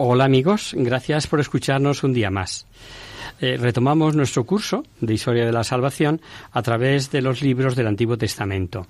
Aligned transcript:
Hola 0.00 0.24
amigos, 0.24 0.74
gracias 0.76 1.26
por 1.26 1.40
escucharnos 1.40 2.04
un 2.04 2.12
día 2.12 2.30
más. 2.30 2.66
Eh, 3.40 3.56
retomamos 3.56 4.14
nuestro 4.14 4.44
curso 4.44 4.84
de 5.00 5.14
Historia 5.14 5.44
de 5.44 5.52
la 5.52 5.64
Salvación 5.64 6.20
a 6.52 6.62
través 6.62 7.10
de 7.10 7.20
los 7.20 7.42
libros 7.42 7.74
del 7.74 7.88
Antiguo 7.88 8.16
Testamento. 8.16 8.86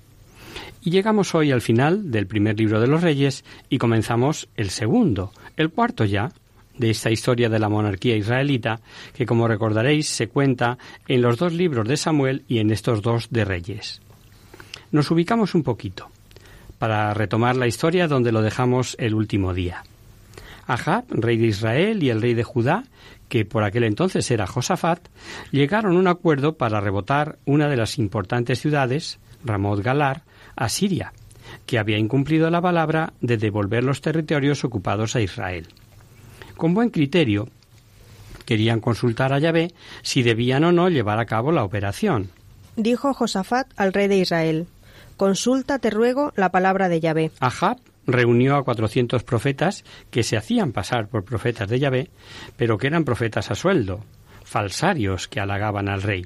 Y 0.81 0.91
llegamos 0.91 1.33
hoy 1.33 1.51
al 1.51 1.61
final 1.61 2.11
del 2.11 2.27
primer 2.27 2.59
libro 2.59 2.79
de 2.79 2.87
los 2.87 3.01
Reyes 3.01 3.43
y 3.69 3.79
comenzamos 3.79 4.49
el 4.55 4.69
segundo, 4.69 5.31
el 5.57 5.71
cuarto 5.71 6.05
ya, 6.05 6.31
de 6.77 6.91
esta 6.91 7.09
historia 7.09 7.49
de 7.49 7.59
la 7.59 7.69
monarquía 7.69 8.15
israelita, 8.15 8.79
que 9.13 9.25
como 9.25 9.47
recordaréis 9.47 10.07
se 10.07 10.27
cuenta 10.27 10.77
en 11.07 11.23
los 11.23 11.37
dos 11.37 11.53
libros 11.53 11.87
de 11.87 11.97
Samuel 11.97 12.43
y 12.47 12.59
en 12.59 12.69
estos 12.69 13.01
dos 13.01 13.29
de 13.31 13.45
Reyes. 13.45 14.01
Nos 14.91 15.09
ubicamos 15.09 15.55
un 15.55 15.63
poquito 15.63 16.09
para 16.77 17.13
retomar 17.15 17.55
la 17.55 17.67
historia 17.67 18.07
donde 18.07 18.31
lo 18.31 18.43
dejamos 18.43 18.95
el 18.99 19.15
último 19.15 19.55
día. 19.55 19.83
Ahab, 20.69 21.05
rey 21.09 21.37
de 21.37 21.47
Israel, 21.47 22.03
y 22.03 22.11
el 22.11 22.21
rey 22.21 22.35
de 22.35 22.43
Judá, 22.43 22.83
que 23.27 23.43
por 23.43 23.63
aquel 23.63 23.83
entonces 23.83 24.29
era 24.29 24.45
Josafat, 24.45 24.99
llegaron 25.51 25.95
a 25.95 25.99
un 25.99 26.07
acuerdo 26.07 26.57
para 26.57 26.79
rebotar 26.79 27.39
una 27.45 27.67
de 27.67 27.75
las 27.75 27.97
importantes 27.97 28.59
ciudades, 28.59 29.19
Ramot 29.43 29.81
Galar, 29.81 30.25
a 30.55 30.69
Siria, 30.69 31.11
que 31.65 31.79
había 31.79 31.97
incumplido 31.97 32.51
la 32.51 32.61
palabra 32.61 33.13
de 33.19 33.37
devolver 33.37 33.83
los 33.83 34.01
territorios 34.01 34.63
ocupados 34.63 35.15
a 35.15 35.21
Israel. 35.21 35.67
Con 36.55 36.75
buen 36.75 36.91
criterio, 36.91 37.49
querían 38.45 38.79
consultar 38.79 39.33
a 39.33 39.39
Yahvé 39.39 39.73
si 40.03 40.21
debían 40.21 40.65
o 40.65 40.71
no 40.71 40.89
llevar 40.89 41.19
a 41.19 41.25
cabo 41.25 41.51
la 41.51 41.63
operación. 41.63 42.29
Dijo 42.75 43.15
Josafat 43.15 43.67
al 43.75 43.91
rey 43.91 44.07
de 44.07 44.17
Israel, 44.17 44.67
Consulta, 45.17 45.79
te 45.79 45.89
ruego, 45.89 46.31
la 46.35 46.51
palabra 46.51 46.89
de 46.89 46.99
Yahvé. 46.99 47.31
Ahab 47.39 47.79
reunió 48.11 48.55
a 48.55 48.63
400 48.63 49.23
profetas 49.23 49.83
que 50.11 50.23
se 50.23 50.37
hacían 50.37 50.71
pasar 50.71 51.07
por 51.07 51.23
profetas 51.23 51.69
de 51.69 51.79
Yahvé, 51.79 52.09
pero 52.57 52.77
que 52.77 52.87
eran 52.87 53.03
profetas 53.05 53.51
a 53.51 53.55
sueldo, 53.55 54.03
falsarios 54.43 55.27
que 55.27 55.39
halagaban 55.39 55.89
al 55.89 56.01
rey. 56.01 56.25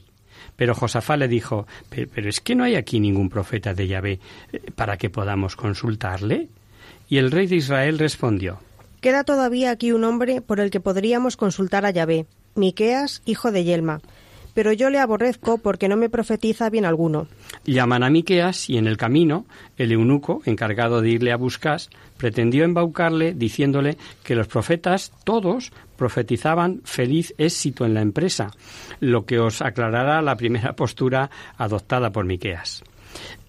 Pero 0.56 0.76
Josafat 0.76 1.20
le 1.20 1.28
dijo, 1.28 1.68
"Pe- 1.90 2.08
pero 2.08 2.30
es 2.30 2.40
que 2.42 2.56
no 2.56 2.64
hay 2.64 2.76
aquí 2.76 3.00
ningún 3.00 3.30
profeta 3.30 3.74
de 3.74 3.88
Yahvé 3.88 4.20
eh, 4.52 4.60
para 4.76 4.98
que 4.98 5.10
podamos 5.10 5.56
consultarle. 5.56 6.50
Y 7.10 7.18
el 7.18 7.32
rey 7.32 7.48
de 7.48 7.58
Israel 7.58 8.00
respondió, 8.00 8.60
Queda 9.02 9.24
todavía 9.26 9.72
aquí 9.72 9.92
un 9.92 10.06
hombre 10.06 10.42
por 10.42 10.60
el 10.62 10.72
que 10.72 10.80
podríamos 10.80 11.36
consultar 11.36 11.86
a 11.86 11.92
Yahvé, 11.92 12.26
Miqueas, 12.56 13.22
hijo 13.26 13.52
de 13.52 13.66
Yelma. 13.66 14.00
Pero 14.54 14.72
yo 14.72 14.90
le 14.90 15.00
aborrezco 15.00 15.58
porque 15.58 15.88
no 15.88 15.98
me 15.98 16.10
profetiza 16.10 16.70
bien 16.70 16.86
alguno. 16.86 17.28
Llaman 17.66 18.04
a 18.04 18.10
Miqueas 18.10 18.70
y 18.70 18.78
en 18.78 18.88
el 18.88 18.98
camino 18.98 19.46
el 19.78 19.92
eunuco, 19.92 20.42
encargado 20.46 21.02
de 21.02 21.10
irle 21.10 21.32
a 21.32 21.38
buscar, 21.38 21.82
pretendió 22.18 22.64
embaucarle 22.64 23.34
diciéndole 23.34 23.98
que 24.24 24.36
los 24.36 24.48
profetas 24.48 25.12
todos 25.24 25.72
profetizaban 25.98 26.82
feliz 26.84 27.34
éxito 27.38 27.86
en 27.86 27.94
la 27.94 28.02
empresa, 28.02 28.52
lo 29.00 29.26
que 29.26 29.40
os 29.40 29.62
aclarará 29.62 30.22
la 30.22 30.36
primera 30.36 30.74
postura 30.74 31.30
adoptada 31.58 32.12
por 32.12 32.26
Miqueas. 32.26 32.84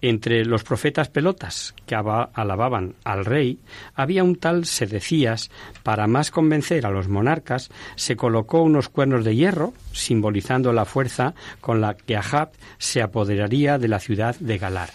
Entre 0.01 0.45
los 0.45 0.63
profetas 0.63 1.09
pelotas 1.09 1.73
que 1.85 1.95
aba- 1.95 2.29
alababan 2.33 2.95
al 3.03 3.25
rey, 3.25 3.59
había 3.95 4.23
un 4.23 4.35
tal 4.35 4.65
Sedecías, 4.65 5.49
para 5.83 6.07
más 6.07 6.31
convencer 6.31 6.85
a 6.85 6.91
los 6.91 7.07
monarcas, 7.07 7.69
se 7.95 8.15
colocó 8.15 8.61
unos 8.61 8.89
cuernos 8.89 9.23
de 9.25 9.35
hierro, 9.35 9.73
simbolizando 9.91 10.73
la 10.73 10.85
fuerza 10.85 11.33
con 11.61 11.81
la 11.81 11.95
que 11.95 12.15
Ahab 12.17 12.51
se 12.77 13.01
apoderaría 13.01 13.77
de 13.77 13.87
la 13.87 13.99
ciudad 13.99 14.35
de 14.39 14.57
Galar. 14.57 14.89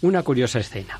Una 0.00 0.22
curiosa 0.22 0.58
escena. 0.58 0.98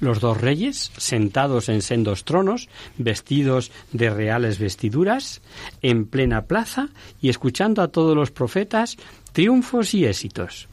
Los 0.00 0.18
dos 0.20 0.40
reyes, 0.40 0.90
sentados 0.96 1.68
en 1.68 1.82
sendos 1.82 2.24
tronos, 2.24 2.70
vestidos 2.96 3.70
de 3.92 4.08
reales 4.08 4.58
vestiduras, 4.58 5.42
en 5.82 6.06
plena 6.06 6.46
plaza 6.46 6.88
y 7.20 7.28
escuchando 7.28 7.82
a 7.82 7.88
todos 7.88 8.16
los 8.16 8.30
profetas 8.30 8.96
triunfos 9.32 9.92
y 9.92 10.06
éxitos. 10.06 10.69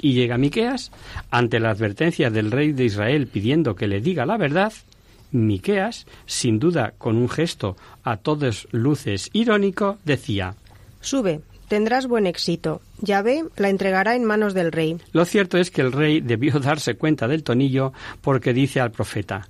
Y 0.00 0.12
llega 0.12 0.38
Miqueas, 0.38 0.92
ante 1.30 1.60
la 1.60 1.70
advertencia 1.70 2.30
del 2.30 2.50
rey 2.50 2.72
de 2.72 2.84
Israel 2.84 3.26
pidiendo 3.26 3.74
que 3.74 3.86
le 3.86 4.00
diga 4.00 4.26
la 4.26 4.36
verdad, 4.36 4.72
Miqueas, 5.32 6.06
sin 6.26 6.58
duda 6.58 6.94
con 6.98 7.16
un 7.16 7.28
gesto 7.28 7.76
a 8.04 8.16
todas 8.16 8.68
luces 8.72 9.30
irónico, 9.32 9.98
decía: 10.04 10.54
Sube, 11.00 11.40
tendrás 11.68 12.06
buen 12.06 12.26
éxito. 12.26 12.80
Yahvé 13.00 13.44
la 13.56 13.68
entregará 13.68 14.14
en 14.14 14.24
manos 14.24 14.54
del 14.54 14.72
rey. 14.72 14.98
Lo 15.12 15.24
cierto 15.24 15.58
es 15.58 15.70
que 15.70 15.82
el 15.82 15.92
rey 15.92 16.20
debió 16.20 16.60
darse 16.60 16.94
cuenta 16.94 17.28
del 17.28 17.42
tonillo 17.42 17.92
porque 18.20 18.52
dice 18.52 18.80
al 18.80 18.92
profeta: 18.92 19.48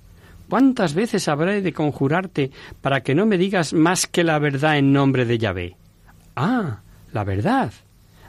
¿Cuántas 0.49 0.93
veces 0.93 1.27
habré 1.27 1.61
de 1.61 1.73
conjurarte 1.73 2.51
para 2.81 3.01
que 3.01 3.15
no 3.15 3.25
me 3.25 3.37
digas 3.37 3.73
más 3.73 4.07
que 4.07 4.23
la 4.23 4.39
verdad 4.39 4.77
en 4.77 4.93
nombre 4.93 5.25
de 5.25 5.37
Yahvé? 5.37 5.77
Ah, 6.35 6.81
la 7.11 7.23
verdad. 7.23 7.71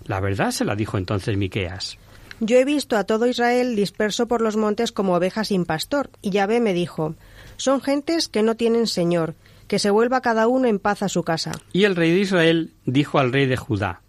La 0.04 0.20
verdad 0.20 0.50
se 0.50 0.64
la 0.64 0.74
dijo 0.74 0.98
entonces 0.98 1.36
Miqueas. 1.36 1.98
Yo 2.40 2.56
he 2.58 2.64
visto 2.64 2.96
a 2.96 3.04
todo 3.04 3.26
Israel 3.26 3.74
disperso 3.74 4.28
por 4.28 4.40
los 4.40 4.56
montes 4.56 4.92
como 4.92 5.14
ovejas 5.14 5.48
sin 5.48 5.64
pastor, 5.64 6.10
y 6.22 6.30
Yahvé 6.30 6.60
me 6.60 6.72
dijo, 6.72 7.16
son 7.56 7.80
gentes 7.80 8.28
que 8.28 8.42
no 8.42 8.54
tienen 8.54 8.86
señor, 8.86 9.34
que 9.66 9.80
se 9.80 9.90
vuelva 9.90 10.20
cada 10.20 10.46
uno 10.46 10.68
en 10.68 10.78
paz 10.78 11.02
a 11.02 11.08
su 11.08 11.24
casa. 11.24 11.52
Y 11.72 11.84
el 11.84 11.96
rey 11.96 12.12
de 12.12 12.20
Israel 12.20 12.72
dijo 12.86 13.18
al 13.18 13.32
rey 13.32 13.46
de 13.46 13.56
Judá, 13.56 14.02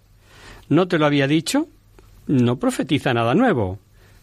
¿no 0.69 0.88
te 0.88 1.00
lo 1.00 1.07
había 1.07 1.27
dicho? 1.27 1.68
No 2.27 2.59
profetiza 2.59 3.13
nada 3.13 3.33
nuevo. 3.33 3.80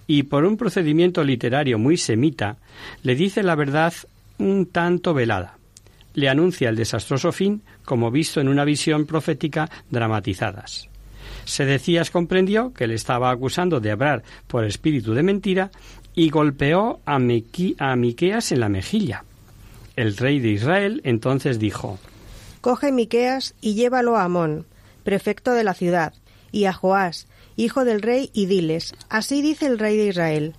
Y 0.06 0.25
por 0.25 0.44
un 0.44 0.56
procedimiento 0.56 1.25
literario 1.25 1.78
muy 1.78 1.96
semita, 1.96 2.58
le 3.02 3.16
dice 3.16 3.42
la 3.42 3.56
verdad 3.56 3.92
un 4.38 4.66
tanto 4.66 5.14
velada. 5.14 5.58
Le 6.14 6.28
anuncia 6.28 6.69
el 6.69 6.76
desastroso 6.76 7.32
fin 7.32 7.62
como 7.84 8.12
visto 8.12 8.40
en 8.40 8.48
una 8.48 8.64
visión 8.64 9.04
profética 9.04 9.69
dramatizadas. 9.90 10.88
Sedecías 11.46 12.10
comprendió 12.10 12.75
que 12.75 12.87
le 12.87 12.94
estaba 12.94 13.31
acusando 13.31 13.81
de 13.81 13.93
hablar 13.93 14.22
por 14.48 14.64
espíritu 14.64 15.14
de 15.14 15.22
mentira 15.22 15.70
y 16.14 16.28
golpeó 16.28 17.00
a, 17.06 17.14
a 17.14 17.96
Miqueas 17.96 18.52
en 18.52 18.60
la 18.60 18.69
mejilla. 18.69 19.25
El 19.94 20.16
rey 20.16 20.40
de 20.40 20.48
Israel 20.48 21.00
entonces 21.04 21.58
dijo, 21.58 21.98
Coge 22.60 22.90
Miqueas 22.93 23.54
y 23.60 23.75
llévalo 23.75 24.16
a 24.16 24.25
Amón, 24.25 24.66
prefecto 25.04 25.52
de 25.52 25.64
la 25.64 25.72
ciudad, 25.72 26.12
y 26.50 26.64
a 26.64 26.72
Joás, 26.72 27.28
hijo 27.54 27.84
del 27.84 28.02
rey, 28.02 28.31
y 28.34 28.46
diles, 28.46 28.94
así 29.08 29.40
dice 29.40 29.66
el 29.66 29.78
rey 29.78 29.96
de 29.96 30.08
Israel, 30.08 30.54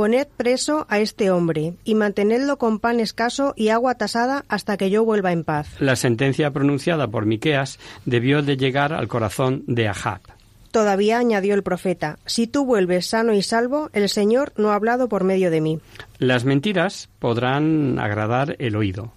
poned 0.00 0.28
preso 0.34 0.86
a 0.88 0.98
este 0.98 1.30
hombre, 1.30 1.74
y 1.84 1.94
mantenedlo 1.94 2.56
con 2.56 2.78
pan 2.78 3.00
escaso 3.00 3.52
y 3.54 3.68
agua 3.68 3.96
tasada 3.96 4.46
hasta 4.48 4.78
que 4.78 4.88
yo 4.88 5.04
vuelva 5.04 5.30
en 5.30 5.44
paz. 5.44 5.76
La 5.78 5.94
sentencia 5.94 6.52
pronunciada 6.52 7.08
por 7.08 7.26
Miqueas 7.26 7.78
debió 8.06 8.40
de 8.40 8.56
llegar 8.56 8.94
al 8.94 9.08
corazón 9.08 9.62
de 9.66 9.88
Ahab. 9.88 10.22
Todavía 10.70 11.18
añadió 11.18 11.52
el 11.52 11.62
profeta, 11.62 12.18
si 12.24 12.46
tú 12.46 12.64
vuelves 12.64 13.08
sano 13.08 13.34
y 13.34 13.42
salvo, 13.42 13.90
el 13.92 14.08
Señor 14.08 14.54
no 14.56 14.70
ha 14.70 14.76
hablado 14.76 15.10
por 15.10 15.22
medio 15.22 15.50
de 15.50 15.60
mí. 15.60 15.80
Las 16.16 16.46
mentiras 16.46 17.10
podrán 17.18 17.98
agradar 17.98 18.56
el 18.58 18.76
oído, 18.76 19.12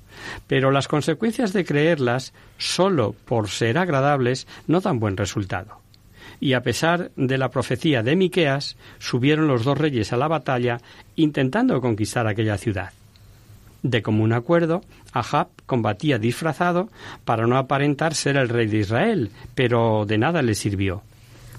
pero 0.47 0.69
las 0.69 0.89
consecuencias 0.89 1.53
de 1.53 1.63
creerlas 1.63 2.33
solo 2.57 3.15
por 3.23 3.47
ser 3.47 3.77
agradables 3.77 4.47
no 4.67 4.81
dan 4.81 4.99
buen 4.99 5.15
resultado. 5.15 5.82
Y 6.43 6.55
a 6.55 6.61
pesar 6.61 7.11
de 7.15 7.37
la 7.37 7.47
profecía 7.47 8.03
de 8.03 8.17
Miqueas, 8.17 8.75
subieron 8.99 9.47
los 9.47 9.63
dos 9.63 9.77
reyes 9.77 10.11
a 10.11 10.17
la 10.17 10.27
batalla 10.27 10.81
intentando 11.15 11.79
conquistar 11.79 12.27
aquella 12.27 12.57
ciudad. 12.57 12.91
De 13.81 14.01
común 14.01 14.33
acuerdo, 14.33 14.81
Ahab 15.13 15.47
combatía 15.65 16.17
disfrazado 16.19 16.89
para 17.23 17.47
no 17.47 17.57
aparentar 17.57 18.13
ser 18.13 18.35
el 18.35 18.49
rey 18.49 18.67
de 18.67 18.79
Israel, 18.79 19.31
pero 19.55 20.05
de 20.05 20.17
nada 20.17 20.41
le 20.41 20.53
sirvió. 20.53 21.01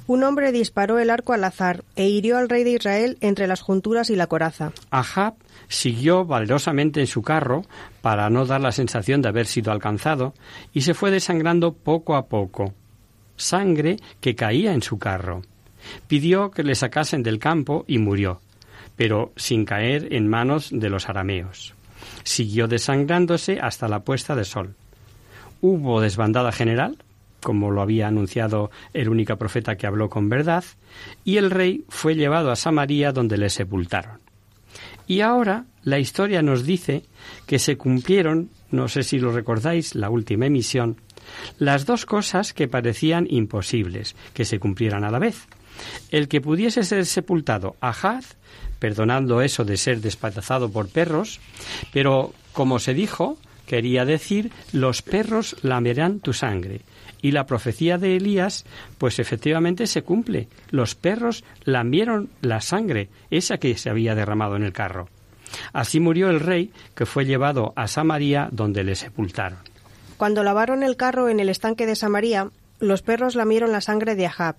Un 0.06 0.22
hombre 0.22 0.52
disparó 0.52 0.98
el 0.98 1.08
arco 1.08 1.32
al 1.32 1.44
azar 1.44 1.82
e 1.96 2.06
hirió 2.06 2.36
al 2.36 2.50
rey 2.50 2.62
de 2.62 2.72
Israel 2.72 3.16
entre 3.22 3.46
las 3.46 3.62
junturas 3.62 4.10
y 4.10 4.16
la 4.16 4.26
coraza. 4.26 4.72
Ahab 4.90 5.32
siguió 5.66 6.26
valerosamente 6.26 7.00
en 7.00 7.06
su 7.06 7.22
carro 7.22 7.64
para 8.02 8.28
no 8.28 8.44
dar 8.44 8.60
la 8.60 8.70
sensación 8.70 9.22
de 9.22 9.31
haber 9.31 9.46
sido 9.46 9.72
alcanzado 9.72 10.34
y 10.75 10.82
se 10.82 10.92
fue 10.92 11.10
desangrando 11.10 11.72
poco 11.72 12.16
a 12.16 12.26
poco. 12.26 12.75
Sangre 13.36 13.96
que 14.20 14.34
caía 14.34 14.72
en 14.72 14.82
su 14.82 14.98
carro. 14.98 15.42
Pidió 16.06 16.50
que 16.50 16.62
le 16.62 16.75
sacasen 16.75 17.22
del 17.22 17.38
campo 17.38 17.84
y 17.86 17.98
murió, 17.98 18.40
pero 18.96 19.32
sin 19.36 19.64
caer 19.64 20.12
en 20.12 20.28
manos 20.28 20.70
de 20.72 20.90
los 20.90 21.08
arameos. 21.08 21.75
Siguió 22.22 22.69
desangrándose 22.69 23.60
hasta 23.60 23.88
la 23.88 24.00
puesta 24.00 24.34
de 24.34 24.44
sol. 24.44 24.75
Hubo 25.60 26.00
desbandada 26.00 26.52
general 26.52 26.98
como 27.44 27.70
lo 27.70 27.82
había 27.82 28.08
anunciado 28.08 28.72
el 28.92 29.08
único 29.08 29.36
profeta 29.36 29.76
que 29.76 29.86
habló 29.86 30.08
con 30.08 30.28
verdad, 30.28 30.64
y 31.25 31.36
el 31.36 31.52
rey 31.52 31.84
fue 31.88 32.16
llevado 32.16 32.50
a 32.50 32.56
Samaria 32.56 33.12
donde 33.12 33.36
le 33.36 33.50
sepultaron. 33.50 34.19
Y 35.06 35.20
ahora 35.20 35.66
la 35.82 35.98
historia 35.98 36.42
nos 36.42 36.64
dice 36.64 37.04
que 37.46 37.60
se 37.60 37.76
cumplieron, 37.76 38.48
no 38.70 38.88
sé 38.88 39.02
si 39.04 39.19
lo 39.19 39.31
recordáis, 39.31 39.94
la 39.94 40.08
última 40.08 40.46
emisión, 40.46 40.96
las 41.58 41.86
dos 41.86 42.06
cosas 42.06 42.52
que 42.52 42.68
parecían 42.68 43.26
imposibles 43.28 44.16
que 44.32 44.44
se 44.44 44.58
cumplieran 44.58 45.04
a 45.04 45.10
la 45.10 45.18
vez. 45.18 45.46
El 46.10 46.28
que 46.28 46.40
pudiese 46.40 46.84
ser 46.84 47.06
sepultado 47.06 47.76
Ahaz, 47.80 48.36
perdonando 48.78 49.40
eso 49.40 49.64
de 49.64 49.76
ser 49.76 50.00
despatazado 50.00 50.70
por 50.70 50.88
perros, 50.88 51.40
pero 51.92 52.32
como 52.52 52.78
se 52.78 52.94
dijo, 52.94 53.38
quería 53.66 54.04
decir 54.04 54.52
los 54.72 55.02
perros 55.02 55.56
lamerán 55.62 56.20
tu 56.20 56.32
sangre. 56.32 56.82
Y 57.22 57.30
la 57.30 57.46
profecía 57.46 57.96
de 57.96 58.16
Elías, 58.16 58.66
pues 58.98 59.18
efectivamente 59.18 59.86
se 59.86 60.02
cumple. 60.02 60.48
Los 60.70 60.94
perros 60.94 61.42
lamieron 61.64 62.28
la 62.42 62.60
sangre, 62.60 63.08
esa 63.30 63.56
que 63.56 63.76
se 63.78 63.88
había 63.88 64.14
derramado 64.14 64.56
en 64.56 64.62
el 64.62 64.74
carro. 64.74 65.08
Así 65.72 66.00
murió 66.00 66.28
el 66.28 66.40
rey, 66.40 66.70
que 66.94 67.06
fue 67.06 67.24
llevado 67.24 67.72
a 67.76 67.88
Samaria, 67.88 68.48
donde 68.52 68.84
le 68.84 68.94
sepultaron. 68.94 69.58
Cuando 70.16 70.43
lavaron 70.43 70.82
el 70.82 70.96
carro 70.96 71.28
en 71.28 71.40
el 71.40 71.49
estanque 71.49 71.87
de 71.87 71.96
Samaria, 71.96 72.50
los 72.81 73.02
perros 73.02 73.34
lamieron 73.34 73.72
la 73.72 73.81
sangre 73.81 74.14
de 74.14 74.26
Ahab, 74.26 74.56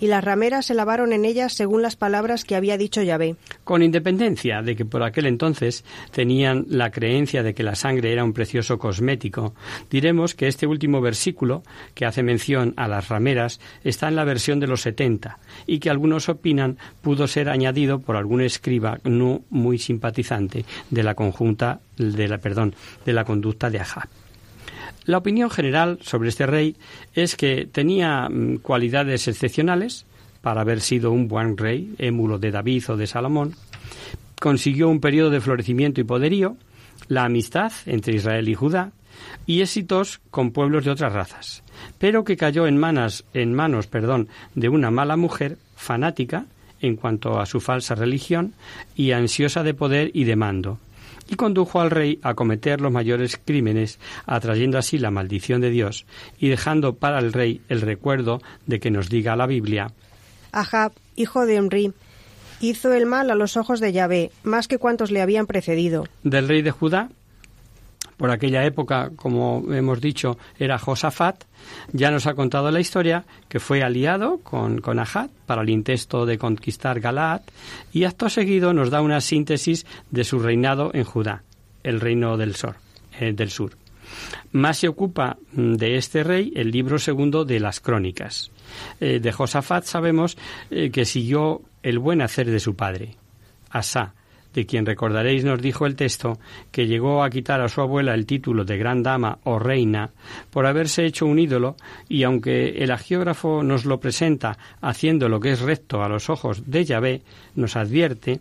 y 0.00 0.06
las 0.06 0.22
rameras 0.22 0.66
se 0.66 0.74
lavaron 0.74 1.12
en 1.12 1.24
ellas 1.24 1.54
según 1.54 1.82
las 1.82 1.96
palabras 1.96 2.44
que 2.44 2.54
había 2.54 2.76
dicho 2.76 3.02
Yahvé. 3.02 3.36
Con 3.64 3.82
independencia 3.82 4.62
de 4.62 4.76
que 4.76 4.84
por 4.84 5.02
aquel 5.02 5.26
entonces 5.26 5.84
tenían 6.12 6.66
la 6.68 6.90
creencia 6.90 7.42
de 7.42 7.54
que 7.54 7.62
la 7.62 7.74
sangre 7.74 8.12
era 8.12 8.24
un 8.24 8.32
precioso 8.32 8.78
cosmético, 8.78 9.54
diremos 9.90 10.34
que 10.34 10.46
este 10.46 10.66
último 10.66 11.00
versículo, 11.00 11.62
que 11.94 12.06
hace 12.06 12.22
mención 12.22 12.74
a 12.76 12.88
las 12.88 13.08
rameras, 13.08 13.60
está 13.84 14.08
en 14.08 14.16
la 14.16 14.24
versión 14.24 14.60
de 14.60 14.66
los 14.66 14.82
70 14.82 15.38
y 15.66 15.78
que 15.78 15.90
algunos 15.90 16.28
opinan 16.28 16.78
pudo 17.02 17.26
ser 17.26 17.48
añadido 17.48 18.00
por 18.00 18.16
algún 18.16 18.40
escriba 18.40 18.98
no 19.04 19.42
muy 19.50 19.78
simpatizante 19.78 20.64
de 20.90 21.02
la 21.02 21.14
conjunta 21.14 21.80
de 21.96 22.28
la 22.28 22.38
perdón, 22.38 22.74
de 23.04 23.12
la 23.12 23.24
conducta 23.24 23.70
de 23.70 23.80
Ahab. 23.80 24.08
La 25.08 25.16
opinión 25.16 25.48
general 25.48 25.98
sobre 26.02 26.28
este 26.28 26.44
rey 26.44 26.76
es 27.14 27.34
que 27.34 27.64
tenía 27.64 28.28
mm, 28.28 28.58
cualidades 28.58 29.26
excepcionales 29.26 30.04
para 30.42 30.60
haber 30.60 30.82
sido 30.82 31.12
un 31.12 31.28
buen 31.28 31.56
rey, 31.56 31.94
émulo 31.96 32.38
de 32.38 32.50
David 32.50 32.90
o 32.90 32.96
de 32.98 33.06
Salomón. 33.06 33.54
Consiguió 34.38 34.90
un 34.90 35.00
periodo 35.00 35.30
de 35.30 35.40
florecimiento 35.40 36.02
y 36.02 36.04
poderío, 36.04 36.58
la 37.08 37.24
amistad 37.24 37.72
entre 37.86 38.16
Israel 38.16 38.50
y 38.50 38.54
Judá 38.54 38.92
y 39.46 39.62
éxitos 39.62 40.20
con 40.30 40.50
pueblos 40.50 40.84
de 40.84 40.90
otras 40.90 41.14
razas, 41.14 41.62
pero 41.96 42.22
que 42.22 42.36
cayó 42.36 42.66
en 42.66 42.76
manos, 42.76 43.24
en 43.32 43.54
manos 43.54 43.86
perdón, 43.86 44.28
de 44.54 44.68
una 44.68 44.90
mala 44.90 45.16
mujer 45.16 45.56
fanática 45.74 46.44
en 46.82 46.96
cuanto 46.96 47.40
a 47.40 47.46
su 47.46 47.60
falsa 47.60 47.94
religión 47.94 48.52
y 48.94 49.12
ansiosa 49.12 49.62
de 49.62 49.72
poder 49.72 50.10
y 50.12 50.24
de 50.24 50.36
mando, 50.36 50.78
y 51.28 51.36
condujo 51.36 51.80
al 51.80 51.90
rey 51.90 52.18
a 52.22 52.34
cometer 52.34 52.80
los 52.80 52.92
mayores 52.92 53.38
crímenes, 53.42 53.98
atrayendo 54.26 54.78
así 54.78 54.98
la 54.98 55.10
maldición 55.10 55.60
de 55.60 55.70
Dios 55.70 56.06
y 56.38 56.48
dejando 56.48 56.94
para 56.94 57.18
el 57.18 57.32
rey 57.32 57.60
el 57.68 57.80
recuerdo 57.80 58.40
de 58.66 58.80
que 58.80 58.90
nos 58.90 59.08
diga 59.08 59.36
la 59.36 59.46
Biblia. 59.46 59.92
Ahab, 60.52 60.92
hijo 61.14 61.46
de 61.46 61.58
Omri, 61.58 61.92
hizo 62.60 62.92
el 62.92 63.06
mal 63.06 63.30
a 63.30 63.34
los 63.34 63.56
ojos 63.56 63.80
de 63.80 63.92
Yahvé, 63.92 64.30
más 64.42 64.68
que 64.68 64.78
cuantos 64.78 65.10
le 65.10 65.20
habían 65.20 65.46
precedido. 65.46 66.06
Del 66.22 66.48
rey 66.48 66.62
de 66.62 66.70
Judá 66.70 67.10
por 68.18 68.30
aquella 68.30 68.64
época, 68.64 69.10
como 69.16 69.64
hemos 69.72 70.00
dicho, 70.00 70.36
era 70.58 70.78
Josafat, 70.78 71.44
ya 71.92 72.10
nos 72.10 72.26
ha 72.26 72.34
contado 72.34 72.70
la 72.70 72.80
historia 72.80 73.24
que 73.48 73.60
fue 73.60 73.82
aliado 73.82 74.38
con, 74.38 74.80
con 74.80 74.98
para 75.46 75.62
el 75.62 75.70
intento 75.70 76.26
de 76.26 76.36
conquistar 76.36 77.00
Galaad 77.00 77.42
y 77.92 78.04
acto 78.04 78.28
seguido 78.28 78.74
nos 78.74 78.90
da 78.90 79.00
una 79.00 79.20
síntesis 79.20 79.86
de 80.10 80.24
su 80.24 80.40
reinado 80.40 80.90
en 80.92 81.04
Judá, 81.04 81.44
el 81.84 82.00
reino 82.00 82.36
del 82.36 82.56
sur. 82.56 82.76
Eh, 83.20 83.32
del 83.32 83.50
sur. 83.50 83.72
Más 84.52 84.78
se 84.78 84.88
ocupa 84.88 85.36
mm, 85.52 85.74
de 85.74 85.96
este 85.96 86.22
rey 86.24 86.52
el 86.54 86.70
libro 86.70 86.98
segundo 86.98 87.44
de 87.44 87.60
las 87.60 87.80
crónicas. 87.80 88.50
Eh, 89.00 89.18
de 89.20 89.32
Josafat 89.32 89.84
sabemos 89.84 90.36
eh, 90.70 90.90
que 90.90 91.04
siguió 91.04 91.62
el 91.82 91.98
buen 91.98 92.22
hacer 92.22 92.50
de 92.50 92.60
su 92.60 92.74
padre, 92.74 93.16
Asa, 93.70 94.14
de 94.58 94.66
quien 94.66 94.84
recordaréis 94.84 95.44
nos 95.44 95.62
dijo 95.62 95.86
el 95.86 95.94
texto 95.94 96.40
que 96.72 96.88
llegó 96.88 97.22
a 97.22 97.30
quitar 97.30 97.60
a 97.60 97.68
su 97.68 97.80
abuela 97.80 98.12
el 98.12 98.26
título 98.26 98.64
de 98.64 98.76
gran 98.76 99.04
dama 99.04 99.38
o 99.44 99.60
reina 99.60 100.10
por 100.50 100.66
haberse 100.66 101.06
hecho 101.06 101.26
un 101.26 101.38
ídolo 101.38 101.76
y 102.08 102.24
aunque 102.24 102.70
el 102.82 102.90
agiógrafo 102.90 103.62
nos 103.62 103.84
lo 103.84 104.00
presenta 104.00 104.58
haciendo 104.80 105.28
lo 105.28 105.38
que 105.38 105.52
es 105.52 105.60
recto 105.60 106.02
a 106.02 106.08
los 106.08 106.28
ojos 106.28 106.68
de 106.68 106.84
Yahvé, 106.84 107.22
nos 107.54 107.76
advierte 107.76 108.40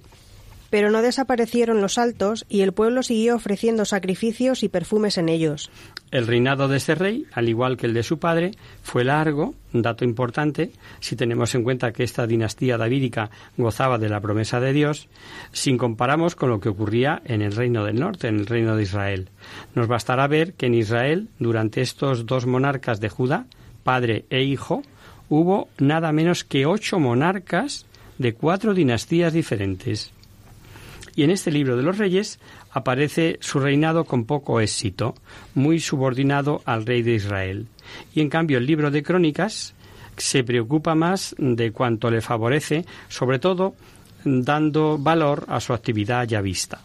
pero 0.70 0.90
no 0.90 1.02
desaparecieron 1.02 1.82
los 1.82 1.98
altos 1.98 2.46
y 2.50 2.62
el 2.62 2.74
pueblo 2.74 3.04
siguió 3.04 3.36
ofreciendo 3.36 3.86
sacrificios 3.86 4.64
y 4.64 4.70
perfumes 4.70 5.18
en 5.18 5.30
ellos. 5.30 5.70
El 6.10 6.26
reinado 6.26 6.70
de 6.70 6.78
este 6.78 6.96
rey, 6.96 7.26
al 7.34 7.50
igual 7.50 7.76
que 7.76 7.86
el 7.86 7.94
de 7.94 8.02
su 8.02 8.18
padre, 8.18 8.52
fue 8.82 9.04
largo, 9.04 9.56
un 9.74 9.82
dato 9.82 10.06
importante, 10.06 10.72
si 11.02 11.18
tenemos 11.18 11.54
en 11.54 11.64
cuenta 11.64 11.92
que 11.92 12.04
esta 12.04 12.26
dinastía 12.26 12.78
davídica 12.78 13.30
gozaba 13.58 13.98
de 13.98 14.08
la 14.08 14.22
promesa 14.22 14.62
de 14.62 14.72
Dios, 14.72 15.10
sin 15.52 15.78
comparamos 15.78 16.36
con 16.36 16.50
lo 16.50 16.62
que 16.62 16.70
ocurría 16.70 17.22
en 17.26 17.42
el 17.42 17.54
reino 17.54 17.84
del 17.84 18.00
norte, 18.00 18.30
en 18.30 18.40
el 18.40 18.46
reino 18.46 18.78
de 18.78 18.84
Israel. 18.84 19.30
Nos 19.76 19.88
bastará 19.88 20.28
ver 20.28 20.54
que 20.54 20.68
en 20.68 20.76
Israel, 20.76 21.28
durante 21.40 21.82
estos 21.82 22.26
dos 22.26 22.46
monarcas 22.46 23.02
de 23.02 23.10
Judá, 23.10 23.46
padre 23.84 24.26
e 24.30 24.44
hijo, 24.44 24.84
hubo 25.28 25.68
nada 25.78 26.14
menos 26.14 26.46
que 26.46 26.66
ocho 26.66 27.00
monarcas 27.00 27.86
de 28.18 28.34
cuatro 28.34 28.74
dinastías 28.74 29.34
diferentes 29.34 30.14
y 31.18 31.24
en 31.24 31.32
este 31.32 31.50
libro 31.50 31.76
de 31.76 31.82
los 31.82 31.98
reyes 31.98 32.40
aparece 32.72 33.40
su 33.42 33.60
reinado 33.60 34.06
con 34.06 34.26
poco 34.26 34.62
éxito, 34.62 35.16
muy 35.56 35.80
subordinado 35.80 36.62
al 36.64 36.86
rey 36.86 37.02
de 37.02 37.16
Israel. 37.16 37.66
Y 38.14 38.22
en 38.22 38.30
cambio 38.30 38.60
el 38.60 38.68
libro 38.68 38.92
de 38.92 39.02
crónicas 39.02 39.74
se 40.16 40.44
preocupa 40.44 40.94
más 40.94 41.36
de 41.40 41.72
cuanto 41.72 42.12
le 42.12 42.22
favorece, 42.22 42.86
sobre 43.10 43.40
todo 43.40 43.74
dando 44.24 45.00
valor 45.00 45.46
a 45.50 45.60
su 45.60 45.74
actividad 45.74 46.28
ya 46.28 46.40
vista. 46.40 46.82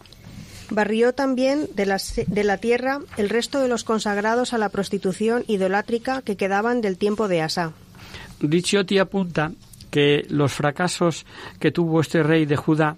Barrió 0.71 1.13
también 1.13 1.67
de 1.75 1.85
la, 1.85 2.01
de 2.25 2.43
la, 2.43 2.57
tierra 2.57 3.01
el 3.17 3.29
resto 3.29 3.59
de 3.59 3.67
los 3.67 3.83
consagrados 3.83 4.53
a 4.53 4.57
la 4.57 4.69
prostitución 4.69 5.43
idolátrica 5.47 6.23
que 6.23 6.37
quedaban 6.37 6.81
del 6.81 6.97
tiempo 6.97 7.27
de 7.27 7.41
Asa. 7.41 7.73
Ricciotti 8.39 8.97
apunta 8.97 9.51
que 9.91 10.25
los 10.29 10.53
fracasos 10.53 11.27
que 11.59 11.71
tuvo 11.71 12.01
este 12.01 12.23
rey 12.23 12.47
de 12.47 12.55
Judá 12.55 12.97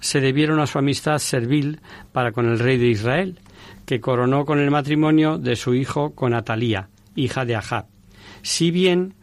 se 0.00 0.20
debieron 0.20 0.60
a 0.60 0.66
su 0.66 0.78
amistad 0.78 1.18
servil 1.18 1.80
para 2.12 2.32
con 2.32 2.46
el 2.46 2.58
rey 2.58 2.78
de 2.78 2.88
Israel, 2.88 3.38
que 3.86 4.00
coronó 4.00 4.44
con 4.44 4.58
el 4.58 4.70
matrimonio 4.70 5.38
de 5.38 5.56
su 5.56 5.74
hijo 5.74 6.14
con 6.14 6.34
Atalía, 6.34 6.88
hija 7.14 7.44
de 7.44 7.56
Ahab. 7.56 7.86
Si 8.42 8.70
bien 8.70 9.14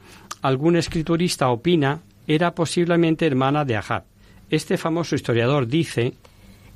algún 0.41 0.75
escriturista 0.75 1.49
opina, 1.49 2.01
era 2.27 2.53
posiblemente 2.53 3.25
hermana 3.25 3.65
de 3.65 3.77
Ahab. 3.77 4.03
Este 4.49 4.77
famoso 4.77 5.15
historiador 5.15 5.67
dice 5.67 6.13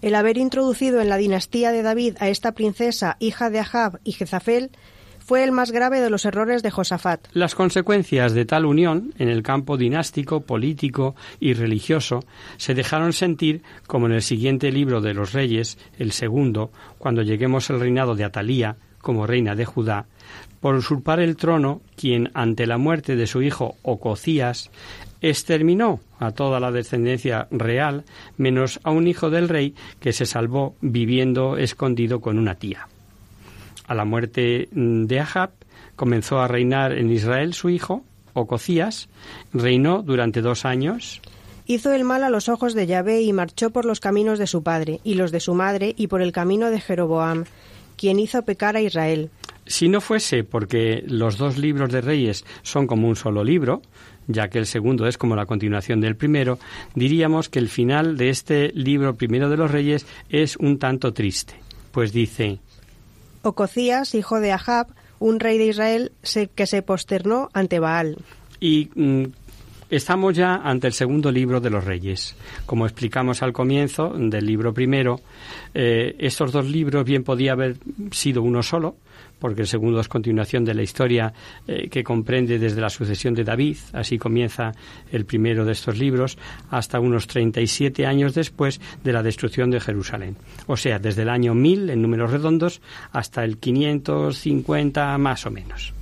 el 0.01 0.15
haber 0.15 0.37
introducido 0.37 0.99
en 0.99 1.09
la 1.09 1.17
dinastía 1.17 1.71
de 1.71 1.83
David 1.83 2.17
a 2.19 2.29
esta 2.29 2.53
princesa, 2.53 3.17
hija 3.19 3.49
de 3.51 3.59
Ahab 3.59 3.99
y 4.03 4.13
Jezafel, 4.13 4.71
fue 5.25 5.43
el 5.43 5.51
más 5.51 5.71
grave 5.71 6.01
de 6.01 6.09
los 6.09 6.25
errores 6.25 6.63
de 6.63 6.71
Josafat. 6.71 7.27
Las 7.33 7.55
consecuencias 7.55 8.33
de 8.33 8.45
tal 8.45 8.65
unión 8.65 9.13
en 9.17 9.29
el 9.29 9.43
campo 9.43 9.77
dinástico, 9.77 10.41
político 10.41 11.15
y 11.39 11.53
religioso 11.53 12.21
se 12.57 12.73
dejaron 12.73 13.13
sentir 13.13 13.61
como 13.87 14.07
en 14.07 14.13
el 14.13 14.21
siguiente 14.21 14.71
libro 14.71 15.01
de 15.01 15.13
los 15.13 15.33
Reyes, 15.33 15.77
el 15.97 16.11
segundo, 16.11 16.71
cuando 16.97 17.21
lleguemos 17.21 17.69
al 17.69 17.79
reinado 17.79 18.15
de 18.15 18.23
Atalía 18.23 18.75
como 19.01 19.25
reina 19.25 19.55
de 19.55 19.65
Judá, 19.65 20.05
por 20.59 20.75
usurpar 20.75 21.19
el 21.19 21.35
trono, 21.35 21.81
quien 21.95 22.29
ante 22.33 22.67
la 22.67 22.77
muerte 22.77 23.15
de 23.15 23.27
su 23.27 23.41
hijo 23.41 23.75
Ococías 23.81 24.69
exterminó 25.21 25.99
a 26.19 26.31
toda 26.31 26.59
la 26.59 26.71
descendencia 26.71 27.47
real, 27.51 28.03
menos 28.37 28.79
a 28.83 28.91
un 28.91 29.07
hijo 29.07 29.29
del 29.29 29.49
rey 29.49 29.75
que 29.99 30.13
se 30.13 30.25
salvó 30.25 30.75
viviendo 30.81 31.57
escondido 31.57 32.21
con 32.21 32.37
una 32.37 32.55
tía. 32.55 32.87
A 33.91 33.93
la 33.93 34.05
muerte 34.05 34.69
de 34.71 35.19
Ahab 35.19 35.51
comenzó 35.97 36.39
a 36.39 36.47
reinar 36.47 36.93
en 36.93 37.11
Israel 37.11 37.53
su 37.53 37.67
hijo, 37.67 38.05
Ococías, 38.31 39.09
reinó 39.51 40.01
durante 40.01 40.39
dos 40.39 40.63
años. 40.63 41.21
Hizo 41.65 41.91
el 41.91 42.05
mal 42.05 42.23
a 42.23 42.29
los 42.29 42.47
ojos 42.47 42.73
de 42.73 42.87
Yahvé 42.87 43.21
y 43.23 43.33
marchó 43.33 43.71
por 43.71 43.83
los 43.83 43.99
caminos 43.99 44.39
de 44.39 44.47
su 44.47 44.63
padre 44.63 45.01
y 45.03 45.15
los 45.15 45.33
de 45.33 45.41
su 45.41 45.55
madre 45.55 45.93
y 45.97 46.07
por 46.07 46.21
el 46.21 46.31
camino 46.31 46.71
de 46.71 46.79
Jeroboam, 46.79 47.43
quien 47.97 48.19
hizo 48.19 48.43
pecar 48.43 48.77
a 48.77 48.81
Israel. 48.81 49.29
Si 49.65 49.89
no 49.89 49.99
fuese 49.99 50.45
porque 50.45 51.03
los 51.05 51.37
dos 51.37 51.57
libros 51.57 51.91
de 51.91 51.99
Reyes 51.99 52.45
son 52.61 52.87
como 52.87 53.09
un 53.09 53.17
solo 53.17 53.43
libro, 53.43 53.81
ya 54.25 54.47
que 54.47 54.59
el 54.59 54.67
segundo 54.67 55.05
es 55.05 55.17
como 55.17 55.35
la 55.35 55.47
continuación 55.47 55.99
del 55.99 56.15
primero, 56.15 56.59
diríamos 56.95 57.49
que 57.49 57.59
el 57.59 57.67
final 57.67 58.15
de 58.15 58.29
este 58.29 58.71
libro 58.73 59.15
primero 59.15 59.49
de 59.49 59.57
los 59.57 59.69
Reyes 59.69 60.05
es 60.29 60.55
un 60.55 60.79
tanto 60.79 61.11
triste, 61.11 61.55
pues 61.91 62.13
dice 62.13 62.61
Ococías, 63.43 64.15
hijo 64.15 64.39
de 64.39 64.51
Ahab, 64.51 64.87
un 65.19 65.39
rey 65.39 65.57
de 65.57 65.67
Israel 65.67 66.11
que 66.55 66.67
se 66.67 66.81
posternó 66.81 67.49
ante 67.53 67.79
Baal. 67.79 68.17
Y 68.59 68.89
mm, 68.95 69.25
estamos 69.89 70.35
ya 70.35 70.55
ante 70.55 70.87
el 70.87 70.93
segundo 70.93 71.31
libro 71.31 71.59
de 71.59 71.69
los 71.69 71.83
reyes. 71.83 72.35
Como 72.65 72.85
explicamos 72.85 73.43
al 73.43 73.53
comienzo 73.53 74.13
del 74.15 74.45
libro 74.45 74.73
primero, 74.73 75.19
eh, 75.73 76.15
estos 76.19 76.51
dos 76.51 76.65
libros 76.65 77.05
bien 77.05 77.23
podía 77.23 77.53
haber 77.53 77.77
sido 78.11 78.41
uno 78.41 78.63
solo, 78.63 78.95
porque 79.41 79.61
el 79.61 79.67
segundo 79.67 79.99
es 79.99 80.07
continuación 80.07 80.63
de 80.63 80.75
la 80.75 80.83
historia 80.83 81.33
eh, 81.67 81.89
que 81.89 82.03
comprende 82.03 82.59
desde 82.59 82.79
la 82.79 82.89
sucesión 82.89 83.33
de 83.33 83.43
David, 83.43 83.75
así 83.91 84.17
comienza 84.17 84.71
el 85.11 85.25
primero 85.25 85.65
de 85.65 85.73
estos 85.73 85.97
libros, 85.97 86.37
hasta 86.69 86.99
unos 86.99 87.27
37 87.27 88.05
años 88.05 88.35
después 88.35 88.79
de 89.03 89.11
la 89.11 89.23
destrucción 89.23 89.71
de 89.71 89.79
Jerusalén. 89.79 90.37
O 90.67 90.77
sea, 90.77 90.99
desde 90.99 91.23
el 91.23 91.29
año 91.29 91.55
1000 91.55 91.89
en 91.89 92.01
números 92.01 92.31
redondos 92.31 92.81
hasta 93.11 93.43
el 93.43 93.57
550 93.57 95.17
más 95.17 95.45
o 95.45 95.51
menos. 95.51 95.93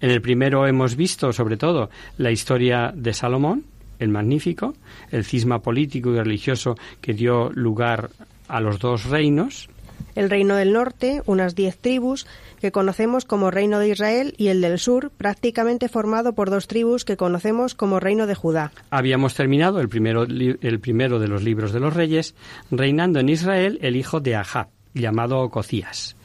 En 0.00 0.10
el 0.10 0.20
primero 0.20 0.66
hemos 0.66 0.94
visto, 0.94 1.32
sobre 1.32 1.56
todo, 1.56 1.90
la 2.18 2.30
historia 2.30 2.92
de 2.94 3.14
Salomón, 3.14 3.64
el 3.98 4.10
Magnífico, 4.10 4.74
el 5.10 5.24
cisma 5.24 5.60
político 5.60 6.12
y 6.12 6.18
religioso 6.18 6.76
que 7.00 7.14
dio 7.14 7.50
lugar 7.50 8.10
a 8.46 8.60
los 8.60 8.78
dos 8.78 9.06
reinos. 9.06 9.68
El 10.14 10.30
reino 10.30 10.56
del 10.56 10.72
norte, 10.72 11.22
unas 11.26 11.54
diez 11.54 11.78
tribus, 11.78 12.26
que 12.60 12.72
conocemos 12.72 13.24
como 13.24 13.50
Reino 13.50 13.78
de 13.78 13.90
Israel, 13.90 14.34
y 14.36 14.48
el 14.48 14.60
del 14.60 14.78
sur, 14.78 15.10
prácticamente 15.16 15.88
formado 15.88 16.34
por 16.34 16.50
dos 16.50 16.66
tribus 16.66 17.04
que 17.04 17.16
conocemos 17.16 17.74
como 17.74 18.00
Reino 18.00 18.26
de 18.26 18.34
Judá. 18.34 18.72
Habíamos 18.90 19.34
terminado 19.34 19.80
el 19.80 19.88
primero, 19.88 20.24
el 20.24 20.80
primero 20.80 21.18
de 21.18 21.28
los 21.28 21.42
libros 21.42 21.72
de 21.72 21.80
los 21.80 21.94
reyes, 21.94 22.34
reinando 22.70 23.20
en 23.20 23.28
Israel 23.28 23.78
el 23.82 23.96
hijo 23.96 24.20
de 24.20 24.36
Ahab, 24.36 24.68
llamado 24.94 25.38
Ococías. 25.40 26.16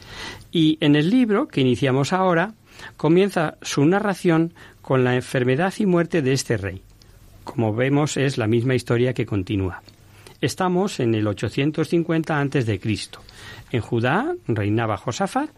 Y 0.51 0.77
en 0.82 0.96
el 0.96 1.10
libro 1.10 1.48
que 1.48 1.62
iniciamos 1.62 2.13
ahora, 2.13 2.53
comienza 2.98 3.58
su 3.62 3.86
narración 3.86 4.53
con 4.82 5.03
la 5.03 5.15
enfermedad 5.15 5.74
y 5.77 5.86
muerte 5.86 6.22
de 6.22 6.34
este 6.34 6.58
rey. 6.58 6.82
Como 7.44 7.74
vemos, 7.74 8.18
es 8.18 8.38
la 8.38 8.48
misma 8.48 8.75
historia 8.75 9.13
que 9.13 9.25
continúa. 9.25 9.82
Estamos 10.43 11.00
en 11.00 11.15
el 11.15 11.25
850 11.25 12.38
a.C. 12.38 12.81
En 13.71 13.79
Judá 13.79 14.35
reinaba 14.45 14.97
Josafat, 14.97 15.50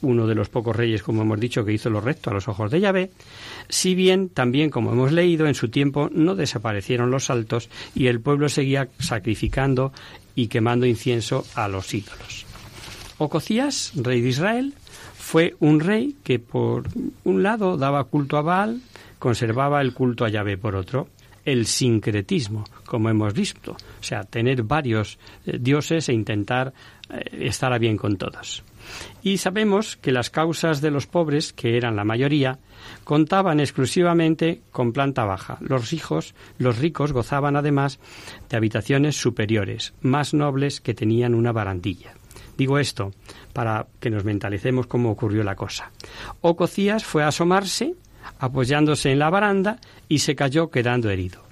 uno 0.00 0.26
de 0.26 0.34
los 0.34 0.48
pocos 0.48 0.74
reyes, 0.74 1.02
como 1.02 1.20
hemos 1.20 1.38
dicho, 1.38 1.66
que 1.66 1.74
hizo 1.74 1.90
lo 1.90 2.00
recto 2.00 2.30
a 2.30 2.32
los 2.32 2.48
ojos 2.48 2.70
de 2.70 2.80
Yahvé, 2.80 3.10
si 3.68 3.94
bien 3.94 4.30
también, 4.30 4.70
como 4.70 4.92
hemos 4.92 5.12
leído, 5.12 5.46
en 5.46 5.54
su 5.54 5.68
tiempo 5.68 6.08
no 6.10 6.34
desaparecieron 6.34 7.10
los 7.10 7.28
altos 7.28 7.68
y 7.94 8.06
el 8.06 8.22
pueblo 8.22 8.48
seguía 8.48 8.88
sacrificando 8.98 9.92
y 10.34 10.46
quemando 10.46 10.86
incienso 10.86 11.44
a 11.54 11.68
los 11.68 11.92
ídolos. 11.92 12.46
Ococías, 13.18 13.92
rey 13.96 14.22
de 14.22 14.30
Israel, 14.30 14.72
fue 15.14 15.56
un 15.60 15.78
rey 15.78 16.16
que 16.24 16.38
por 16.38 16.84
un 17.24 17.42
lado 17.42 17.76
daba 17.76 18.04
culto 18.04 18.38
a 18.38 18.40
Baal, 18.40 18.80
conservaba 19.18 19.82
el 19.82 19.92
culto 19.92 20.24
a 20.24 20.30
Yahvé 20.30 20.56
por 20.56 20.74
otro, 20.74 21.08
el 21.44 21.66
sincretismo, 21.66 22.64
como 22.86 23.08
hemos 23.08 23.34
visto, 23.34 23.72
o 23.72 24.02
sea, 24.02 24.24
tener 24.24 24.62
varios 24.62 25.18
eh, 25.46 25.58
dioses 25.60 26.08
e 26.08 26.12
intentar 26.12 26.72
eh, 27.10 27.46
estar 27.48 27.72
a 27.72 27.78
bien 27.78 27.96
con 27.96 28.16
todos. 28.16 28.62
Y 29.22 29.38
sabemos 29.38 29.96
que 29.96 30.12
las 30.12 30.30
causas 30.30 30.80
de 30.80 30.90
los 30.90 31.06
pobres, 31.06 31.52
que 31.52 31.76
eran 31.76 31.96
la 31.96 32.04
mayoría, 32.04 32.58
contaban 33.04 33.60
exclusivamente 33.60 34.62
con 34.72 34.92
planta 34.92 35.24
baja. 35.24 35.58
Los 35.60 35.92
hijos, 35.92 36.34
los 36.58 36.78
ricos 36.78 37.12
gozaban 37.12 37.56
además 37.56 38.00
de 38.48 38.56
habitaciones 38.56 39.16
superiores, 39.16 39.94
más 40.00 40.34
nobles 40.34 40.80
que 40.80 40.94
tenían 40.94 41.34
una 41.34 41.52
barandilla. 41.52 42.14
Digo 42.56 42.78
esto 42.78 43.12
para 43.52 43.86
que 44.00 44.10
nos 44.10 44.24
mentalicemos 44.24 44.86
cómo 44.86 45.10
ocurrió 45.10 45.42
la 45.42 45.56
cosa. 45.56 45.90
Ococías 46.40 47.04
fue 47.04 47.22
a 47.22 47.28
asomarse, 47.28 47.94
apoyándose 48.38 49.10
en 49.10 49.18
la 49.18 49.30
baranda, 49.30 49.78
y 50.08 50.18
se 50.20 50.34
cayó 50.34 50.70
quedando 50.70 51.10
herido. 51.10 51.42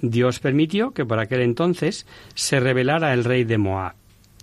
Dios 0.00 0.40
permitió 0.40 0.92
que 0.92 1.04
por 1.04 1.18
aquel 1.18 1.42
entonces 1.42 2.06
se 2.34 2.58
rebelara 2.58 3.12
el 3.12 3.24
rey 3.24 3.44
de 3.44 3.58
Moab 3.58 3.94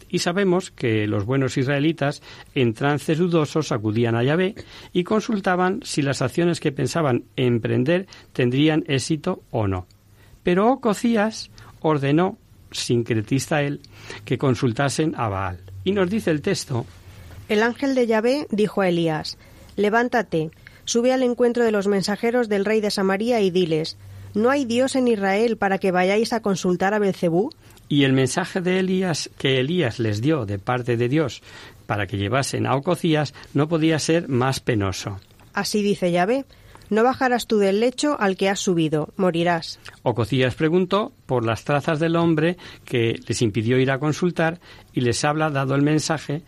y 0.10 0.20
sabemos 0.20 0.72
que 0.72 1.08
los 1.08 1.26
buenos 1.26 1.58
israelitas 1.58 2.22
en 2.56 2.74
trances 2.74 3.20
dudosos 3.20 3.72
acudían 3.72 4.16
a 4.16 4.24
Yahvé 4.24 4.56
y 4.92 5.04
consultaban 5.04 5.82
si 5.84 6.02
las 6.02 6.22
acciones 6.22 6.60
que 6.60 6.72
pensaban 6.72 7.24
emprender 7.36 8.08
tendrían 8.34 8.84
éxito 8.88 9.44
o 9.52 9.68
no. 9.68 9.88
Pero 10.44 10.72
Ococías 10.72 11.52
ordenó, 11.82 12.38
sincretista 12.72 13.62
él, 13.62 13.82
que 14.26 14.38
consultasen 14.38 15.14
a 15.16 15.30
Baal. 15.30 15.60
Y 15.84 15.92
nos 15.92 16.10
dice 16.10 16.32
el 16.32 16.42
texto. 16.42 16.86
El 17.48 17.64
ángel 17.64 17.96
de 17.96 18.08
Yahvé 18.08 18.48
dijo 18.50 18.82
a 18.82 18.90
Elías, 18.90 19.38
Levántate, 19.76 20.52
sube 20.90 21.14
al 21.14 21.22
encuentro 21.22 21.64
de 21.64 21.72
los 21.72 21.88
mensajeros 21.88 22.50
del 22.50 22.66
rey 22.66 22.82
de 22.82 22.90
Samaria 22.90 23.42
y 23.42 23.52
diles, 23.52 23.96
¿No 24.34 24.50
hay 24.50 24.66
Dios 24.66 24.96
en 24.96 25.08
Israel 25.08 25.56
para 25.56 25.78
que 25.78 25.92
vayáis 25.92 26.34
a 26.34 26.42
consultar 26.42 26.96
a 26.96 27.00
Belcebú? 27.00 27.52
Y 27.88 28.06
el 28.06 28.14
mensaje 28.14 28.60
de 28.60 28.80
Elías 28.80 29.30
que 29.38 29.60
Elías 29.60 30.00
les 30.00 30.20
dio 30.20 30.46
de 30.46 30.58
parte 30.58 30.98
de 30.98 31.08
Dios 31.08 31.44
para 31.86 32.08
que 32.08 32.18
llevasen 32.18 32.66
a 32.66 32.76
Ococías 32.76 33.34
no 33.54 33.68
podía 33.68 34.00
ser 34.00 34.30
más 34.30 34.60
penoso. 34.60 35.20
Así 35.54 35.84
dice 35.84 36.12
Yahvé, 36.12 36.46
no 36.90 37.04
bajarás 37.04 37.46
tú 37.46 37.58
del 37.60 37.80
lecho 37.80 38.20
al 38.20 38.36
que 38.36 38.50
has 38.50 38.60
subido, 38.60 39.10
morirás. 39.16 39.80
Ococías 40.02 40.56
preguntó 40.56 41.12
por 41.28 41.46
las 41.46 41.66
trazas 41.66 42.00
del 42.00 42.16
hombre 42.16 42.58
que 42.86 43.20
les 43.28 43.42
impidió 43.44 43.78
ir 43.80 43.92
a 43.92 44.00
consultar 44.00 44.60
y 44.94 45.02
les 45.02 45.24
habla 45.24 45.52
dado 45.52 45.76
el 45.76 45.84
mensaje 45.84 46.42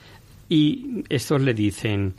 y 0.50 1.03
estos 1.10 1.41
le 1.41 1.53
dicen 1.53 2.15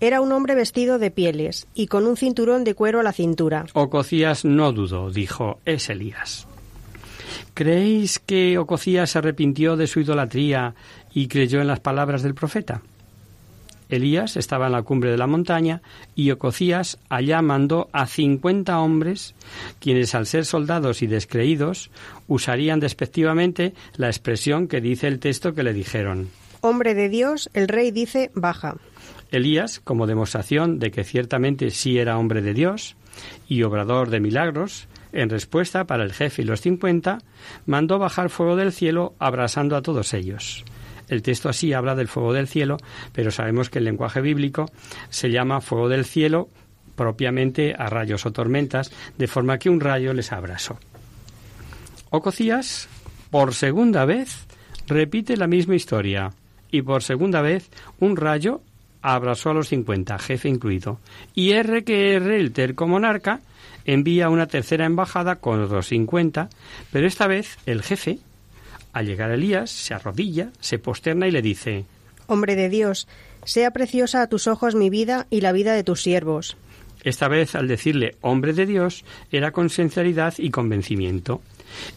era 0.00 0.20
un 0.20 0.32
hombre 0.32 0.54
vestido 0.54 0.98
de 0.98 1.10
pieles 1.10 1.66
y 1.74 1.86
con 1.86 2.06
un 2.06 2.16
cinturón 2.16 2.64
de 2.64 2.74
cuero 2.74 3.00
a 3.00 3.02
la 3.02 3.12
cintura. 3.12 3.66
Ococías 3.72 4.44
no 4.44 4.72
dudó, 4.72 5.10
dijo, 5.10 5.60
es 5.64 5.88
Elías. 5.88 6.46
¿Creéis 7.54 8.18
que 8.18 8.58
Ococías 8.58 9.10
se 9.10 9.18
arrepintió 9.18 9.76
de 9.76 9.86
su 9.86 10.00
idolatría 10.00 10.74
y 11.14 11.28
creyó 11.28 11.60
en 11.60 11.66
las 11.66 11.80
palabras 11.80 12.22
del 12.22 12.34
profeta? 12.34 12.82
Elías 13.88 14.36
estaba 14.36 14.66
en 14.66 14.72
la 14.72 14.82
cumbre 14.82 15.10
de 15.10 15.16
la 15.16 15.26
montaña 15.26 15.80
y 16.14 16.30
Ococías 16.32 16.98
allá 17.08 17.40
mandó 17.40 17.88
a 17.92 18.06
cincuenta 18.06 18.80
hombres, 18.80 19.34
quienes 19.78 20.14
al 20.14 20.26
ser 20.26 20.44
soldados 20.44 21.02
y 21.02 21.06
descreídos 21.06 21.90
usarían 22.26 22.80
despectivamente 22.80 23.74
la 23.96 24.08
expresión 24.08 24.66
que 24.66 24.80
dice 24.80 25.06
el 25.06 25.20
texto 25.20 25.54
que 25.54 25.62
le 25.62 25.72
dijeron. 25.72 26.28
Hombre 26.62 26.94
de 26.94 27.08
Dios, 27.08 27.48
el 27.54 27.68
rey 27.68 27.90
dice 27.92 28.30
baja. 28.34 28.76
Elías, 29.36 29.80
como 29.80 30.06
demostración 30.06 30.78
de 30.78 30.90
que 30.90 31.04
ciertamente 31.04 31.70
sí 31.70 31.98
era 31.98 32.18
hombre 32.18 32.42
de 32.42 32.54
Dios 32.54 32.96
y 33.48 33.62
obrador 33.62 34.10
de 34.10 34.20
milagros, 34.20 34.88
en 35.12 35.30
respuesta, 35.30 35.86
para 35.86 36.04
el 36.04 36.12
jefe 36.12 36.42
y 36.42 36.44
los 36.44 36.60
cincuenta, 36.60 37.18
mandó 37.64 37.98
bajar 37.98 38.28
fuego 38.28 38.56
del 38.56 38.72
cielo 38.72 39.14
abrasando 39.18 39.76
a 39.76 39.82
todos 39.82 40.12
ellos. 40.12 40.64
El 41.08 41.22
texto 41.22 41.48
así 41.48 41.72
habla 41.72 41.94
del 41.94 42.08
fuego 42.08 42.32
del 42.32 42.48
cielo, 42.48 42.76
pero 43.12 43.30
sabemos 43.30 43.70
que 43.70 43.78
el 43.78 43.84
lenguaje 43.84 44.20
bíblico 44.20 44.70
se 45.08 45.30
llama 45.30 45.60
fuego 45.60 45.88
del 45.88 46.04
cielo 46.04 46.48
propiamente 46.96 47.74
a 47.78 47.88
rayos 47.88 48.26
o 48.26 48.32
tormentas, 48.32 48.90
de 49.16 49.26
forma 49.28 49.58
que 49.58 49.70
un 49.70 49.80
rayo 49.80 50.12
les 50.14 50.32
abrasó. 50.32 50.78
Ococías, 52.10 52.88
por 53.30 53.54
segunda 53.54 54.04
vez, 54.06 54.46
repite 54.86 55.36
la 55.36 55.46
misma 55.46 55.76
historia, 55.76 56.32
y 56.70 56.82
por 56.82 57.02
segunda 57.02 57.42
vez 57.42 57.70
un 58.00 58.16
rayo 58.16 58.62
abrazó 59.14 59.50
a 59.50 59.54
los 59.54 59.68
50, 59.68 60.18
jefe 60.18 60.48
incluido. 60.48 60.98
Y 61.34 61.52
R 61.52 61.84
que 61.84 62.14
R, 62.14 62.40
el 62.40 62.52
terco 62.52 62.88
monarca, 62.88 63.40
envía 63.84 64.28
una 64.28 64.46
tercera 64.46 64.84
embajada 64.84 65.36
con 65.36 65.62
otros 65.62 65.86
50, 65.88 66.48
pero 66.90 67.06
esta 67.06 67.28
vez 67.28 67.58
el 67.66 67.82
jefe, 67.82 68.18
al 68.92 69.06
llegar 69.06 69.30
Elías, 69.30 69.70
se 69.70 69.94
arrodilla, 69.94 70.50
se 70.60 70.80
posterna 70.80 71.28
y 71.28 71.30
le 71.30 71.40
dice 71.40 71.84
Hombre 72.26 72.56
de 72.56 72.68
Dios, 72.68 73.06
sea 73.44 73.70
preciosa 73.70 74.22
a 74.22 74.26
tus 74.26 74.48
ojos 74.48 74.74
mi 74.74 74.90
vida 74.90 75.28
y 75.30 75.40
la 75.40 75.52
vida 75.52 75.74
de 75.74 75.84
tus 75.84 76.02
siervos. 76.02 76.56
Esta 77.04 77.28
vez, 77.28 77.54
al 77.54 77.68
decirle 77.68 78.16
hombre 78.22 78.52
de 78.52 78.66
Dios, 78.66 79.04
era 79.30 79.52
con 79.52 79.70
sinceridad 79.70 80.34
y 80.38 80.50
convencimiento. 80.50 81.40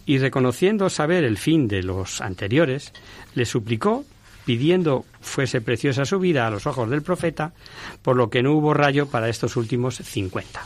Y 0.05 0.19
reconociendo 0.19 0.89
saber 0.91 1.23
el 1.23 1.37
fin 1.37 1.67
de 1.67 1.81
los 1.81 2.21
anteriores, 2.21 2.93
le 3.33 3.45
suplicó, 3.45 4.05
pidiendo 4.49 5.05
fuese 5.21 5.61
preciosa 5.61 6.05
su 6.05 6.17
vida 6.17 6.47
a 6.47 6.49
los 6.49 6.65
ojos 6.65 6.89
del 6.89 7.03
profeta, 7.03 7.53
por 8.01 8.15
lo 8.15 8.31
que 8.31 8.41
no 8.41 8.53
hubo 8.53 8.73
rayo 8.73 9.05
para 9.05 9.29
estos 9.29 9.55
últimos 9.57 9.97
cincuenta. 9.97 10.65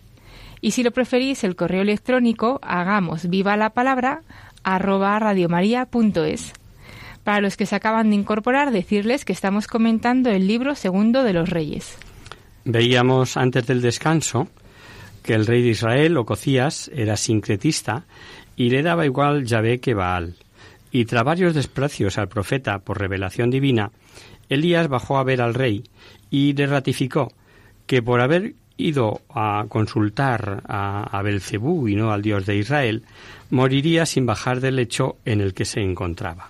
Y 0.61 0.71
si 0.71 0.83
lo 0.83 0.91
preferís, 0.91 1.43
el 1.43 1.55
correo 1.55 1.81
electrónico 1.81 2.59
hagamos 2.61 3.27
viva 3.27 3.57
la 3.57 3.71
palabra 3.71 4.21
arroba 4.63 5.17
radiomaria.es. 5.17 6.53
Para 7.23 7.41
los 7.41 7.57
que 7.57 7.65
se 7.65 7.75
acaban 7.75 8.09
de 8.09 8.15
incorporar, 8.15 8.71
decirles 8.71 9.25
que 9.25 9.33
estamos 9.33 9.67
comentando 9.67 10.29
el 10.29 10.47
libro 10.47 10.75
segundo 10.75 11.23
de 11.23 11.33
los 11.33 11.49
reyes. 11.49 11.97
Veíamos 12.63 13.37
antes 13.37 13.65
del 13.65 13.81
descanso 13.81 14.47
que 15.23 15.33
el 15.33 15.45
rey 15.45 15.61
de 15.61 15.69
Israel, 15.69 16.17
Ococías, 16.17 16.89
era 16.93 17.17
sincretista 17.17 18.05
y 18.55 18.69
le 18.69 18.83
daba 18.83 19.05
igual 19.05 19.45
Yahvé 19.45 19.79
que 19.79 19.93
Baal. 19.93 20.35
Y 20.91 21.05
tras 21.05 21.23
varios 21.23 21.53
desprecios 21.53 22.17
al 22.17 22.27
profeta 22.27 22.79
por 22.79 22.99
revelación 22.99 23.49
divina, 23.49 23.91
Elías 24.49 24.87
bajó 24.89 25.17
a 25.17 25.23
ver 25.23 25.41
al 25.41 25.53
rey 25.53 25.83
y 26.29 26.53
le 26.53 26.67
ratificó 26.67 27.31
que 27.85 28.01
por 28.01 28.19
haber 28.19 28.55
ido 28.81 29.21
a 29.33 29.65
consultar 29.69 30.63
a, 30.67 31.17
a 31.17 31.21
Belcebú 31.21 31.87
y 31.87 31.95
no 31.95 32.11
al 32.11 32.21
Dios 32.21 32.45
de 32.45 32.57
Israel, 32.57 33.03
moriría 33.49 34.05
sin 34.05 34.25
bajar 34.25 34.59
del 34.59 34.77
lecho 34.77 35.17
en 35.25 35.41
el 35.41 35.53
que 35.53 35.65
se 35.65 35.81
encontraba. 35.81 36.47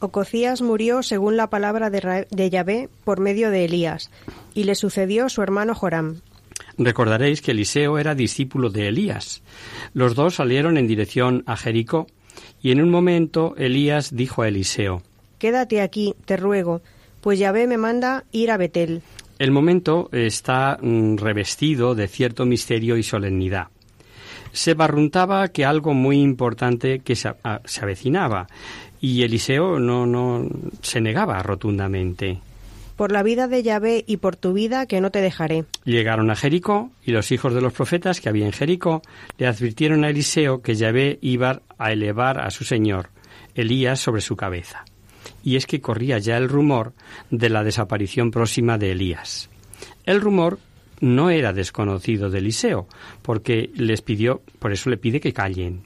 Ococías 0.00 0.62
murió 0.62 1.02
según 1.02 1.36
la 1.36 1.48
palabra 1.48 1.90
de, 1.90 2.26
de 2.30 2.50
Yahvé 2.50 2.88
por 3.04 3.20
medio 3.20 3.50
de 3.50 3.64
Elías, 3.64 4.10
y 4.54 4.64
le 4.64 4.74
sucedió 4.74 5.28
su 5.28 5.42
hermano 5.42 5.74
Joram. 5.74 6.20
Recordaréis 6.78 7.40
que 7.42 7.52
Eliseo 7.52 7.98
era 7.98 8.14
discípulo 8.14 8.70
de 8.70 8.88
Elías. 8.88 9.42
Los 9.92 10.14
dos 10.14 10.36
salieron 10.36 10.76
en 10.76 10.86
dirección 10.86 11.42
a 11.46 11.56
Jericó, 11.56 12.06
y 12.60 12.72
en 12.72 12.80
un 12.80 12.90
momento 12.90 13.54
Elías 13.56 14.14
dijo 14.14 14.42
a 14.42 14.48
Eliseo, 14.48 15.02
Quédate 15.38 15.82
aquí, 15.82 16.14
te 16.24 16.36
ruego, 16.36 16.80
pues 17.20 17.38
Yahvé 17.38 17.66
me 17.66 17.78
manda 17.78 18.24
ir 18.32 18.50
a 18.50 18.56
Betel. 18.56 19.02
El 19.38 19.50
momento 19.50 20.08
está 20.12 20.78
mm, 20.80 21.16
revestido 21.16 21.94
de 21.94 22.08
cierto 22.08 22.44
misterio 22.46 22.96
y 22.96 23.02
solemnidad. 23.02 23.68
Se 24.52 24.74
barruntaba 24.74 25.48
que 25.48 25.64
algo 25.64 25.94
muy 25.94 26.20
importante 26.20 27.00
que 27.00 27.16
se, 27.16 27.28
a- 27.42 27.60
se 27.64 27.80
avecinaba, 27.82 28.46
y 29.00 29.22
Eliseo 29.22 29.78
no, 29.80 30.06
no 30.06 30.48
se 30.80 31.00
negaba 31.00 31.42
rotundamente. 31.42 32.38
Por 32.96 33.10
la 33.10 33.24
vida 33.24 33.48
de 33.48 33.64
Yahvé 33.64 34.04
y 34.06 34.18
por 34.18 34.36
tu 34.36 34.52
vida 34.52 34.86
que 34.86 35.00
no 35.00 35.10
te 35.10 35.20
dejaré. 35.20 35.64
Llegaron 35.84 36.30
a 36.30 36.36
Jericó 36.36 36.90
y 37.04 37.10
los 37.10 37.32
hijos 37.32 37.52
de 37.52 37.60
los 37.60 37.72
profetas 37.72 38.20
que 38.20 38.28
había 38.28 38.46
en 38.46 38.52
Jericó 38.52 39.02
le 39.36 39.48
advirtieron 39.48 40.04
a 40.04 40.10
Eliseo 40.10 40.62
que 40.62 40.76
Yahvé 40.76 41.18
iba 41.20 41.60
a 41.76 41.90
elevar 41.92 42.38
a 42.40 42.50
su 42.52 42.62
señor, 42.62 43.08
Elías, 43.56 43.98
sobre 43.98 44.20
su 44.20 44.36
cabeza. 44.36 44.84
Y 45.42 45.56
es 45.56 45.66
que 45.66 45.80
corría 45.80 46.18
ya 46.18 46.36
el 46.36 46.48
rumor 46.48 46.92
de 47.30 47.48
la 47.48 47.64
desaparición 47.64 48.30
próxima 48.30 48.78
de 48.78 48.92
Elías. 48.92 49.50
El 50.04 50.20
rumor 50.20 50.58
no 51.00 51.30
era 51.30 51.52
desconocido 51.52 52.30
de 52.30 52.38
Eliseo, 52.38 52.86
porque 53.22 53.70
les 53.74 54.02
pidió, 54.02 54.42
por 54.58 54.72
eso 54.72 54.90
le 54.90 54.96
pide 54.96 55.20
que 55.20 55.32
callen. 55.32 55.82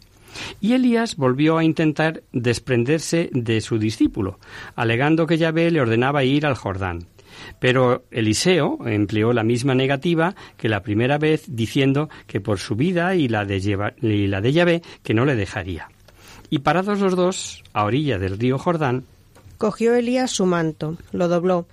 Y 0.60 0.74
Elías 0.74 1.16
volvió 1.16 1.58
a 1.58 1.64
intentar 1.64 2.22
desprenderse 2.32 3.30
de 3.32 3.60
su 3.60 3.78
discípulo, 3.78 4.38
alegando 4.76 5.26
que 5.26 5.38
Yahvé 5.38 5.70
le 5.70 5.80
ordenaba 5.80 6.24
ir 6.24 6.46
al 6.46 6.54
Jordán. 6.54 7.06
Pero 7.60 8.04
Eliseo 8.10 8.78
empleó 8.86 9.32
la 9.32 9.44
misma 9.44 9.74
negativa 9.74 10.34
que 10.56 10.68
la 10.68 10.82
primera 10.82 11.18
vez, 11.18 11.44
diciendo 11.48 12.08
que 12.26 12.40
por 12.40 12.58
su 12.58 12.74
vida 12.74 13.14
y 13.14 13.28
la 13.28 13.44
de, 13.44 13.60
de 13.60 14.52
Yahvé 14.52 14.82
que 15.02 15.14
no 15.14 15.24
le 15.24 15.36
dejaría. 15.36 15.88
Y 16.50 16.60
parados 16.60 17.00
los 17.00 17.14
dos, 17.14 17.62
a 17.72 17.84
orilla 17.84 18.18
del 18.18 18.38
río 18.38 18.58
Jordán, 18.58 19.04
Cogió 19.58 19.94
Elías 19.94 20.30
su 20.30 20.46
manto, 20.46 20.96
lo 21.12 21.28
dobló, 21.28 21.66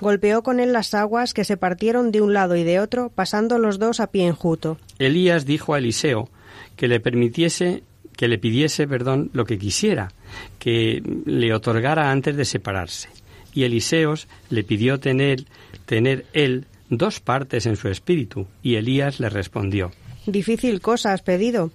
golpeó 0.00 0.42
con 0.42 0.60
él 0.60 0.72
las 0.72 0.92
aguas 0.94 1.34
que 1.34 1.44
se 1.44 1.56
partieron 1.56 2.12
de 2.12 2.20
un 2.20 2.34
lado 2.34 2.56
y 2.56 2.64
de 2.64 2.80
otro, 2.80 3.10
pasando 3.14 3.58
los 3.58 3.78
dos 3.78 4.00
a 4.00 4.08
pie 4.08 4.26
enjuto. 4.26 4.78
Elías 4.98 5.46
dijo 5.46 5.74
a 5.74 5.78
Eliseo 5.78 6.28
que 6.76 6.88
le 6.88 7.00
permitiese 7.00 7.82
que 8.16 8.26
le 8.26 8.38
pidiese, 8.38 8.88
perdón, 8.88 9.30
lo 9.32 9.44
que 9.44 9.58
quisiera, 9.58 10.10
que 10.58 11.00
le 11.24 11.54
otorgara 11.54 12.10
antes 12.10 12.36
de 12.36 12.44
separarse. 12.44 13.08
Y 13.54 13.62
Eliseos 13.62 14.26
le 14.50 14.64
pidió 14.64 14.98
tener, 14.98 15.44
tener 15.86 16.26
él 16.32 16.66
dos 16.90 17.20
partes 17.20 17.66
en 17.66 17.76
su 17.76 17.88
espíritu, 17.88 18.48
y 18.60 18.74
Elías 18.74 19.20
le 19.20 19.28
respondió, 19.28 19.92
Difícil 20.26 20.80
cosa 20.80 21.12
has 21.12 21.22
pedido. 21.22 21.70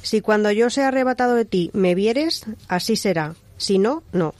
Si 0.00 0.22
cuando 0.22 0.50
yo 0.50 0.70
sea 0.70 0.88
arrebatado 0.88 1.34
de 1.34 1.44
ti 1.44 1.70
me 1.74 1.94
vieres, 1.94 2.46
así 2.68 2.96
será. 2.96 3.34
Si 3.58 3.78
no, 3.78 4.02
no. 4.12 4.34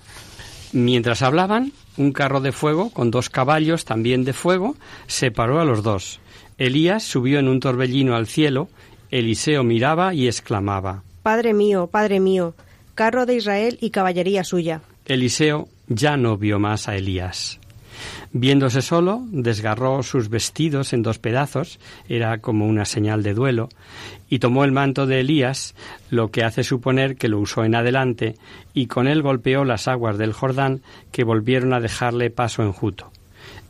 Mientras 0.72 1.20
hablaban, 1.22 1.72
un 1.96 2.12
carro 2.12 2.40
de 2.40 2.52
fuego 2.52 2.90
con 2.90 3.10
dos 3.10 3.28
caballos 3.28 3.84
también 3.84 4.24
de 4.24 4.32
fuego 4.32 4.74
separó 5.06 5.60
a 5.60 5.64
los 5.64 5.82
dos. 5.82 6.20
Elías 6.56 7.02
subió 7.02 7.38
en 7.38 7.48
un 7.48 7.60
torbellino 7.60 8.16
al 8.16 8.26
cielo, 8.26 8.68
Eliseo 9.10 9.64
miraba 9.64 10.14
y 10.14 10.26
exclamaba. 10.26 11.02
Padre 11.22 11.52
mío, 11.52 11.88
Padre 11.88 12.20
mío, 12.20 12.54
carro 12.94 13.26
de 13.26 13.36
Israel 13.36 13.78
y 13.80 13.90
caballería 13.90 14.44
suya. 14.44 14.80
Eliseo 15.04 15.68
ya 15.88 16.16
no 16.16 16.38
vio 16.38 16.58
más 16.58 16.88
a 16.88 16.96
Elías. 16.96 17.60
Viéndose 18.34 18.80
solo, 18.80 19.20
desgarró 19.30 20.02
sus 20.02 20.30
vestidos 20.30 20.94
en 20.94 21.02
dos 21.02 21.18
pedazos, 21.18 21.78
era 22.08 22.38
como 22.38 22.66
una 22.66 22.86
señal 22.86 23.22
de 23.22 23.34
duelo, 23.34 23.68
y 24.30 24.38
tomó 24.38 24.64
el 24.64 24.72
manto 24.72 25.06
de 25.06 25.20
Elías, 25.20 25.74
lo 26.08 26.30
que 26.30 26.42
hace 26.42 26.64
suponer 26.64 27.16
que 27.16 27.28
lo 27.28 27.38
usó 27.38 27.62
en 27.64 27.74
adelante, 27.74 28.36
y 28.72 28.86
con 28.86 29.06
él 29.06 29.20
golpeó 29.20 29.66
las 29.66 29.86
aguas 29.86 30.16
del 30.16 30.32
Jordán, 30.32 30.80
que 31.10 31.24
volvieron 31.24 31.74
a 31.74 31.80
dejarle 31.80 32.30
paso 32.30 32.62
enjuto. 32.62 33.10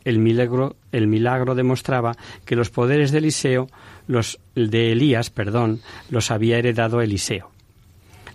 El 0.05 0.19
milagro, 0.19 0.77
el 0.93 1.07
milagro 1.07 1.55
demostraba 1.55 2.15
que 2.45 2.55
los 2.55 2.69
poderes 2.69 3.11
de 3.11 3.17
Eliseo, 3.17 3.67
los 4.07 4.39
de 4.55 4.93
Elías, 4.93 5.29
perdón, 5.29 5.81
los 6.09 6.31
había 6.31 6.57
heredado 6.57 7.01
Eliseo. 7.01 7.52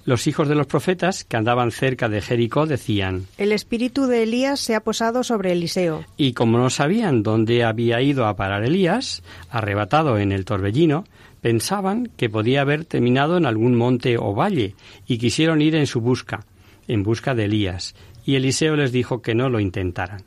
Los 0.09 0.27
hijos 0.27 0.49
de 0.49 0.55
los 0.55 0.67
profetas 0.67 1.23
que 1.25 1.37
andaban 1.37 1.71
cerca 1.71 2.09
de 2.09 2.23
Jericó 2.23 2.65
decían, 2.65 3.27
El 3.37 3.53
espíritu 3.53 4.07
de 4.07 4.23
Elías 4.23 4.59
se 4.59 4.75
ha 4.75 4.81
posado 4.81 5.23
sobre 5.23 5.53
Eliseo. 5.53 6.03
y 6.17 6.33
como 6.33 6.57
no 6.57 6.71
sabían 6.71 7.23
dónde 7.23 7.63
había 7.63 8.01
ido 8.01 8.25
a 8.25 8.35
parar 8.35 8.65
Elías, 8.65 9.23
arrebatado 9.51 10.17
en 10.17 10.33
el 10.33 10.47
torbellino, 10.47 11.05
pensaban 11.43 12.09
que 12.17 12.31
podía 12.31 12.63
haber 12.63 12.87
terminado 12.87 13.37
en 13.37 13.45
algún 13.45 13.75
monte 13.75 14.17
o 14.17 14.33
valle, 14.35 14.75
y 15.07 15.19
quisieron 15.19 15.61
ir 15.61 15.75
en 15.75 15.87
su 15.87 16.01
busca, 16.01 16.47
en 16.87 17.03
busca 17.03 17.35
de 17.35 17.45
Elías, 17.45 17.95
y 18.25 18.37
Eliseo 18.37 18.77
les 18.77 18.93
dijo 18.93 19.21
que 19.21 19.35
no 19.35 19.51
lo 19.51 19.61
intentaran. 19.61 20.23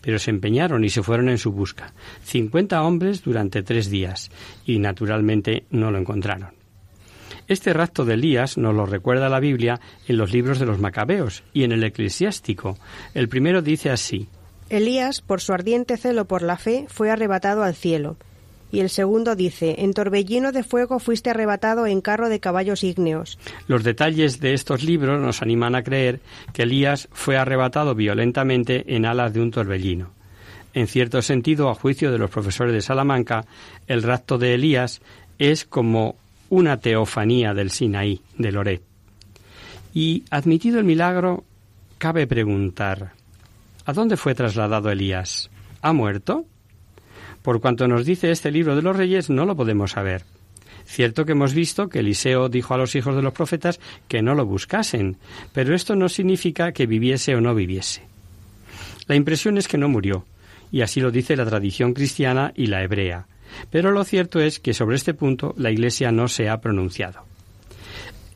Pero 0.00 0.20
se 0.20 0.30
empeñaron 0.30 0.84
y 0.84 0.90
se 0.90 1.02
fueron 1.02 1.28
en 1.28 1.38
su 1.38 1.50
busca, 1.50 1.92
cincuenta 2.22 2.84
hombres 2.84 3.24
durante 3.24 3.64
tres 3.64 3.90
días, 3.90 4.30
y 4.64 4.78
naturalmente 4.78 5.64
no 5.70 5.90
lo 5.90 5.98
encontraron. 5.98 6.63
Este 7.46 7.72
rapto 7.72 8.04
de 8.04 8.14
Elías 8.14 8.56
nos 8.56 8.74
lo 8.74 8.86
recuerda 8.86 9.28
la 9.28 9.40
Biblia 9.40 9.80
en 10.08 10.16
los 10.16 10.32
libros 10.32 10.58
de 10.58 10.66
los 10.66 10.78
Macabeos 10.78 11.42
y 11.52 11.64
en 11.64 11.72
el 11.72 11.84
Eclesiástico. 11.84 12.78
El 13.12 13.28
primero 13.28 13.60
dice 13.60 13.90
así: 13.90 14.28
Elías, 14.70 15.20
por 15.20 15.40
su 15.40 15.52
ardiente 15.52 15.96
celo 15.96 16.24
por 16.24 16.42
la 16.42 16.56
fe, 16.56 16.86
fue 16.88 17.10
arrebatado 17.10 17.62
al 17.62 17.74
cielo. 17.74 18.16
Y 18.72 18.80
el 18.80 18.90
segundo 18.90 19.36
dice, 19.36 19.76
En 19.78 19.92
torbellino 19.92 20.50
de 20.50 20.64
fuego 20.64 20.98
fuiste 20.98 21.30
arrebatado 21.30 21.86
en 21.86 22.00
carro 22.00 22.28
de 22.28 22.40
caballos 22.40 22.82
ígneos. 22.82 23.38
Los 23.68 23.84
detalles 23.84 24.40
de 24.40 24.52
estos 24.52 24.82
libros 24.82 25.20
nos 25.20 25.42
animan 25.42 25.76
a 25.76 25.84
creer 25.84 26.18
que 26.52 26.62
Elías 26.62 27.08
fue 27.12 27.36
arrebatado 27.36 27.94
violentamente 27.94 28.96
en 28.96 29.06
alas 29.06 29.32
de 29.32 29.40
un 29.42 29.52
torbellino. 29.52 30.10
En 30.72 30.88
cierto 30.88 31.22
sentido, 31.22 31.70
a 31.70 31.74
juicio 31.76 32.10
de 32.10 32.18
los 32.18 32.30
profesores 32.30 32.74
de 32.74 32.80
Salamanca, 32.80 33.44
el 33.86 34.02
rapto 34.02 34.38
de 34.38 34.54
Elías 34.54 35.02
es 35.38 35.64
como 35.64 36.16
una 36.54 36.78
teofanía 36.78 37.52
del 37.52 37.70
Sinaí, 37.70 38.20
de 38.38 38.52
Loret. 38.52 38.82
Y 39.92 40.24
admitido 40.30 40.78
el 40.78 40.84
milagro, 40.84 41.44
cabe 41.98 42.26
preguntar, 42.26 43.12
¿a 43.84 43.92
dónde 43.92 44.16
fue 44.16 44.34
trasladado 44.34 44.90
Elías? 44.90 45.50
¿Ha 45.82 45.92
muerto? 45.92 46.46
Por 47.42 47.60
cuanto 47.60 47.88
nos 47.88 48.06
dice 48.06 48.30
este 48.30 48.50
libro 48.50 48.76
de 48.76 48.82
los 48.82 48.96
reyes, 48.96 49.30
no 49.30 49.44
lo 49.44 49.56
podemos 49.56 49.92
saber. 49.92 50.24
Cierto 50.86 51.24
que 51.24 51.32
hemos 51.32 51.54
visto 51.54 51.88
que 51.88 52.00
Eliseo 52.00 52.48
dijo 52.48 52.74
a 52.74 52.78
los 52.78 52.94
hijos 52.94 53.16
de 53.16 53.22
los 53.22 53.32
profetas 53.32 53.80
que 54.06 54.22
no 54.22 54.34
lo 54.34 54.46
buscasen, 54.46 55.16
pero 55.52 55.74
esto 55.74 55.96
no 55.96 56.08
significa 56.08 56.72
que 56.72 56.86
viviese 56.86 57.34
o 57.34 57.40
no 57.40 57.54
viviese. 57.54 58.02
La 59.06 59.16
impresión 59.16 59.58
es 59.58 59.66
que 59.66 59.78
no 59.78 59.88
murió, 59.88 60.24
y 60.70 60.82
así 60.82 61.00
lo 61.00 61.10
dice 61.10 61.36
la 61.36 61.46
tradición 61.46 61.94
cristiana 61.94 62.52
y 62.54 62.66
la 62.66 62.82
hebrea, 62.82 63.26
pero 63.70 63.90
lo 63.90 64.04
cierto 64.04 64.40
es 64.40 64.58
que 64.60 64.74
sobre 64.74 64.96
este 64.96 65.14
punto 65.14 65.54
la 65.56 65.70
Iglesia 65.70 66.12
no 66.12 66.28
se 66.28 66.48
ha 66.48 66.60
pronunciado. 66.60 67.24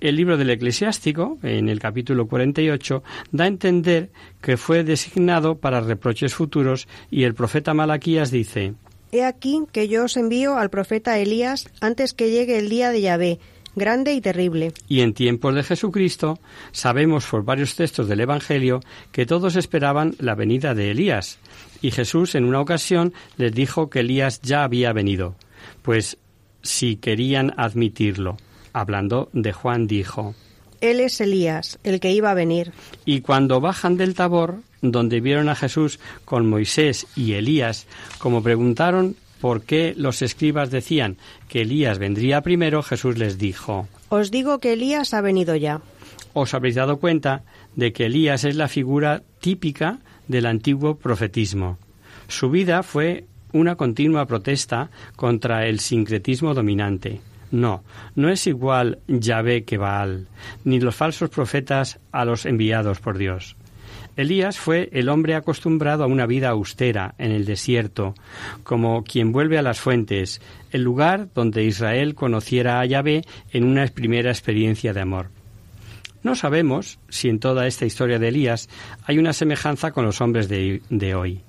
El 0.00 0.14
libro 0.14 0.37
del 0.37 0.50
Eclesiástico, 0.50 1.38
en 1.42 1.68
el 1.68 1.81
capítulo 1.81 2.28
48, 2.28 3.02
da 3.33 3.44
a 3.44 3.48
entender 3.48 4.11
que 4.40 4.57
fue 4.57 4.85
designado 4.85 5.57
para 5.57 5.81
reproches 5.81 6.35
futuros 6.35 6.87
y 7.11 7.24
el 7.24 7.35
profeta 7.35 7.74
Malaquías 7.74 8.31
dice, 8.31 8.74
He 9.11 9.24
aquí 9.24 9.62
que 9.72 9.88
yo 9.88 10.04
os 10.04 10.16
envío 10.16 10.57
al 10.57 10.70
profeta 10.70 11.18
Elías 11.18 11.68
antes 11.81 12.12
que 12.12 12.31
llegue 12.31 12.59
el 12.59 12.68
día 12.68 12.90
de 12.90 13.00
Yahvé, 13.00 13.38
grande 13.74 14.12
y 14.12 14.20
terrible. 14.20 14.72
Y 14.88 15.00
en 15.00 15.14
tiempos 15.14 15.54
de 15.54 15.62
Jesucristo 15.62 16.38
sabemos 16.72 17.26
por 17.26 17.44
varios 17.44 17.74
textos 17.76 18.09
del 18.09 18.20
Evangelio 18.20 18.81
que 19.12 19.26
todos 19.26 19.57
esperaban 19.57 20.14
la 20.18 20.35
venida 20.35 20.74
de 20.74 20.90
Elías, 20.90 21.38
y 21.81 21.90
Jesús 21.90 22.35
en 22.35 22.44
una 22.44 22.61
ocasión 22.61 23.12
les 23.37 23.52
dijo 23.52 23.90
que 23.90 24.00
Elías 24.00 24.40
ya 24.42 24.64
había 24.64 24.92
venido, 24.92 25.37
pues 25.83 26.18
si 26.62 26.96
querían 26.96 27.54
admitirlo. 27.57 28.37
Hablando 28.72 29.31
de 29.33 29.52
Juan 29.52 29.87
dijo, 29.87 30.35
Él 30.81 31.00
es 31.00 31.20
Elías, 31.20 31.78
el 31.85 32.00
que 32.00 32.12
iba 32.12 32.31
a 32.31 32.35
venir. 32.35 32.72
Y 33.04 33.22
cuando 33.22 33.61
bajan 33.61 33.96
del 33.96 34.14
Tabor, 34.14 34.61
donde 34.83 35.20
vieron 35.20 35.48
a 35.48 35.54
Jesús 35.54 35.98
con 36.24 36.48
Moisés 36.48 37.07
y 37.16 37.33
Elías, 37.33 37.87
como 38.18 38.42
preguntaron 38.42 39.16
por 39.40 39.62
qué 39.62 39.94
los 39.96 40.22
escribas 40.22 40.70
decían 40.70 41.16
que 41.48 41.62
Elías 41.62 41.98
vendría 41.98 42.42
primero, 42.42 42.83
Jesús 42.83 43.18
les 43.18 43.38
dijo, 43.38 43.88
Os 44.09 44.31
digo 44.31 44.59
que 44.59 44.72
Elías 44.72 45.14
ha 45.14 45.20
venido 45.20 45.57
ya. 45.57 45.81
Os 46.33 46.55
habréis 46.55 46.74
dado 46.74 46.98
cuenta 46.98 47.42
de 47.74 47.92
que 47.92 48.07
Elías 48.07 48.44
es 48.44 48.57
la 48.57 48.68
figura 48.68 49.22
típica 49.40 49.98
del 50.27 50.46
antiguo 50.46 50.96
profetismo. 50.96 51.79
Su 52.29 52.51
vida 52.51 52.83
fue 52.83 53.24
una 53.53 53.77
continua 53.77 54.27
protesta 54.27 54.90
contra 55.16 55.66
el 55.66 55.81
sincretismo 55.81 56.55
dominante. 56.55 57.20
No, 57.51 57.83
no 58.14 58.29
es 58.29 58.46
igual 58.46 58.98
Yahvé 59.09 59.64
que 59.64 59.79
Baal, 59.79 60.27
ni 60.64 60.81
los 60.81 60.94
falsos 60.94 61.31
profetas 61.31 61.98
a 62.12 62.27
los 62.27 62.44
enviados 62.44 63.01
por 63.01 63.16
Dios. 63.16 63.57
Elías 64.18 64.59
fue 64.59 64.88
el 64.94 65.11
hombre 65.11 65.37
acostumbrado 65.37 66.02
a 66.02 66.09
una 66.09 66.26
vida 66.26 66.48
austera 66.48 67.14
en 67.18 67.31
el 67.31 67.44
desierto, 67.44 68.16
como 68.64 69.04
quien 69.04 69.31
vuelve 69.31 69.59
a 69.59 69.62
las 69.62 69.78
fuentes, 69.78 70.40
el 70.72 70.83
lugar 70.83 71.28
donde 71.37 71.62
Israel 71.62 72.16
conociera 72.16 72.81
a 72.81 72.85
Yahvé 72.85 73.22
en 73.52 73.62
una 73.62 73.87
primera 73.87 74.31
experiencia 74.31 74.92
de 74.92 75.02
amor. 75.02 75.31
No 76.24 76.35
sabemos 76.35 76.98
si 77.09 77.28
en 77.28 77.38
toda 77.38 77.68
esta 77.68 77.87
historia 77.87 78.18
de 78.18 78.26
Elías 78.26 78.68
hay 79.04 79.18
una 79.18 79.33
semejanza 79.33 79.92
con 79.92 80.04
los 80.04 80.20
hombres 80.20 80.48
de, 80.48 81.14
hoy. 81.14 81.42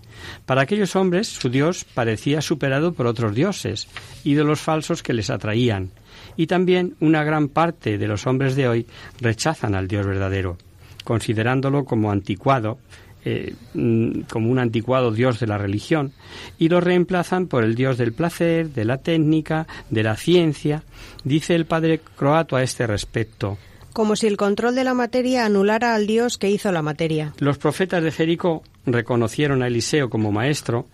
Para 0.45 0.62
aquellos 0.62 0.95
hombres 0.95 1.27
su 1.27 1.49
Dios 1.49 1.86
parecía 1.86 2.39
superado 2.39 2.93
por 2.93 3.08
otros 3.08 3.34
dioses, 3.34 3.88
ídolos 4.23 4.60
falsos 4.60 5.01
que 5.01 5.13
les 5.13 5.32
atraían, 5.32 5.89
y 6.38 6.45
también 6.45 6.95
una 6.99 7.23
gran 7.23 7.47
parte 7.47 7.97
de 7.97 8.08
los 8.08 8.27
hombres 8.27 8.55
de 8.55 8.67
hoy 8.67 8.86
rechazan 9.19 9.73
al 9.73 9.88
Dios 9.88 10.05
verdadero, 10.05 10.60
considerándolo 11.09 11.85
como 11.85 12.11
anticuado, 12.11 12.77
eh, 13.25 13.55
mm, 13.73 14.27
como 14.31 14.51
un 14.51 14.59
anticuado 14.59 15.11
dios 15.11 15.39
de 15.39 15.47
la 15.47 15.57
religión, 15.57 16.11
y 16.59 16.69
lo 16.69 16.81
reemplazan 16.81 17.47
por 17.47 17.63
el 17.63 17.73
dios 17.73 17.97
del 17.97 18.13
placer, 18.13 18.69
de 18.73 18.85
la 18.85 18.99
técnica, 18.99 19.65
de 19.89 20.03
la 20.03 20.15
ciencia. 20.15 20.83
Dice 21.23 21.55
el 21.55 21.65
padre 21.65 21.99
croato 22.15 22.57
a 22.57 22.61
este 22.61 22.85
respecto. 22.85 23.57
Como 23.91 24.15
si 24.15 24.27
el 24.27 24.37
control 24.37 24.75
de 24.75 24.83
la 24.83 24.93
materia 24.93 25.47
anulara 25.47 25.95
al 25.95 26.05
Dios 26.05 26.37
que 26.37 26.51
hizo 26.51 26.71
la 26.71 26.83
materia. 26.83 27.33
Los 27.39 27.57
profetas 27.57 28.03
de 28.03 28.11
Jericó 28.11 28.61
reconocieron 28.85 29.63
a 29.63 29.67
Eliseo 29.67 30.11
como 30.11 30.31
maestro 30.31 30.85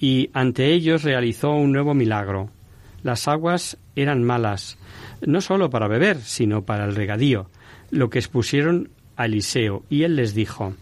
y 0.00 0.30
ante 0.32 0.72
ellos 0.72 1.04
realizó 1.04 1.52
un 1.52 1.70
nuevo 1.70 1.94
milagro. 1.94 2.50
Las 3.04 3.28
aguas 3.28 3.78
eran 3.94 4.24
malas, 4.24 4.78
no 5.24 5.40
sólo 5.40 5.70
para 5.70 5.86
beber, 5.86 6.20
sino 6.22 6.62
para 6.64 6.86
el 6.86 6.96
regadío, 6.96 7.48
lo 7.92 8.10
que 8.10 8.18
expusieron 8.18 8.90
a 9.20 9.26
Eliseo, 9.26 9.84
y 9.90 10.04
él 10.04 10.16
les 10.16 10.34
dijo, 10.34 10.74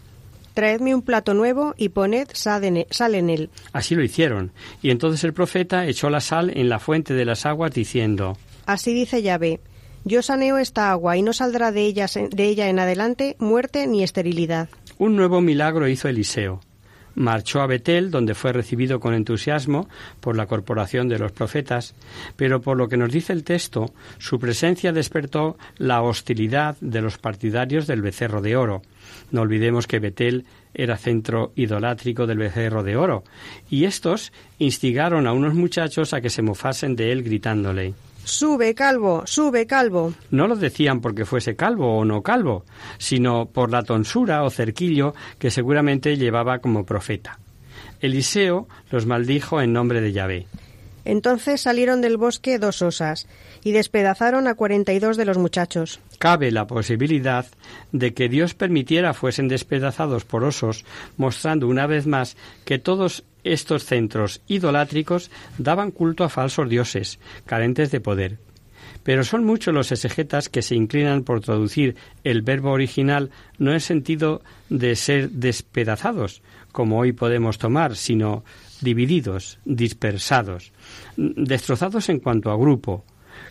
Traedme 0.53 0.95
un 0.95 1.01
plato 1.01 1.33
nuevo 1.33 1.73
y 1.77 1.89
poned 1.89 2.27
sal 2.33 2.63
en, 2.63 2.85
sal 2.89 3.15
en 3.15 3.29
él. 3.29 3.49
Así 3.73 3.95
lo 3.95 4.03
hicieron, 4.03 4.51
y 4.81 4.91
entonces 4.91 5.23
el 5.23 5.33
profeta 5.33 5.85
echó 5.85 6.09
la 6.09 6.21
sal 6.21 6.51
en 6.55 6.69
la 6.69 6.79
fuente 6.79 7.13
de 7.13 7.25
las 7.25 7.45
aguas, 7.45 7.73
diciendo, 7.73 8.37
Así 8.65 8.93
dice 8.93 9.21
Yahvé, 9.21 9.59
yo 10.05 10.21
saneo 10.21 10.57
esta 10.57 10.91
agua 10.91 11.17
y 11.17 11.21
no 11.21 11.33
saldrá 11.33 11.71
de 11.71 11.85
ella, 11.85 12.07
de 12.31 12.45
ella 12.45 12.69
en 12.69 12.79
adelante 12.79 13.35
muerte 13.39 13.87
ni 13.87 14.03
esterilidad. 14.03 14.69
Un 14.97 15.15
nuevo 15.15 15.41
milagro 15.41 15.87
hizo 15.87 16.07
Eliseo. 16.07 16.61
Marchó 17.19 17.59
a 17.59 17.67
Betel, 17.67 18.11
donde 18.11 18.33
fue 18.33 18.53
recibido 18.53 19.01
con 19.01 19.13
entusiasmo 19.13 19.89
por 20.21 20.37
la 20.37 20.45
corporación 20.45 21.09
de 21.09 21.19
los 21.19 21.33
profetas, 21.33 21.93
pero 22.37 22.61
por 22.61 22.77
lo 22.77 22.87
que 22.87 22.95
nos 22.95 23.11
dice 23.11 23.33
el 23.33 23.43
texto, 23.43 23.93
su 24.19 24.39
presencia 24.39 24.93
despertó 24.93 25.57
la 25.77 26.01
hostilidad 26.01 26.77
de 26.79 27.01
los 27.01 27.17
partidarios 27.17 27.87
del 27.87 28.01
becerro 28.01 28.41
de 28.41 28.55
oro. 28.55 28.83
No 29.31 29.41
olvidemos 29.41 29.85
que 29.85 29.99
Betel 29.99 30.45
era 30.73 30.95
centro 30.95 31.51
idolátrico 31.57 32.25
del 32.25 32.37
becerro 32.37 32.83
de 32.83 32.95
oro, 32.95 33.25
y 33.69 33.83
estos 33.83 34.31
instigaron 34.57 35.27
a 35.27 35.33
unos 35.33 35.55
muchachos 35.55 36.13
a 36.13 36.21
que 36.21 36.29
se 36.29 36.41
mofasen 36.41 36.95
de 36.95 37.11
él 37.11 37.23
gritándole 37.23 37.95
Sube, 38.23 38.75
calvo, 38.75 39.23
sube, 39.25 39.65
calvo. 39.65 40.13
No 40.31 40.47
lo 40.47 40.55
decían 40.55 41.01
porque 41.01 41.25
fuese 41.25 41.55
calvo 41.55 41.97
o 41.97 42.05
no 42.05 42.21
calvo, 42.21 42.65
sino 42.97 43.47
por 43.47 43.71
la 43.71 43.83
tonsura 43.83 44.43
o 44.43 44.49
cerquillo 44.49 45.13
que 45.37 45.51
seguramente 45.51 46.17
llevaba 46.17 46.59
como 46.59 46.85
profeta. 46.85 47.39
Eliseo 48.01 48.67
los 48.91 49.05
maldijo 49.05 49.61
en 49.61 49.73
nombre 49.73 50.01
de 50.01 50.11
Yahvé. 50.11 50.47
Entonces 51.05 51.61
salieron 51.61 52.01
del 52.01 52.17
bosque 52.17 52.59
dos 52.59 52.81
osas 52.81 53.27
y 53.63 53.71
despedazaron 53.71 54.47
a 54.47 54.55
cuarenta 54.55 54.93
y 54.93 54.99
dos 54.99 55.17
de 55.17 55.25
los 55.25 55.37
muchachos. 55.37 55.99
Cabe 56.17 56.51
la 56.51 56.67
posibilidad 56.67 57.45
de 57.91 58.13
que 58.13 58.29
Dios 58.29 58.53
permitiera 58.53 59.13
fuesen 59.13 59.47
despedazados 59.47 60.25
por 60.25 60.43
osos, 60.43 60.85
mostrando 61.17 61.67
una 61.67 61.87
vez 61.87 62.07
más 62.07 62.35
que 62.65 62.79
todos 62.79 63.23
estos 63.43 63.85
centros 63.85 64.41
idolátricos 64.47 65.31
daban 65.57 65.91
culto 65.91 66.23
a 66.23 66.29
falsos 66.29 66.69
dioses, 66.69 67.19
carentes 67.45 67.91
de 67.91 68.01
poder. 68.01 68.37
Pero 69.03 69.23
son 69.23 69.45
muchos 69.45 69.73
los 69.73 69.91
exegetas 69.91 70.49
que 70.49 70.61
se 70.61 70.75
inclinan 70.75 71.23
por 71.23 71.41
traducir 71.41 71.95
el 72.23 72.41
verbo 72.41 72.71
original 72.71 73.31
no 73.57 73.71
en 73.73 73.79
sentido 73.79 74.41
de 74.69 74.95
ser 74.95 75.29
despedazados, 75.29 76.41
como 76.71 76.99
hoy 76.99 77.13
podemos 77.13 77.57
tomar, 77.57 77.95
sino 77.95 78.43
divididos, 78.81 79.59
dispersados, 79.65 80.71
destrozados 81.17 82.09
en 82.09 82.19
cuanto 82.19 82.51
a 82.51 82.57
grupo, 82.57 83.05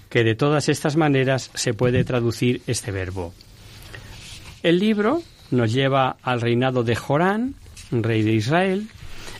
que 0.09 0.25
de 0.25 0.35
todas 0.35 0.69
estas 0.69 0.97
maneras 0.97 1.51
se 1.55 1.75
puede 1.75 2.05
traducir 2.05 2.63
este 2.67 2.93
verbo. 2.93 3.35
El 4.63 4.79
libro 4.79 5.23
nos 5.51 5.73
lleva 5.73 6.17
al 6.23 6.41
reinado 6.41 6.83
de 6.83 6.97
Jorán, 6.97 7.55
rey 7.91 8.23
de 8.23 8.33
Israel, 8.33 8.89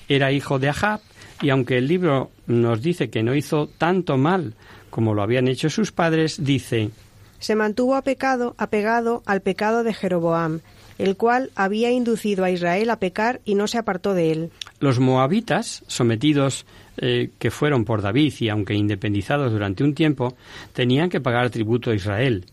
era 0.09 0.33
hijo 0.33 0.59
de 0.59 0.69
Ahab, 0.69 1.01
y 1.41 1.51
aunque 1.51 1.79
el 1.79 1.87
libro 1.87 2.31
nos 2.47 2.83
dice 2.83 3.11
que 3.11 3.23
no 3.23 3.35
hizo 3.35 3.69
tanto 3.69 4.17
mal 4.17 4.55
como 4.91 5.15
lo 5.15 5.23
habían 5.23 5.49
hecho 5.49 5.71
sus 5.71 5.93
padres, 5.93 6.43
dice 6.43 6.91
Se 7.39 7.55
mantuvo 7.55 7.95
a 7.95 8.03
pecado, 8.03 8.55
apegado 8.59 9.23
al 9.27 9.43
pecado 9.43 9.85
de 9.85 9.95
Jeroboam, 9.95 10.61
el 10.99 11.17
cual 11.17 11.51
había 11.55 11.91
inducido 11.91 12.45
a 12.45 12.51
Israel 12.51 12.91
a 12.91 12.99
pecar 12.99 13.41
y 13.45 13.55
no 13.55 13.67
se 13.67 13.79
apartó 13.79 14.15
de 14.15 14.33
él. 14.33 14.51
Los 14.81 14.99
moabitas, 14.99 15.85
sometidos 15.87 16.67
eh, 17.01 17.31
que 17.39 17.53
fueron 17.53 17.85
por 17.85 18.03
David 18.03 18.35
y 18.41 18.49
aunque 18.49 18.75
independizados 18.75 19.53
durante 19.53 19.85
un 19.85 19.95
tiempo, 19.95 20.37
tenían 20.73 21.09
que 21.09 21.21
pagar 21.21 21.51
tributo 21.51 21.91
a 21.91 21.95
Israel. 21.95 22.45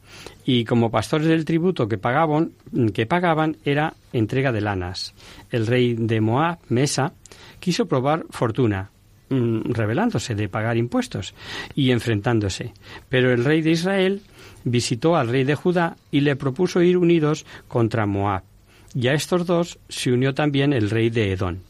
Y 0.46 0.66
como 0.66 0.92
pastores 0.92 1.28
del 1.28 1.46
tributo 1.46 1.88
que 1.88 1.98
pagaban, 1.98 2.52
que 2.94 3.08
pagaban 3.08 3.58
era 3.66 3.96
entrega 4.14 4.52
de 4.52 4.62
lanas. 4.62 5.16
El 5.50 5.66
rey 5.66 5.96
de 5.96 6.22
Moab, 6.22 6.60
Mesa, 6.70 7.14
quiso 7.60 7.88
probar 7.88 8.26
fortuna, 8.30 8.92
mm, 9.30 9.72
rebelándose 9.72 10.36
de 10.36 10.48
pagar 10.48 10.78
impuestos 10.78 11.34
y 11.74 11.90
enfrentándose. 11.90 12.74
Pero 13.10 13.34
el 13.34 13.44
rey 13.44 13.64
de 13.64 13.72
Israel 13.72 14.22
visitó 14.66 15.16
al 15.16 15.30
rey 15.30 15.46
de 15.46 15.56
Judá 15.56 15.96
y 16.12 16.20
le 16.20 16.36
propuso 16.36 16.82
ir 16.82 16.98
unidos 16.98 17.46
contra 17.70 18.06
Moab. 18.06 18.44
Y 18.94 19.08
a 19.08 19.14
estos 19.14 19.46
dos 19.46 19.80
se 19.88 20.12
unió 20.12 20.34
también 20.34 20.74
el 20.74 20.90
rey 20.90 21.10
de 21.10 21.32
Edón. 21.32 21.62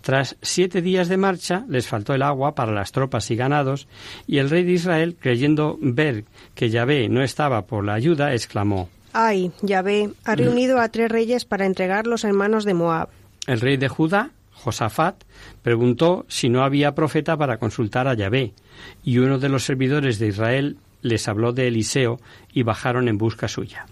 Tras 0.00 0.36
siete 0.42 0.82
días 0.82 1.08
de 1.08 1.16
marcha 1.16 1.64
les 1.68 1.86
faltó 1.86 2.14
el 2.14 2.22
agua 2.22 2.54
para 2.54 2.72
las 2.72 2.92
tropas 2.92 3.30
y 3.30 3.36
ganados, 3.36 3.86
y 4.26 4.38
el 4.38 4.50
rey 4.50 4.64
de 4.64 4.72
Israel, 4.72 5.16
creyendo 5.18 5.78
ver 5.80 6.24
que 6.54 6.70
Yahvé 6.70 7.08
no 7.08 7.22
estaba 7.22 7.62
por 7.62 7.84
la 7.84 7.94
ayuda, 7.94 8.34
exclamó 8.34 8.88
Ay, 9.12 9.52
Yahvé, 9.62 10.10
ha 10.24 10.34
reunido 10.34 10.80
a 10.80 10.88
tres 10.88 11.10
reyes 11.10 11.44
para 11.44 11.66
entregarlos 11.66 12.24
en 12.24 12.34
manos 12.34 12.64
de 12.64 12.74
Moab. 12.74 13.08
El 13.46 13.60
rey 13.60 13.76
de 13.76 13.88
Judá, 13.88 14.30
Josafat, 14.52 15.22
preguntó 15.62 16.24
si 16.28 16.48
no 16.48 16.64
había 16.64 16.94
profeta 16.94 17.36
para 17.36 17.58
consultar 17.58 18.08
a 18.08 18.14
Yahvé, 18.14 18.54
y 19.04 19.18
uno 19.18 19.38
de 19.38 19.48
los 19.48 19.64
servidores 19.64 20.18
de 20.18 20.28
Israel 20.28 20.78
les 21.04 21.28
habló 21.28 21.52
de 21.52 21.68
Eliseo 21.68 22.18
y 22.52 22.64
bajaron 22.64 23.08
en 23.08 23.18
busca 23.18 23.46
suya. 23.46 23.86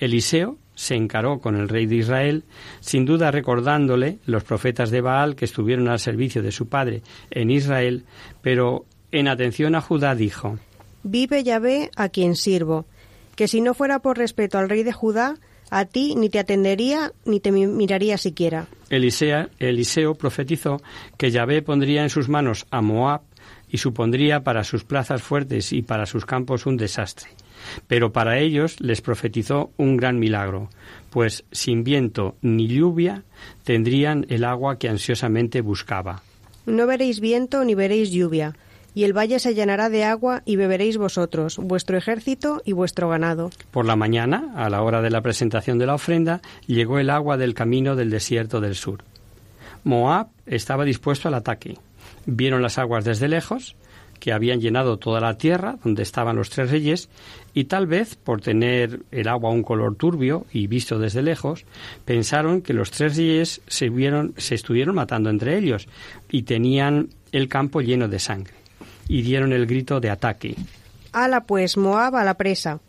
Eliseo 0.00 0.58
se 0.74 0.96
encaró 0.96 1.38
con 1.38 1.54
el 1.54 1.68
rey 1.68 1.86
de 1.86 1.96
Israel, 1.96 2.42
sin 2.80 3.06
duda 3.06 3.30
recordándole 3.30 4.18
los 4.26 4.42
profetas 4.42 4.90
de 4.90 5.00
Baal 5.00 5.36
que 5.36 5.44
estuvieron 5.44 5.88
al 5.88 6.00
servicio 6.00 6.42
de 6.42 6.50
su 6.50 6.68
padre 6.68 7.02
en 7.30 7.50
Israel, 7.50 8.04
pero 8.42 8.84
en 9.12 9.28
atención 9.28 9.76
a 9.76 9.80
Judá 9.80 10.16
dijo 10.16 10.58
Vive 11.04 11.44
Yahvé 11.44 11.90
a 11.94 12.08
quien 12.08 12.34
sirvo, 12.34 12.86
que 13.36 13.46
si 13.46 13.60
no 13.60 13.72
fuera 13.72 14.00
por 14.00 14.18
respeto 14.18 14.58
al 14.58 14.68
rey 14.68 14.82
de 14.82 14.92
Judá, 14.92 15.36
a 15.70 15.84
ti 15.84 16.16
ni 16.16 16.30
te 16.30 16.40
atendería 16.40 17.12
ni 17.24 17.38
te 17.38 17.52
miraría 17.52 18.18
siquiera. 18.18 18.66
Elisea, 18.90 19.50
Eliseo 19.60 20.14
profetizó 20.14 20.80
que 21.16 21.30
Yahvé 21.30 21.62
pondría 21.62 22.02
en 22.02 22.10
sus 22.10 22.28
manos 22.28 22.66
a 22.70 22.80
Moab 22.80 23.22
y 23.74 23.78
supondría 23.78 24.44
para 24.44 24.62
sus 24.62 24.84
plazas 24.84 25.20
fuertes 25.20 25.72
y 25.72 25.82
para 25.82 26.06
sus 26.06 26.24
campos 26.24 26.64
un 26.64 26.76
desastre. 26.76 27.30
Pero 27.88 28.12
para 28.12 28.38
ellos 28.38 28.78
les 28.78 29.00
profetizó 29.00 29.72
un 29.76 29.96
gran 29.96 30.20
milagro, 30.20 30.68
pues 31.10 31.44
sin 31.50 31.82
viento 31.82 32.36
ni 32.40 32.68
lluvia 32.68 33.24
tendrían 33.64 34.26
el 34.28 34.44
agua 34.44 34.78
que 34.78 34.88
ansiosamente 34.88 35.60
buscaba. 35.60 36.22
No 36.66 36.86
veréis 36.86 37.18
viento 37.18 37.64
ni 37.64 37.74
veréis 37.74 38.12
lluvia, 38.12 38.54
y 38.94 39.02
el 39.02 39.12
valle 39.12 39.40
se 39.40 39.56
llenará 39.56 39.88
de 39.88 40.04
agua 40.04 40.42
y 40.44 40.54
beberéis 40.54 40.96
vosotros, 40.96 41.58
vuestro 41.58 41.98
ejército 41.98 42.62
y 42.64 42.74
vuestro 42.74 43.08
ganado. 43.08 43.50
Por 43.72 43.86
la 43.86 43.96
mañana, 43.96 44.52
a 44.54 44.70
la 44.70 44.82
hora 44.82 45.02
de 45.02 45.10
la 45.10 45.20
presentación 45.20 45.80
de 45.80 45.86
la 45.86 45.94
ofrenda, 45.94 46.42
llegó 46.68 47.00
el 47.00 47.10
agua 47.10 47.38
del 47.38 47.54
camino 47.54 47.96
del 47.96 48.10
desierto 48.10 48.60
del 48.60 48.76
sur. 48.76 49.02
Moab 49.82 50.28
estaba 50.46 50.84
dispuesto 50.84 51.26
al 51.26 51.34
ataque. 51.34 51.76
Vieron 52.26 52.62
las 52.62 52.78
aguas 52.78 53.04
desde 53.04 53.28
lejos, 53.28 53.76
que 54.20 54.32
habían 54.32 54.60
llenado 54.60 54.98
toda 54.98 55.20
la 55.20 55.36
tierra 55.36 55.76
donde 55.84 56.02
estaban 56.02 56.36
los 56.36 56.50
tres 56.50 56.70
reyes, 56.70 57.08
y 57.52 57.64
tal 57.64 57.86
vez 57.86 58.16
por 58.16 58.40
tener 58.40 59.00
el 59.10 59.28
agua 59.28 59.50
un 59.50 59.62
color 59.62 59.96
turbio 59.96 60.46
y 60.52 60.66
visto 60.66 60.98
desde 60.98 61.22
lejos, 61.22 61.66
pensaron 62.04 62.62
que 62.62 62.72
los 62.72 62.90
tres 62.90 63.16
reyes 63.16 63.60
se, 63.66 63.92
se 64.36 64.54
estuvieron 64.54 64.94
matando 64.94 65.30
entre 65.30 65.58
ellos 65.58 65.88
y 66.30 66.44
tenían 66.44 67.10
el 67.32 67.48
campo 67.48 67.80
lleno 67.80 68.08
de 68.08 68.18
sangre, 68.18 68.54
y 69.08 69.22
dieron 69.22 69.52
el 69.52 69.66
grito 69.66 70.00
de 70.00 70.10
ataque. 70.10 70.56
Ala 71.12 71.42
pues 71.42 71.76
Moab 71.76 72.16
a 72.16 72.24
la 72.24 72.34
presa. 72.34 72.80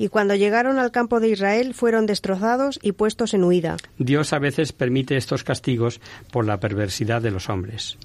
Y 0.00 0.08
cuando 0.08 0.36
llegaron 0.36 0.78
al 0.78 0.92
campo 0.92 1.18
de 1.18 1.28
Israel 1.28 1.74
fueron 1.74 2.06
destrozados 2.06 2.78
y 2.82 2.92
puestos 2.92 3.34
en 3.34 3.42
huida. 3.42 3.76
Dios 3.98 4.32
a 4.32 4.38
veces 4.38 4.72
permite 4.72 5.16
estos 5.16 5.42
castigos 5.42 6.00
por 6.30 6.46
la 6.46 6.60
perversidad 6.60 7.20
de 7.20 7.32
los 7.32 7.48
hombres. 7.48 7.98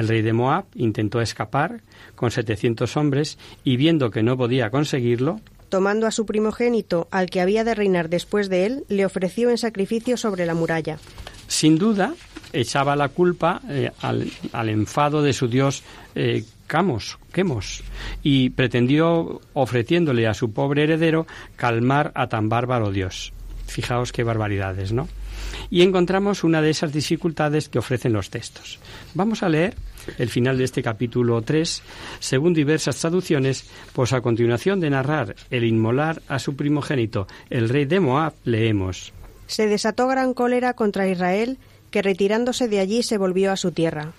El 0.00 0.08
rey 0.08 0.22
de 0.22 0.32
Moab 0.32 0.64
intentó 0.76 1.20
escapar 1.20 1.82
con 2.14 2.30
setecientos 2.30 2.96
hombres 2.96 3.36
y 3.64 3.76
viendo 3.76 4.10
que 4.10 4.22
no 4.22 4.34
podía 4.34 4.70
conseguirlo, 4.70 5.40
tomando 5.68 6.06
a 6.06 6.10
su 6.10 6.24
primogénito, 6.24 7.06
al 7.10 7.28
que 7.28 7.42
había 7.42 7.64
de 7.64 7.74
reinar 7.74 8.08
después 8.08 8.48
de 8.48 8.64
él, 8.64 8.84
le 8.88 9.04
ofreció 9.04 9.50
en 9.50 9.58
sacrificio 9.58 10.16
sobre 10.16 10.46
la 10.46 10.54
muralla. 10.54 10.98
Sin 11.48 11.76
duda, 11.76 12.14
echaba 12.54 12.96
la 12.96 13.10
culpa 13.10 13.60
eh, 13.68 13.90
al, 14.00 14.68
enfado 14.70 15.20
de 15.20 15.34
su 15.34 15.48
dios 15.48 15.82
eh, 16.14 16.44
Camos, 16.66 17.18
Quemos, 17.30 17.82
y 18.22 18.48
pretendió, 18.50 19.42
ofreciéndole 19.52 20.26
a 20.26 20.32
su 20.32 20.50
pobre 20.54 20.84
heredero, 20.84 21.26
calmar 21.56 22.10
a 22.14 22.28
tan 22.28 22.48
bárbaro 22.48 22.90
dios. 22.90 23.34
Fijaos 23.66 24.12
qué 24.12 24.24
barbaridades, 24.24 24.92
¿no? 24.92 25.08
Y 25.68 25.82
encontramos 25.82 26.42
una 26.42 26.62
de 26.62 26.70
esas 26.70 26.92
dificultades 26.92 27.68
que 27.68 27.78
ofrecen 27.78 28.14
los 28.14 28.30
textos. 28.30 28.78
Vamos 29.14 29.42
a 29.42 29.48
leer 29.50 29.74
el 30.18 30.28
final 30.28 30.58
de 30.58 30.64
este 30.64 30.82
capítulo 30.82 31.40
3, 31.42 31.82
según 32.18 32.54
diversas 32.54 32.96
traducciones, 32.96 33.70
pues 33.92 34.12
a 34.12 34.20
continuación 34.20 34.80
de 34.80 34.90
narrar 34.90 35.34
el 35.50 35.64
inmolar 35.64 36.22
a 36.28 36.38
su 36.38 36.56
primogénito, 36.56 37.26
el 37.48 37.68
rey 37.68 37.84
de 37.84 38.00
Moab, 38.00 38.34
leemos. 38.44 39.12
Se 39.46 39.66
desató 39.66 40.06
gran 40.08 40.34
cólera 40.34 40.74
contra 40.74 41.08
Israel, 41.08 41.58
que 41.90 42.02
retirándose 42.02 42.68
de 42.68 42.80
allí 42.80 43.02
se 43.02 43.18
volvió 43.18 43.52
a 43.52 43.56
su 43.56 43.72
tierra. 43.72 44.12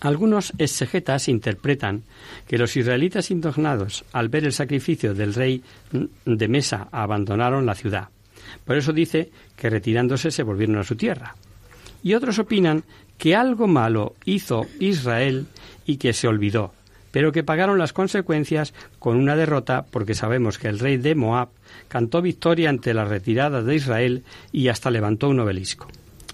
Algunos 0.00 0.52
exegetas 0.58 1.28
interpretan 1.28 2.02
que 2.46 2.58
los 2.58 2.76
israelitas 2.76 3.30
indignados, 3.30 4.04
al 4.12 4.28
ver 4.28 4.44
el 4.44 4.52
sacrificio 4.52 5.14
del 5.14 5.34
rey 5.34 5.62
de 6.24 6.48
Mesa, 6.48 6.88
abandonaron 6.92 7.66
la 7.66 7.74
ciudad. 7.74 8.08
Por 8.64 8.76
eso 8.76 8.92
dice 8.92 9.30
que 9.56 9.70
retirándose 9.70 10.30
se 10.30 10.42
volvieron 10.42 10.78
a 10.78 10.84
su 10.84 10.96
tierra. 10.96 11.34
Y 12.02 12.14
otros 12.14 12.38
opinan 12.38 12.84
que 13.18 13.34
algo 13.34 13.66
malo 13.66 14.14
hizo 14.24 14.66
Israel 14.80 15.46
y 15.86 15.96
que 15.96 16.12
se 16.12 16.28
olvidó, 16.28 16.72
pero 17.10 17.32
que 17.32 17.42
pagaron 17.42 17.78
las 17.78 17.92
consecuencias 17.92 18.74
con 18.98 19.16
una 19.16 19.36
derrota 19.36 19.86
porque 19.90 20.14
sabemos 20.14 20.58
que 20.58 20.68
el 20.68 20.78
rey 20.78 20.96
de 20.96 21.14
Moab 21.14 21.48
cantó 21.88 22.20
victoria 22.20 22.68
ante 22.68 22.94
la 22.94 23.04
retirada 23.04 23.62
de 23.62 23.74
Israel 23.74 24.24
y 24.52 24.68
hasta 24.68 24.90
levantó 24.90 25.28
un 25.28 25.40
obelisco. 25.40 25.88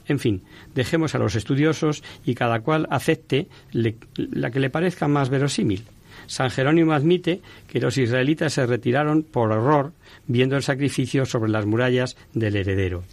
En 0.08 0.18
fin, 0.18 0.42
dejemos 0.74 1.14
a 1.14 1.18
los 1.18 1.36
estudiosos 1.36 2.02
y 2.24 2.34
cada 2.34 2.60
cual 2.60 2.88
acepte 2.90 3.48
la 3.72 4.50
que 4.50 4.60
le 4.60 4.70
parezca 4.70 5.06
más 5.06 5.28
verosímil. 5.28 5.84
San 6.26 6.50
Jerónimo 6.50 6.92
admite 6.92 7.40
que 7.68 7.80
los 7.80 7.98
israelitas 7.98 8.54
se 8.54 8.66
retiraron 8.66 9.22
por 9.22 9.52
horror 9.52 9.92
viendo 10.26 10.56
el 10.56 10.62
sacrificio 10.62 11.26
sobre 11.26 11.50
las 11.50 11.66
murallas 11.66 12.16
del 12.32 12.56
heredero. 12.56 13.04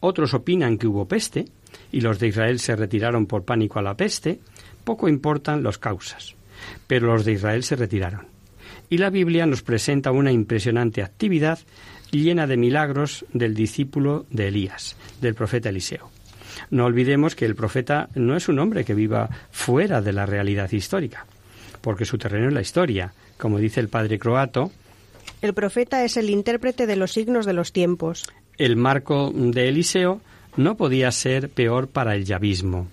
Otros 0.00 0.34
opinan 0.34 0.78
que 0.78 0.86
hubo 0.86 1.06
peste 1.06 1.46
y 1.90 2.00
los 2.00 2.18
de 2.18 2.28
Israel 2.28 2.58
se 2.58 2.76
retiraron 2.76 3.26
por 3.26 3.44
pánico 3.44 3.78
a 3.78 3.82
la 3.82 3.96
peste. 3.96 4.40
Poco 4.84 5.08
importan 5.08 5.62
las 5.62 5.78
causas, 5.78 6.34
pero 6.86 7.08
los 7.08 7.24
de 7.24 7.32
Israel 7.32 7.62
se 7.62 7.76
retiraron. 7.76 8.26
Y 8.88 8.98
la 8.98 9.10
Biblia 9.10 9.46
nos 9.46 9.62
presenta 9.62 10.10
una 10.10 10.32
impresionante 10.32 11.02
actividad 11.02 11.58
llena 12.10 12.46
de 12.46 12.56
milagros 12.56 13.24
del 13.32 13.54
discípulo 13.54 14.26
de 14.30 14.48
Elías, 14.48 14.96
del 15.20 15.34
profeta 15.34 15.70
Eliseo. 15.70 16.10
No 16.70 16.84
olvidemos 16.84 17.34
que 17.34 17.46
el 17.46 17.54
profeta 17.54 18.08
no 18.14 18.36
es 18.36 18.48
un 18.48 18.58
hombre 18.58 18.84
que 18.84 18.94
viva 18.94 19.30
fuera 19.50 20.02
de 20.02 20.12
la 20.12 20.26
realidad 20.26 20.70
histórica, 20.70 21.26
porque 21.80 22.04
su 22.04 22.18
terreno 22.18 22.48
es 22.48 22.54
la 22.54 22.60
historia. 22.60 23.12
Como 23.38 23.58
dice 23.58 23.80
el 23.80 23.88
padre 23.88 24.18
croato, 24.18 24.70
el 25.40 25.54
profeta 25.54 26.04
es 26.04 26.16
el 26.16 26.30
intérprete 26.30 26.86
de 26.86 26.96
los 26.96 27.12
signos 27.12 27.46
de 27.46 27.52
los 27.52 27.72
tiempos. 27.72 28.30
El 28.58 28.76
marco 28.76 29.32
de 29.34 29.68
Eliseo 29.68 30.20
no 30.56 30.76
podía 30.76 31.10
ser 31.10 31.48
peor 31.48 31.88
para 31.88 32.14
el 32.14 32.24
yavismo. 32.24 32.88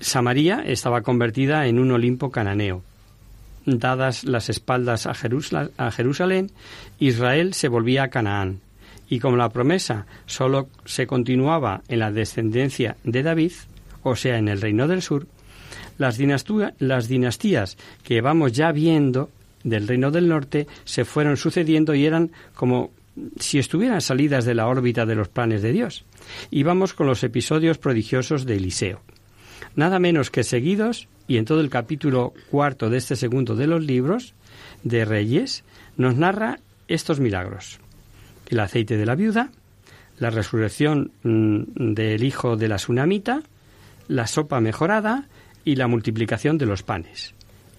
Samaria 0.00 0.62
estaba 0.66 1.00
convertida 1.02 1.66
en 1.66 1.78
un 1.78 1.90
Olimpo 1.90 2.30
cananeo. 2.30 2.82
Dadas 3.64 4.24
las 4.24 4.50
espaldas 4.50 5.06
a, 5.06 5.14
Jerusalén, 5.14 6.50
Israel 6.98 7.54
se 7.54 7.68
volvía 7.68 8.02
a 8.02 8.08
Canaán. 8.08 8.60
Y 9.08 9.20
como 9.20 9.36
la 9.36 9.48
promesa 9.48 10.06
sólo 10.26 10.68
se 10.84 11.06
continuaba 11.06 11.82
en 11.88 12.00
la 12.00 12.10
descendencia 12.10 12.96
de 13.04 13.22
David, 13.22 13.52
o 14.02 14.16
sea, 14.16 14.36
en 14.36 14.48
el 14.48 14.60
reino 14.60 14.86
del 14.86 15.00
sur, 15.00 15.26
las, 15.96 16.18
las 16.78 17.08
dinastías 17.08 17.78
que 18.02 18.20
vamos 18.20 18.52
ya 18.52 18.72
viendo 18.72 19.30
del 19.62 19.88
reino 19.88 20.10
del 20.10 20.28
norte 20.28 20.66
se 20.84 21.06
fueron 21.06 21.38
sucediendo 21.38 21.94
y 21.94 22.04
eran 22.04 22.30
como 22.54 22.90
si 23.38 23.58
estuvieran 23.58 24.00
salidas 24.00 24.44
de 24.44 24.54
la 24.54 24.66
órbita 24.66 25.06
de 25.06 25.14
los 25.14 25.28
planes 25.28 25.62
de 25.62 25.72
Dios. 25.72 26.04
Y 26.50 26.62
vamos 26.62 26.94
con 26.94 27.06
los 27.06 27.22
episodios 27.24 27.78
prodigiosos 27.78 28.46
de 28.46 28.56
Eliseo. 28.56 29.00
Nada 29.76 29.98
menos 29.98 30.30
que 30.30 30.44
seguidos, 30.44 31.08
y 31.26 31.36
en 31.36 31.44
todo 31.44 31.60
el 31.60 31.70
capítulo 31.70 32.32
cuarto 32.50 32.90
de 32.90 32.98
este 32.98 33.16
segundo 33.16 33.56
de 33.56 33.66
los 33.66 33.82
libros 33.82 34.34
de 34.82 35.04
Reyes, 35.04 35.64
nos 35.96 36.16
narra 36.16 36.58
estos 36.88 37.20
milagros. 37.20 37.80
El 38.48 38.60
aceite 38.60 38.96
de 38.96 39.06
la 39.06 39.14
viuda, 39.14 39.50
la 40.18 40.30
resurrección 40.30 41.10
mm, 41.22 41.94
del 41.94 42.22
hijo 42.22 42.56
de 42.56 42.68
la 42.68 42.76
tsunamita, 42.76 43.42
la 44.08 44.26
sopa 44.26 44.60
mejorada 44.60 45.28
y 45.64 45.76
la 45.76 45.88
multiplicación 45.88 46.58
de 46.58 46.66
los 46.66 46.82
panes. 46.82 47.34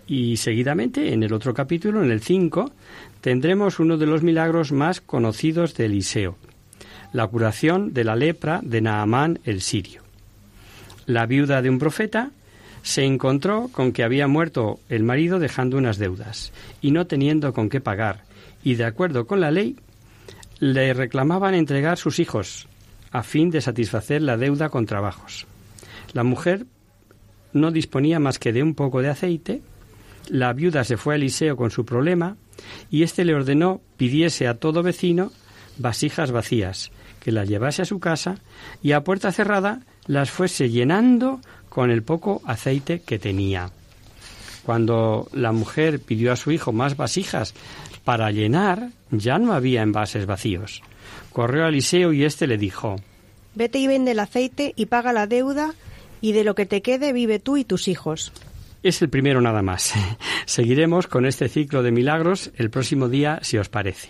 Y 0.08 0.38
seguidamente, 0.38 1.14
en 1.14 1.24
el 1.24 1.34
otro 1.34 1.54
capítulo, 1.54 2.04
en 2.04 2.12
el 2.12 2.22
5, 2.22 2.72
tendremos 3.22 3.80
uno 3.80 3.98
de 3.98 4.06
los 4.06 4.22
milagros 4.22 4.72
más 4.72 5.02
conocidos 5.02 5.76
de 5.76 5.86
Eliseo, 5.86 6.38
la 7.16 7.28
curación 7.28 7.94
de 7.94 8.04
la 8.04 8.18
lepra 8.18 8.60
de 8.62 8.82
Naamán 8.82 9.40
el 9.46 9.62
sirio. 9.62 10.02
La 11.06 11.26
viuda 11.26 11.62
de 11.62 11.70
un 11.70 11.80
profeta 11.80 12.32
se 12.84 13.06
encontró 13.06 13.70
con 13.72 13.94
que 13.94 14.04
había 14.04 14.28
muerto 14.28 14.80
el 14.90 15.04
marido 15.04 15.40
dejando 15.40 15.78
unas 15.78 15.98
deudas 15.98 16.52
y 16.82 16.92
no 16.92 17.08
teniendo 17.08 17.54
con 17.54 17.70
qué 17.70 17.80
pagar, 17.80 18.24
y 18.64 18.76
de 18.76 18.84
acuerdo 18.84 19.28
con 19.28 19.40
la 19.40 19.50
ley, 19.50 19.78
le 20.60 20.94
reclamaban 20.94 21.54
entregar 21.54 21.98
sus 21.98 22.20
hijos 22.20 22.68
a 23.12 23.24
fin 23.24 23.50
de 23.50 23.62
satisfacer 23.62 24.22
la 24.22 24.36
deuda 24.36 24.68
con 24.68 24.86
trabajos. 24.86 25.48
La 26.12 26.24
mujer 26.24 26.66
no 27.54 27.72
disponía 27.72 28.20
más 28.20 28.40
que 28.40 28.52
de 28.52 28.62
un 28.62 28.76
poco 28.76 29.02
de 29.02 29.10
aceite 29.10 29.62
la 30.30 30.52
viuda 30.54 30.84
se 30.84 30.98
fue 30.98 31.14
a 31.14 31.18
Eliseo 31.18 31.56
con 31.56 31.72
su 31.72 31.86
problema 31.86 32.36
y 32.90 33.04
éste 33.04 33.24
le 33.24 33.36
ordenó 33.36 33.82
pidiese 33.96 34.48
a 34.48 34.56
todo 34.56 34.84
vecino 34.84 35.32
vasijas 35.78 36.32
vacías, 36.32 36.92
que 37.26 37.32
las 37.32 37.50
llevase 37.50 37.82
a 37.82 37.86
su 37.86 38.00
casa 38.00 38.36
y 38.84 38.92
a 38.92 39.04
puerta 39.04 39.32
cerrada 39.32 39.80
las 40.06 40.30
fuese 40.30 40.70
llenando 40.70 41.42
con 41.70 41.90
el 41.90 42.04
poco 42.04 42.44
aceite 42.46 43.02
que 43.02 43.18
tenía. 43.18 43.72
Cuando 44.64 45.28
la 45.34 45.52
mujer 45.52 46.00
pidió 46.00 46.32
a 46.32 46.36
su 46.36 46.52
hijo 46.52 46.72
más 46.72 46.96
vasijas 46.96 47.56
para 48.04 48.30
llenar, 48.30 48.92
ya 49.10 49.40
no 49.40 49.54
había 49.54 49.82
envases 49.82 50.28
vacíos. 50.28 50.84
Corrió 51.34 51.66
a 51.66 51.70
Eliseo 51.70 52.14
y 52.14 52.24
éste 52.26 52.46
le 52.46 52.60
dijo 52.60 52.98
Vete 53.56 53.80
y 53.80 53.88
vende 53.88 54.12
el 54.12 54.20
aceite 54.20 54.74
y 54.76 54.86
paga 54.86 55.12
la 55.12 55.26
deuda, 55.26 55.74
y 56.22 56.34
de 56.34 56.44
lo 56.44 56.54
que 56.54 56.68
te 56.68 56.84
quede 56.84 57.12
vive 57.12 57.40
tú 57.40 57.58
y 57.58 57.64
tus 57.64 57.88
hijos. 57.88 58.34
Es 58.84 59.02
el 59.02 59.10
primero 59.10 59.42
nada 59.42 59.64
más. 59.64 59.96
Seguiremos 60.46 61.08
con 61.08 61.26
este 61.26 61.50
ciclo 61.50 61.82
de 61.82 61.90
milagros 61.90 62.52
el 62.56 62.70
próximo 62.70 63.10
día, 63.10 63.40
si 63.42 63.58
os 63.58 63.68
parece. 63.68 64.10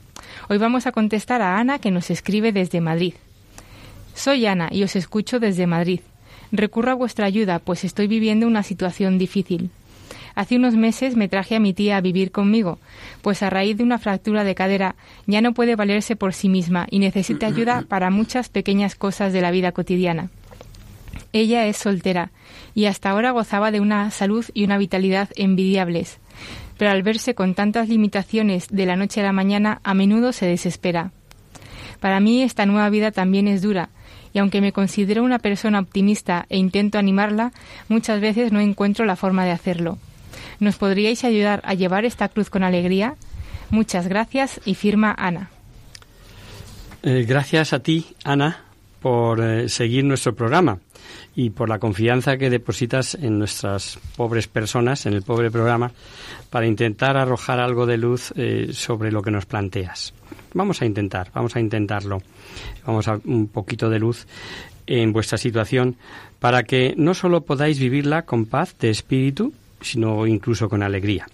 Hoy 0.51 0.57
vamos 0.57 0.85
a 0.85 0.91
contestar 0.91 1.41
a 1.41 1.59
Ana 1.59 1.79
que 1.79 1.91
nos 1.91 2.09
escribe 2.09 2.51
desde 2.51 2.81
Madrid. 2.81 3.13
Soy 4.13 4.45
Ana 4.45 4.67
y 4.69 4.83
os 4.83 4.97
escucho 4.97 5.39
desde 5.39 5.65
Madrid. 5.65 6.01
Recurro 6.51 6.91
a 6.91 6.95
vuestra 6.95 7.25
ayuda, 7.25 7.59
pues 7.59 7.85
estoy 7.85 8.07
viviendo 8.07 8.47
una 8.47 8.61
situación 8.61 9.17
difícil. 9.17 9.69
Hace 10.35 10.57
unos 10.57 10.75
meses 10.75 11.15
me 11.15 11.29
traje 11.29 11.55
a 11.55 11.61
mi 11.61 11.73
tía 11.73 11.95
a 11.95 12.01
vivir 12.01 12.31
conmigo, 12.31 12.79
pues 13.21 13.43
a 13.43 13.49
raíz 13.49 13.77
de 13.77 13.83
una 13.83 13.97
fractura 13.97 14.43
de 14.43 14.53
cadera 14.53 14.97
ya 15.25 15.39
no 15.39 15.53
puede 15.53 15.77
valerse 15.77 16.17
por 16.17 16.33
sí 16.33 16.49
misma 16.49 16.85
y 16.91 16.99
necesita 16.99 17.47
ayuda 17.47 17.85
para 17.87 18.09
muchas 18.09 18.49
pequeñas 18.49 18.95
cosas 18.95 19.31
de 19.31 19.39
la 19.39 19.51
vida 19.51 19.71
cotidiana. 19.71 20.31
Ella 21.31 21.65
es 21.65 21.77
soltera 21.77 22.31
y 22.75 22.87
hasta 22.87 23.09
ahora 23.09 23.31
gozaba 23.31 23.71
de 23.71 23.79
una 23.79 24.11
salud 24.11 24.45
y 24.53 24.65
una 24.65 24.77
vitalidad 24.77 25.29
envidiables, 25.37 26.17
pero 26.81 26.89
al 26.89 27.03
verse 27.03 27.35
con 27.35 27.53
tantas 27.53 27.89
limitaciones 27.89 28.65
de 28.71 28.87
la 28.87 28.95
noche 28.95 29.21
a 29.21 29.23
la 29.23 29.31
mañana 29.31 29.79
a 29.83 29.93
menudo 29.93 30.31
se 30.31 30.47
desespera. 30.47 31.11
Para 31.99 32.19
mí 32.19 32.41
esta 32.41 32.65
nueva 32.65 32.89
vida 32.89 33.11
también 33.11 33.47
es 33.47 33.61
dura, 33.61 33.89
y 34.33 34.39
aunque 34.39 34.61
me 34.61 34.73
considero 34.73 35.21
una 35.21 35.37
persona 35.37 35.77
optimista 35.77 36.47
e 36.49 36.57
intento 36.57 36.97
animarla, 36.97 37.51
muchas 37.87 38.19
veces 38.19 38.51
no 38.51 38.59
encuentro 38.59 39.05
la 39.05 39.15
forma 39.15 39.45
de 39.45 39.51
hacerlo. 39.51 39.99
¿Nos 40.59 40.77
podríais 40.77 41.23
ayudar 41.23 41.61
a 41.65 41.75
llevar 41.75 42.03
esta 42.03 42.29
cruz 42.29 42.49
con 42.49 42.63
alegría? 42.63 43.13
Muchas 43.69 44.07
gracias 44.07 44.59
y 44.65 44.73
firma 44.73 45.13
Ana. 45.15 45.51
Eh, 47.03 47.25
gracias 47.27 47.73
a 47.73 47.83
ti, 47.83 48.07
Ana, 48.23 48.63
por 49.03 49.39
eh, 49.39 49.69
seguir 49.69 50.03
nuestro 50.03 50.33
programa 50.33 50.79
y 51.43 51.49
por 51.49 51.69
la 51.69 51.79
confianza 51.79 52.37
que 52.37 52.51
depositas 52.51 53.15
en 53.15 53.39
nuestras 53.39 53.97
pobres 54.15 54.47
personas, 54.47 55.07
en 55.07 55.13
el 55.13 55.23
pobre 55.23 55.49
programa, 55.49 55.91
para 56.51 56.67
intentar 56.67 57.17
arrojar 57.17 57.59
algo 57.59 57.87
de 57.87 57.97
luz 57.97 58.31
eh, 58.35 58.69
sobre 58.73 59.11
lo 59.11 59.23
que 59.23 59.31
nos 59.31 59.47
planteas. 59.47 60.13
Vamos 60.53 60.83
a 60.83 60.85
intentar, 60.85 61.31
vamos 61.33 61.55
a 61.55 61.59
intentarlo. 61.59 62.21
Vamos 62.85 63.07
a 63.07 63.19
un 63.25 63.47
poquito 63.47 63.89
de 63.89 63.97
luz 63.97 64.27
en 64.85 65.13
vuestra 65.13 65.39
situación 65.39 65.95
para 66.39 66.61
que 66.61 66.93
no 66.95 67.15
solo 67.15 67.41
podáis 67.41 67.79
vivirla 67.79 68.21
con 68.23 68.45
paz 68.45 68.75
de 68.79 68.91
espíritu, 68.91 69.51
sino 69.81 70.27
incluso 70.27 70.69
con 70.69 70.83
alegría. 70.83 71.25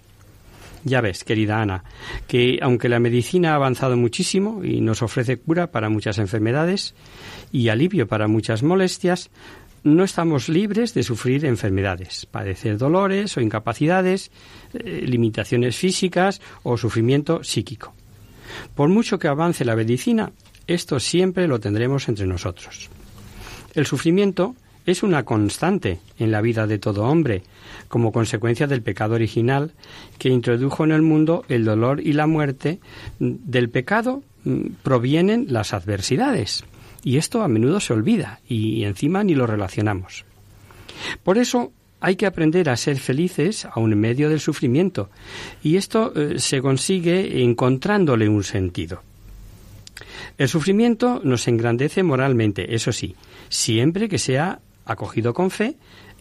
Ya 0.85 1.01
ves, 1.01 1.25
querida 1.25 1.61
Ana, 1.61 1.83
que 2.27 2.59
aunque 2.61 2.87
la 2.87 2.99
medicina 2.99 3.51
ha 3.51 3.55
avanzado 3.55 3.97
muchísimo 3.97 4.63
y 4.63 4.79
nos 4.79 5.01
ofrece 5.01 5.35
cura 5.35 5.67
para 5.67 5.89
muchas 5.89 6.17
enfermedades 6.17 6.95
y 7.51 7.67
alivio 7.67 8.07
para 8.07 8.29
muchas 8.29 8.63
molestias, 8.63 9.29
no 9.83 10.03
estamos 10.03 10.49
libres 10.49 10.93
de 10.93 11.03
sufrir 11.03 11.45
enfermedades, 11.45 12.25
padecer 12.25 12.77
dolores 12.77 13.37
o 13.37 13.41
incapacidades, 13.41 14.31
eh, 14.73 15.03
limitaciones 15.05 15.75
físicas 15.75 16.41
o 16.63 16.77
sufrimiento 16.77 17.43
psíquico. 17.43 17.93
Por 18.75 18.89
mucho 18.89 19.19
que 19.19 19.27
avance 19.27 19.65
la 19.65 19.75
medicina, 19.75 20.31
esto 20.67 20.99
siempre 20.99 21.47
lo 21.47 21.59
tendremos 21.59 22.09
entre 22.09 22.25
nosotros. 22.25 22.89
El 23.73 23.85
sufrimiento 23.85 24.55
es 24.87 25.03
una 25.03 25.23
constante 25.23 25.99
en 26.17 26.31
la 26.31 26.41
vida 26.41 26.65
de 26.65 26.79
todo 26.79 27.03
hombre, 27.03 27.43
como 27.89 28.11
consecuencia 28.11 28.67
del 28.67 28.81
pecado 28.81 29.15
original 29.15 29.73
que 30.17 30.29
introdujo 30.29 30.85
en 30.85 30.91
el 30.91 31.01
mundo 31.01 31.43
el 31.49 31.65
dolor 31.65 31.99
y 31.99 32.13
la 32.13 32.25
muerte. 32.25 32.79
Del 33.19 33.69
pecado 33.69 34.23
mm, 34.45 34.61
provienen 34.83 35.47
las 35.49 35.73
adversidades. 35.73 36.63
Y 37.03 37.17
esto 37.17 37.41
a 37.41 37.47
menudo 37.47 37.79
se 37.79 37.93
olvida 37.93 38.39
y 38.47 38.83
encima 38.83 39.23
ni 39.23 39.35
lo 39.35 39.47
relacionamos. 39.47 40.25
Por 41.23 41.37
eso 41.37 41.71
hay 41.99 42.15
que 42.15 42.25
aprender 42.25 42.69
a 42.69 42.77
ser 42.77 42.97
felices 42.97 43.67
aun 43.71 43.91
en 43.93 43.99
medio 43.99 44.29
del 44.29 44.39
sufrimiento. 44.39 45.09
Y 45.63 45.77
esto 45.77 46.13
eh, 46.15 46.39
se 46.39 46.61
consigue 46.61 47.43
encontrándole 47.43 48.29
un 48.29 48.43
sentido. 48.43 49.01
El 50.37 50.47
sufrimiento 50.47 51.21
nos 51.23 51.47
engrandece 51.47 52.03
moralmente, 52.03 52.75
eso 52.75 52.91
sí, 52.91 53.15
siempre 53.49 54.07
que 54.07 54.19
sea 54.19 54.59
acogido 54.85 55.33
con 55.33 55.49
fe 55.49 55.75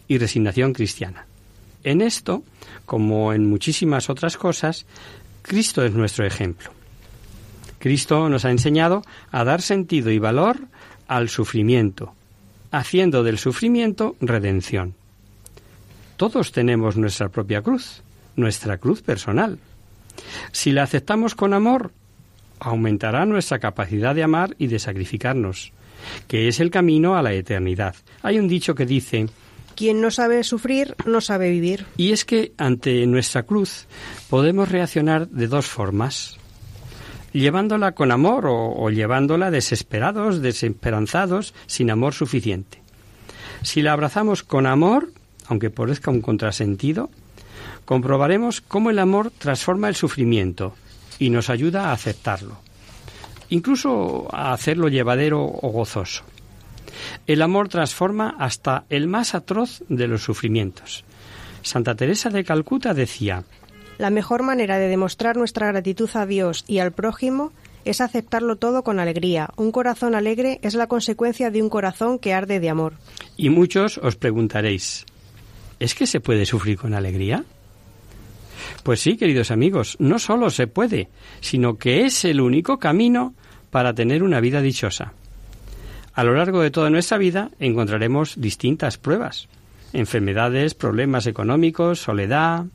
y 0.07 0.17
resignación 0.17 0.73
cristiana. 0.73 1.27
En 1.83 2.01
esto, 2.01 2.43
como 2.85 3.33
en 3.33 3.47
muchísimas 3.47 4.09
otras 4.09 4.35
cosas, 4.35 4.85
Cristo 5.43 5.85
es 5.85 5.93
nuestro 5.93 6.25
ejemplo. 6.25 6.71
Cristo 7.87 8.27
nos 8.27 8.43
ha 8.43 8.51
enseñado 8.51 9.01
a 9.31 9.45
dar 9.45 9.61
sentido 9.61 10.11
y 10.11 10.19
valor 10.19 10.57
al 11.07 11.29
sufrimiento, 11.29 12.13
haciendo 12.69 13.23
del 13.23 13.37
sufrimiento 13.37 14.17
redención. 14.19 14.93
Todos 16.17 16.51
tenemos 16.51 16.97
nuestra 16.97 17.29
propia 17.29 17.61
cruz, 17.61 18.01
nuestra 18.35 18.77
cruz 18.77 19.01
personal. 19.01 19.57
Si 20.51 20.73
la 20.73 20.83
aceptamos 20.83 21.33
con 21.33 21.53
amor, 21.53 21.93
aumentará 22.59 23.25
nuestra 23.25 23.59
capacidad 23.59 24.13
de 24.13 24.23
amar 24.23 24.53
y 24.59 24.67
de 24.67 24.79
sacrificarnos 24.79 25.71
que 26.27 26.49
es 26.49 26.59
el 26.59 26.71
camino 26.71 27.15
a 27.15 27.21
la 27.21 27.31
eternidad. 27.31 27.95
Hay 28.21 28.37
un 28.37 28.49
dicho 28.49 28.75
que 28.75 28.85
dice 28.85 29.27
quien 29.77 30.01
no 30.01 30.11
sabe 30.11 30.43
sufrir 30.43 30.93
no 31.05 31.21
sabe 31.21 31.49
vivir. 31.51 31.85
Y 31.95 32.11
es 32.11 32.25
que 32.25 32.51
ante 32.57 33.05
nuestra 33.05 33.43
cruz 33.43 33.87
podemos 34.29 34.69
reaccionar 34.69 35.29
de 35.29 35.47
dos 35.47 35.67
formas. 35.67 36.37
Llevándola 37.39 37.91
con 37.93 38.11
amor 38.11 38.45
o, 38.47 38.89
llevándola 38.89 39.51
desesperados, 39.51 40.41
desesperanzados, 40.41 41.53
sin 41.67 41.91
amor 41.91 42.13
suficiente. 42.13 42.81
Si 43.61 43.81
la 43.81 43.93
abrazamos 43.93 44.43
con 44.43 44.65
amor, 44.65 45.11
aunque 45.47 45.69
parezca 45.69 46.11
un 46.11 46.21
contrasentido, 46.21 47.09
comprobaremos 47.85 48.61
cómo 48.61 48.89
el 48.89 48.99
amor 48.99 49.31
transforma 49.37 49.87
el 49.87 49.95
sufrimiento 49.95 50.75
y 51.19 51.29
nos 51.29 51.49
ayuda 51.49 51.89
a 51.89 51.93
aceptarlo 51.93 52.57
incluso 53.49 54.27
a 54.31 54.53
hacerlo 54.53 54.89
llevadero 54.89 55.43
o 55.43 55.69
gozoso. 55.69 56.23
El 57.25 57.41
amor 57.41 57.69
transforma 57.69 58.35
hasta 58.37 58.85
el 58.89 59.07
más 59.07 59.35
atroz 59.35 59.83
de 59.87 60.07
los 60.07 60.23
sufrimientos. 60.23 61.03
Santa 61.61 61.95
Teresa 61.95 62.29
de 62.29 62.43
Calcuta 62.43 62.93
decía, 62.93 63.43
La 63.97 64.09
mejor 64.09 64.43
manera 64.43 64.77
de 64.77 64.87
demostrar 64.87 65.37
nuestra 65.37 65.67
gratitud 65.67 66.09
a 66.13 66.25
Dios 66.25 66.63
y 66.67 66.79
al 66.79 66.91
prójimo 66.91 67.51
es 67.83 68.01
aceptarlo 68.01 68.57
todo 68.57 68.83
con 68.83 68.99
alegría. 68.99 69.49
Un 69.55 69.71
corazón 69.71 70.13
alegre 70.13 70.59
es 70.61 70.75
la 70.75 70.87
consecuencia 70.87 71.49
de 71.51 71.61
un 71.61 71.69
corazón 71.69 72.19
que 72.19 72.33
arde 72.33 72.59
de 72.59 72.69
amor. 72.69 72.93
Y 73.37 73.49
muchos 73.49 73.97
os 73.97 74.15
preguntaréis, 74.15 75.05
¿es 75.79 75.95
que 75.95 76.05
se 76.05 76.19
puede 76.19 76.45
sufrir 76.45 76.77
con 76.77 76.93
alegría? 76.93 77.43
Pues 78.83 78.99
sí, 78.99 79.17
queridos 79.17 79.51
amigos, 79.51 79.95
no 79.99 80.19
solo 80.19 80.49
se 80.49 80.67
puede, 80.67 81.09
sino 81.39 81.77
que 81.77 82.05
es 82.05 82.25
el 82.25 82.41
único 82.41 82.77
camino 82.77 83.33
para 83.71 83.93
tener 83.93 84.23
una 84.23 84.39
vida 84.39 84.61
dichosa. 84.61 85.13
A 86.13 86.23
lo 86.23 86.33
largo 86.33 86.61
de 86.61 86.71
toda 86.71 86.89
nuestra 86.89 87.17
vida 87.17 87.51
encontraremos 87.59 88.39
distintas 88.41 88.97
pruebas, 88.97 89.47
enfermedades, 89.93 90.73
problemas 90.73 91.27
económicos, 91.27 91.99
soledad, 91.99 92.65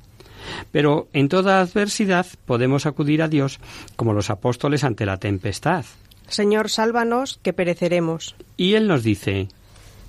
pero 0.70 1.08
en 1.12 1.28
toda 1.28 1.60
adversidad 1.60 2.26
podemos 2.46 2.86
acudir 2.86 3.22
a 3.22 3.28
Dios 3.28 3.60
como 3.96 4.12
los 4.12 4.30
apóstoles 4.30 4.84
ante 4.84 5.06
la 5.06 5.18
tempestad. 5.18 5.84
Señor, 6.28 6.70
sálvanos, 6.70 7.38
que 7.42 7.52
pereceremos. 7.52 8.34
Y 8.56 8.74
Él 8.74 8.88
nos 8.88 9.02
dice, 9.02 9.48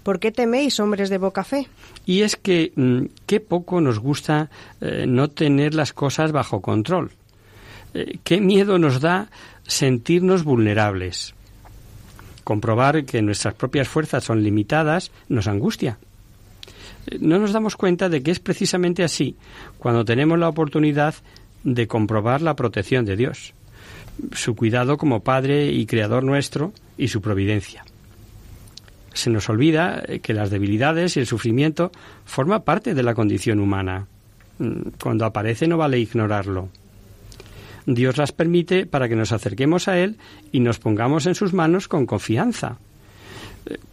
¿Por 0.04 0.20
qué 0.20 0.32
teméis, 0.32 0.80
hombres 0.82 1.10
de 1.10 1.18
boca 1.18 1.46
fe? 1.46 1.68
Y 2.06 2.22
es 2.22 2.36
que 2.36 2.74
mm, 2.76 3.06
qué 3.26 3.40
poco 3.40 3.80
nos 3.80 4.00
gusta 4.00 4.50
eh, 4.82 5.06
no 5.08 5.30
tener 5.30 5.74
las 5.74 5.94
cosas 5.94 6.34
bajo 6.34 6.62
control. 6.62 7.12
Eh, 7.94 8.20
qué 8.24 8.42
miedo 8.42 8.78
nos 8.78 9.00
da 9.00 9.30
sentirnos 9.66 10.44
vulnerables. 10.44 11.34
Comprobar 12.44 13.06
que 13.06 13.22
nuestras 13.22 13.54
propias 13.54 13.88
fuerzas 13.88 14.26
son 14.26 14.44
limitadas 14.44 15.12
nos 15.30 15.48
angustia. 15.48 15.98
No 17.20 17.40
nos 17.40 17.54
damos 17.54 17.76
cuenta 17.76 18.10
de 18.10 18.24
que 18.24 18.32
es 18.32 18.40
precisamente 18.40 19.04
así 19.04 19.36
cuando 19.78 20.06
tenemos 20.06 20.40
la 20.40 20.50
oportunidad 20.50 21.16
de 21.64 21.88
comprobar 21.88 22.42
la 22.42 22.56
protección 22.56 23.06
de 23.06 23.16
Dios, 23.16 23.54
su 24.34 24.56
cuidado 24.56 24.98
como 24.98 25.22
Padre 25.22 25.72
y 25.72 25.86
Creador 25.86 26.24
nuestro 26.24 26.74
y 26.98 27.08
su 27.08 27.22
providencia. 27.22 27.84
Se 29.14 29.30
nos 29.30 29.50
olvida 29.50 30.04
eh, 30.08 30.20
que 30.20 30.34
las 30.34 30.50
debilidades 30.50 31.16
y 31.16 31.20
el 31.20 31.28
sufrimiento 31.28 31.92
forman 32.26 32.64
parte 32.64 32.94
de 32.96 33.04
la 33.04 33.14
condición 33.14 33.60
humana. 33.60 34.08
Mm, 34.60 34.90
cuando 35.02 35.26
aparece 35.26 35.68
no 35.68 35.78
vale 35.78 36.00
ignorarlo. 36.00 36.70
Dios 37.86 38.18
las 38.18 38.32
permite 38.32 38.86
para 38.86 39.10
que 39.10 39.16
nos 39.16 39.32
acerquemos 39.32 39.88
a 39.88 40.00
Él 40.00 40.18
y 40.52 40.62
nos 40.62 40.80
pongamos 40.80 41.26
en 41.26 41.36
sus 41.36 41.54
manos 41.54 41.88
con 41.88 42.06
confianza. 42.06 42.78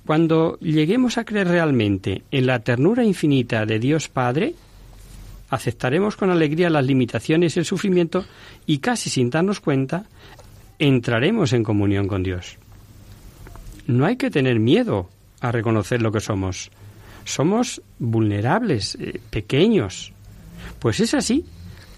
Cuando 0.07 0.59
lleguemos 0.61 1.19
a 1.19 1.25
creer 1.25 1.49
realmente 1.49 2.23
en 2.31 2.47
la 2.47 2.59
ternura 2.61 3.05
infinita 3.05 3.67
de 3.67 3.79
Dios 3.79 4.09
Padre, 4.09 4.55
aceptaremos 5.51 6.17
con 6.17 6.31
alegría 6.31 6.71
las 6.71 6.85
limitaciones 6.85 7.57
y 7.57 7.61
el 7.61 7.65
sufrimiento 7.65 8.25
y 8.67 8.79
casi 8.79 9.11
sin 9.11 9.31
darnos 9.31 9.61
cuenta, 9.61 10.05
entraremos 10.79 11.53
en 11.53 11.63
comunión 11.63 12.09
con 12.09 12.23
Dios. 12.23 12.57
No 13.87 14.07
hay 14.07 14.17
que 14.17 14.31
tener 14.31 14.59
miedo 14.61 15.11
a 15.41 15.53
reconocer 15.53 16.03
lo 16.03 16.13
que 16.13 16.21
somos. 16.21 16.71
Somos 17.25 17.83
vulnerables, 17.99 18.97
eh, 18.97 19.21
pequeños. 19.31 20.13
Pues 20.79 21.01
es 21.01 21.15
así 21.15 21.45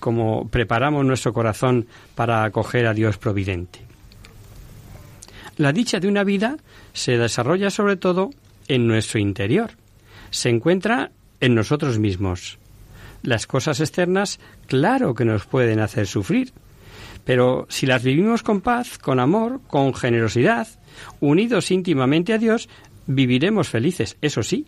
como 0.01 0.49
preparamos 0.49 1.05
nuestro 1.05 1.33
corazón 1.33 1.87
para 2.17 2.43
acoger 2.43 2.87
a 2.87 2.95
Dios 2.95 3.19
providente. 3.19 3.92
La 5.57 5.73
dicha 5.73 6.01
de 6.01 6.09
una 6.09 6.25
vida 6.25 6.57
se 6.93 7.19
desarrolla 7.19 7.71
sobre 7.71 7.97
todo 7.97 8.31
en 8.69 8.87
nuestro 8.87 9.21
interior. 9.21 9.73
Se 10.31 10.49
encuentra 10.49 11.13
en 11.41 11.55
nosotros 11.55 11.99
mismos. 11.99 12.59
Las 13.23 13.47
cosas 13.47 13.81
externas, 13.81 14.41
claro 14.67 15.15
que 15.15 15.25
nos 15.25 15.45
pueden 15.47 15.81
hacer 15.81 16.07
sufrir, 16.07 16.53
pero 17.25 17.67
si 17.69 17.87
las 17.87 18.03
vivimos 18.03 18.43
con 18.43 18.61
paz, 18.61 18.99
con 18.99 19.21
amor, 19.21 19.61
con 19.67 19.95
generosidad, 19.95 20.67
unidos 21.21 21.71
íntimamente 21.71 22.33
a 22.33 22.39
Dios, 22.39 22.69
viviremos 23.07 23.69
felices, 23.69 24.17
eso 24.23 24.43
sí, 24.43 24.67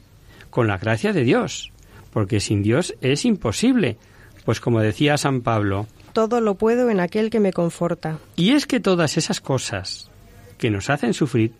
con 0.51 0.69
la 0.69 0.79
gracia 0.79 1.13
de 1.13 1.25
Dios, 1.25 1.73
porque 2.13 2.41
sin 2.41 2.63
Dios 2.63 2.95
es 3.01 3.25
imposible, 3.25 3.97
pues 4.45 4.61
como 4.61 4.81
decía 4.81 5.17
San 5.17 5.41
Pablo, 5.41 5.87
todo 6.13 6.41
lo 6.41 6.55
puedo 6.55 6.91
en 6.91 7.01
aquel 7.01 7.29
que 7.29 7.41
me 7.41 7.53
conforta. 7.53 8.19
Y 8.37 8.53
es 8.53 8.67
que 8.67 8.79
todas 8.79 9.17
esas 9.17 9.41
cosas 9.41 10.11
que 10.59 10.71
nos 10.71 10.91
hacen 10.91 11.15
sufrir, 11.15 11.53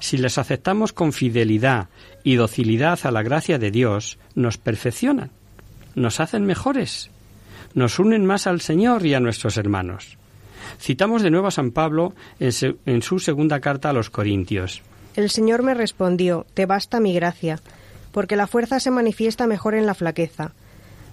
si 0.00 0.16
las 0.16 0.38
aceptamos 0.38 0.92
con 0.92 1.12
fidelidad 1.12 1.88
y 2.24 2.34
docilidad 2.36 2.98
a 3.04 3.10
la 3.10 3.22
gracia 3.22 3.58
de 3.58 3.70
Dios, 3.70 4.18
nos 4.34 4.56
perfeccionan, 4.56 5.30
nos 5.94 6.20
hacen 6.20 6.46
mejores, 6.46 7.10
nos 7.74 7.98
unen 7.98 8.24
más 8.24 8.46
al 8.46 8.60
Señor 8.60 9.04
y 9.04 9.14
a 9.14 9.20
nuestros 9.20 9.56
hermanos. 9.56 10.16
Citamos 10.80 11.22
de 11.22 11.30
nuevo 11.30 11.48
a 11.48 11.52
San 11.52 11.70
Pablo 11.70 12.14
en, 12.38 13.02
su 13.02 13.18
segunda 13.18 13.60
carta 13.60 13.90
a 13.90 13.92
los 13.92 14.10
Corintios. 14.10 14.82
El 15.16 15.30
Señor 15.30 15.62
me 15.62 15.74
respondió, 15.74 16.46
Te 16.54 16.66
basta 16.66 17.00
mi 17.00 17.12
gracia, 17.14 17.60
porque 18.12 18.36
la 18.36 18.46
fuerza 18.46 18.80
se 18.80 18.90
manifiesta 18.90 19.46
mejor 19.46 19.74
en 19.74 19.86
la 19.86 19.94
flaqueza. 19.94 20.52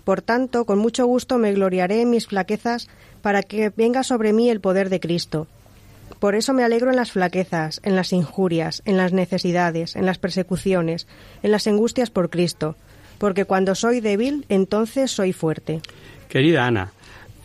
Por 0.04 0.22
tanto, 0.22 0.66
con 0.66 0.80
mucho 0.80 1.06
gusto 1.06 1.38
me 1.38 1.54
gloriaré 1.54 2.02
en 2.02 2.10
mis 2.10 2.28
flaquezas, 2.28 2.88
para 3.22 3.44
que 3.44 3.72
venga 3.76 4.04
sobre 4.04 4.32
mí 4.32 4.50
el 4.50 4.62
poder 4.62 4.90
de 4.90 5.00
Cristo. 5.00 5.48
Por 6.20 6.36
eso 6.36 6.54
me 6.54 6.64
alegro 6.64 6.90
en 6.90 6.96
las 6.96 7.12
flaquezas, 7.12 7.80
en 7.84 7.96
las 7.96 8.12
injurias, 8.14 8.82
en 8.86 8.98
las 8.98 9.14
necesidades, 9.14 9.96
en 9.96 10.06
las 10.06 10.18
persecuciones, 10.18 11.08
en 11.44 11.52
las 11.52 11.68
angustias 11.68 12.10
por 12.10 12.30
Cristo, 12.30 12.76
porque 13.18 13.46
cuando 13.46 13.76
soy 13.76 14.02
débil, 14.02 14.46
entonces 14.50 15.12
soy 15.12 15.34
fuerte. 15.34 15.82
Querida 16.30 16.66
Ana, 16.66 16.92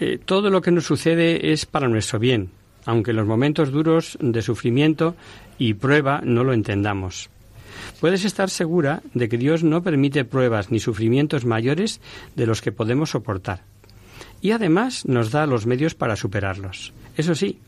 eh, 0.00 0.18
todo 0.24 0.50
lo 0.50 0.62
que 0.62 0.70
nos 0.70 0.84
sucede 0.84 1.52
es 1.52 1.66
para 1.66 1.88
nuestro 1.88 2.18
bien, 2.18 2.50
aunque 2.84 3.10
en 3.10 3.18
los 3.18 3.26
momentos 3.26 3.70
duros 3.70 4.18
de 4.20 4.42
sufrimiento 4.42 5.14
y 5.58 5.74
prueba 5.74 6.20
no 6.24 6.44
lo 6.44 6.52
entendamos. 6.52 7.30
Puedes 8.00 8.24
estar 8.24 8.50
segura 8.50 9.02
de 9.14 9.28
que 9.28 9.38
Dios 9.38 9.62
no 9.62 9.82
permite 9.82 10.24
pruebas 10.24 10.70
ni 10.70 10.80
sufrimientos 10.80 11.44
mayores 11.44 12.00
de 12.34 12.46
los 12.46 12.60
que 12.62 12.72
podemos 12.72 13.10
soportar. 13.10 13.62
Y 14.40 14.50
además 14.50 15.06
nos 15.06 15.30
da 15.30 15.46
los 15.46 15.66
medios 15.66 15.94
para 15.94 16.16
superarlos. 16.16 16.92
Eso 17.16 17.34
sí, 17.34 17.58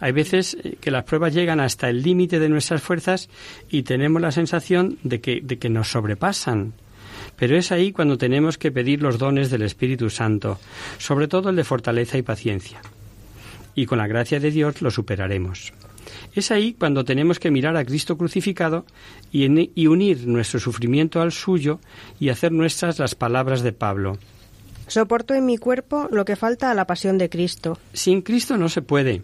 hay 0.00 0.12
veces 0.12 0.56
que 0.80 0.90
las 0.90 1.04
pruebas 1.04 1.34
llegan 1.34 1.60
hasta 1.60 1.88
el 1.88 2.02
límite 2.02 2.38
de 2.38 2.48
nuestras 2.48 2.82
fuerzas 2.82 3.28
y 3.70 3.82
tenemos 3.82 4.22
la 4.22 4.32
sensación 4.32 4.98
de 5.02 5.20
que, 5.20 5.40
de 5.42 5.58
que 5.58 5.68
nos 5.68 5.90
sobrepasan. 5.90 6.74
Pero 7.36 7.56
es 7.56 7.70
ahí 7.70 7.92
cuando 7.92 8.18
tenemos 8.18 8.58
que 8.58 8.72
pedir 8.72 9.02
los 9.02 9.18
dones 9.18 9.50
del 9.50 9.62
Espíritu 9.62 10.10
Santo, 10.10 10.58
sobre 10.98 11.28
todo 11.28 11.50
el 11.50 11.56
de 11.56 11.64
fortaleza 11.64 12.18
y 12.18 12.22
paciencia. 12.22 12.80
Y 13.74 13.86
con 13.86 13.98
la 13.98 14.08
gracia 14.08 14.40
de 14.40 14.50
Dios 14.50 14.82
lo 14.82 14.90
superaremos. 14.90 15.72
Es 16.34 16.50
ahí 16.50 16.74
cuando 16.74 17.04
tenemos 17.04 17.38
que 17.38 17.50
mirar 17.50 17.76
a 17.76 17.84
Cristo 17.84 18.16
crucificado 18.16 18.84
y, 19.30 19.70
y, 19.80 19.86
unir 19.86 20.26
nuestro 20.26 20.58
sufrimiento 20.58 21.20
al 21.20 21.32
suyo 21.32 21.80
y 22.18 22.30
hacer 22.30 22.52
nuestras 22.52 22.98
las 22.98 23.14
palabras 23.14 23.62
de 23.62 23.72
Pablo. 23.72 24.18
Soporto 24.88 25.34
en 25.34 25.46
mi 25.46 25.58
cuerpo 25.58 26.08
lo 26.10 26.24
que 26.24 26.36
falta 26.36 26.70
a 26.70 26.74
la 26.74 26.86
pasión 26.86 27.18
de 27.18 27.28
Cristo. 27.28 27.78
Sin 27.92 28.22
Cristo 28.22 28.56
no 28.56 28.68
se 28.68 28.82
puede. 28.82 29.22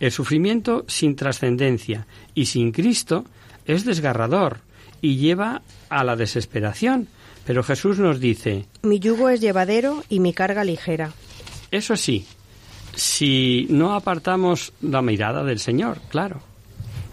El 0.00 0.12
sufrimiento 0.12 0.84
sin 0.86 1.16
trascendencia 1.16 2.06
y 2.34 2.46
sin 2.46 2.72
Cristo 2.72 3.24
es 3.66 3.84
desgarrador 3.84 4.60
y 5.00 5.16
lleva 5.16 5.62
a 5.88 6.04
la 6.04 6.16
desesperación. 6.16 7.08
Pero 7.44 7.62
Jesús 7.62 7.98
nos 7.98 8.20
dice, 8.20 8.66
Mi 8.82 9.00
yugo 9.00 9.28
es 9.28 9.40
llevadero 9.40 10.04
y 10.08 10.20
mi 10.20 10.32
carga 10.32 10.64
ligera. 10.64 11.12
Eso 11.70 11.96
sí, 11.96 12.26
si 12.94 13.66
no 13.70 13.94
apartamos 13.94 14.72
la 14.82 15.02
mirada 15.02 15.44
del 15.44 15.58
Señor, 15.58 15.98
claro. 16.08 16.40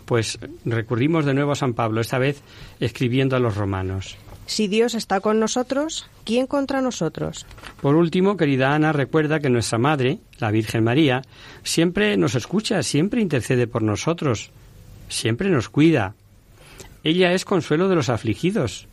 Pues 0.05 0.37
recurrimos 0.65 1.25
de 1.25 1.33
nuevo 1.33 1.53
a 1.53 1.55
San 1.55 1.73
Pablo, 1.73 2.01
esta 2.01 2.19
vez 2.19 2.41
escribiendo 2.79 3.35
a 3.35 3.39
los 3.39 3.55
romanos. 3.55 4.17
Si 4.45 4.67
Dios 4.67 4.93
está 4.93 5.21
con 5.21 5.39
nosotros, 5.39 6.07
¿quién 6.23 6.45
contra 6.45 6.81
nosotros? 6.81 7.45
Por 7.81 7.95
último, 7.95 8.37
querida 8.37 8.75
Ana, 8.75 8.93
recuerda 8.93 9.39
que 9.39 9.49
nuestra 9.49 9.79
Madre, 9.79 10.19
la 10.37 10.51
Virgen 10.51 10.83
María, 10.83 11.23
siempre 11.63 12.15
nos 12.15 12.35
escucha, 12.35 12.83
siempre 12.83 13.21
intercede 13.21 13.65
por 13.65 13.81
nosotros, 13.81 14.51
siempre 15.09 15.49
nos 15.49 15.69
cuida. 15.69 16.13
Ella 17.03 17.33
es 17.33 17.43
consuelo 17.43 17.89
de 17.89 17.95
los 17.95 18.09
afligidos, 18.09 18.87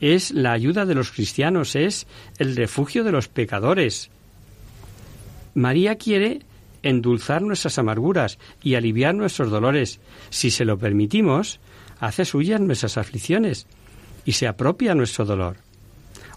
es 0.00 0.32
la 0.32 0.52
ayuda 0.52 0.86
de 0.86 0.94
los 0.94 1.12
cristianos, 1.12 1.76
es 1.76 2.06
el 2.38 2.56
refugio 2.56 3.04
de 3.04 3.12
los 3.12 3.28
pecadores. 3.28 4.10
María 5.54 5.96
quiere 5.96 6.40
endulzar 6.82 7.42
nuestras 7.42 7.78
amarguras 7.78 8.38
y 8.62 8.74
aliviar 8.74 9.14
nuestros 9.14 9.50
dolores. 9.50 10.00
Si 10.30 10.50
se 10.50 10.64
lo 10.64 10.78
permitimos, 10.78 11.60
hace 12.00 12.24
suyas 12.24 12.60
nuestras 12.60 12.98
aflicciones 12.98 13.66
y 14.28 14.32
se 14.32 14.46
apropia 14.46 14.94
nuestro 14.94 15.24
dolor. 15.24 15.56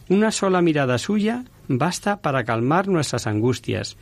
Una 0.08 0.32
sola 0.32 0.62
mirada 0.62 0.98
suya 0.98 1.44
basta 1.68 2.22
para 2.22 2.46
calmar 2.46 2.88
nuestras 2.88 3.28
angustias 3.28 3.98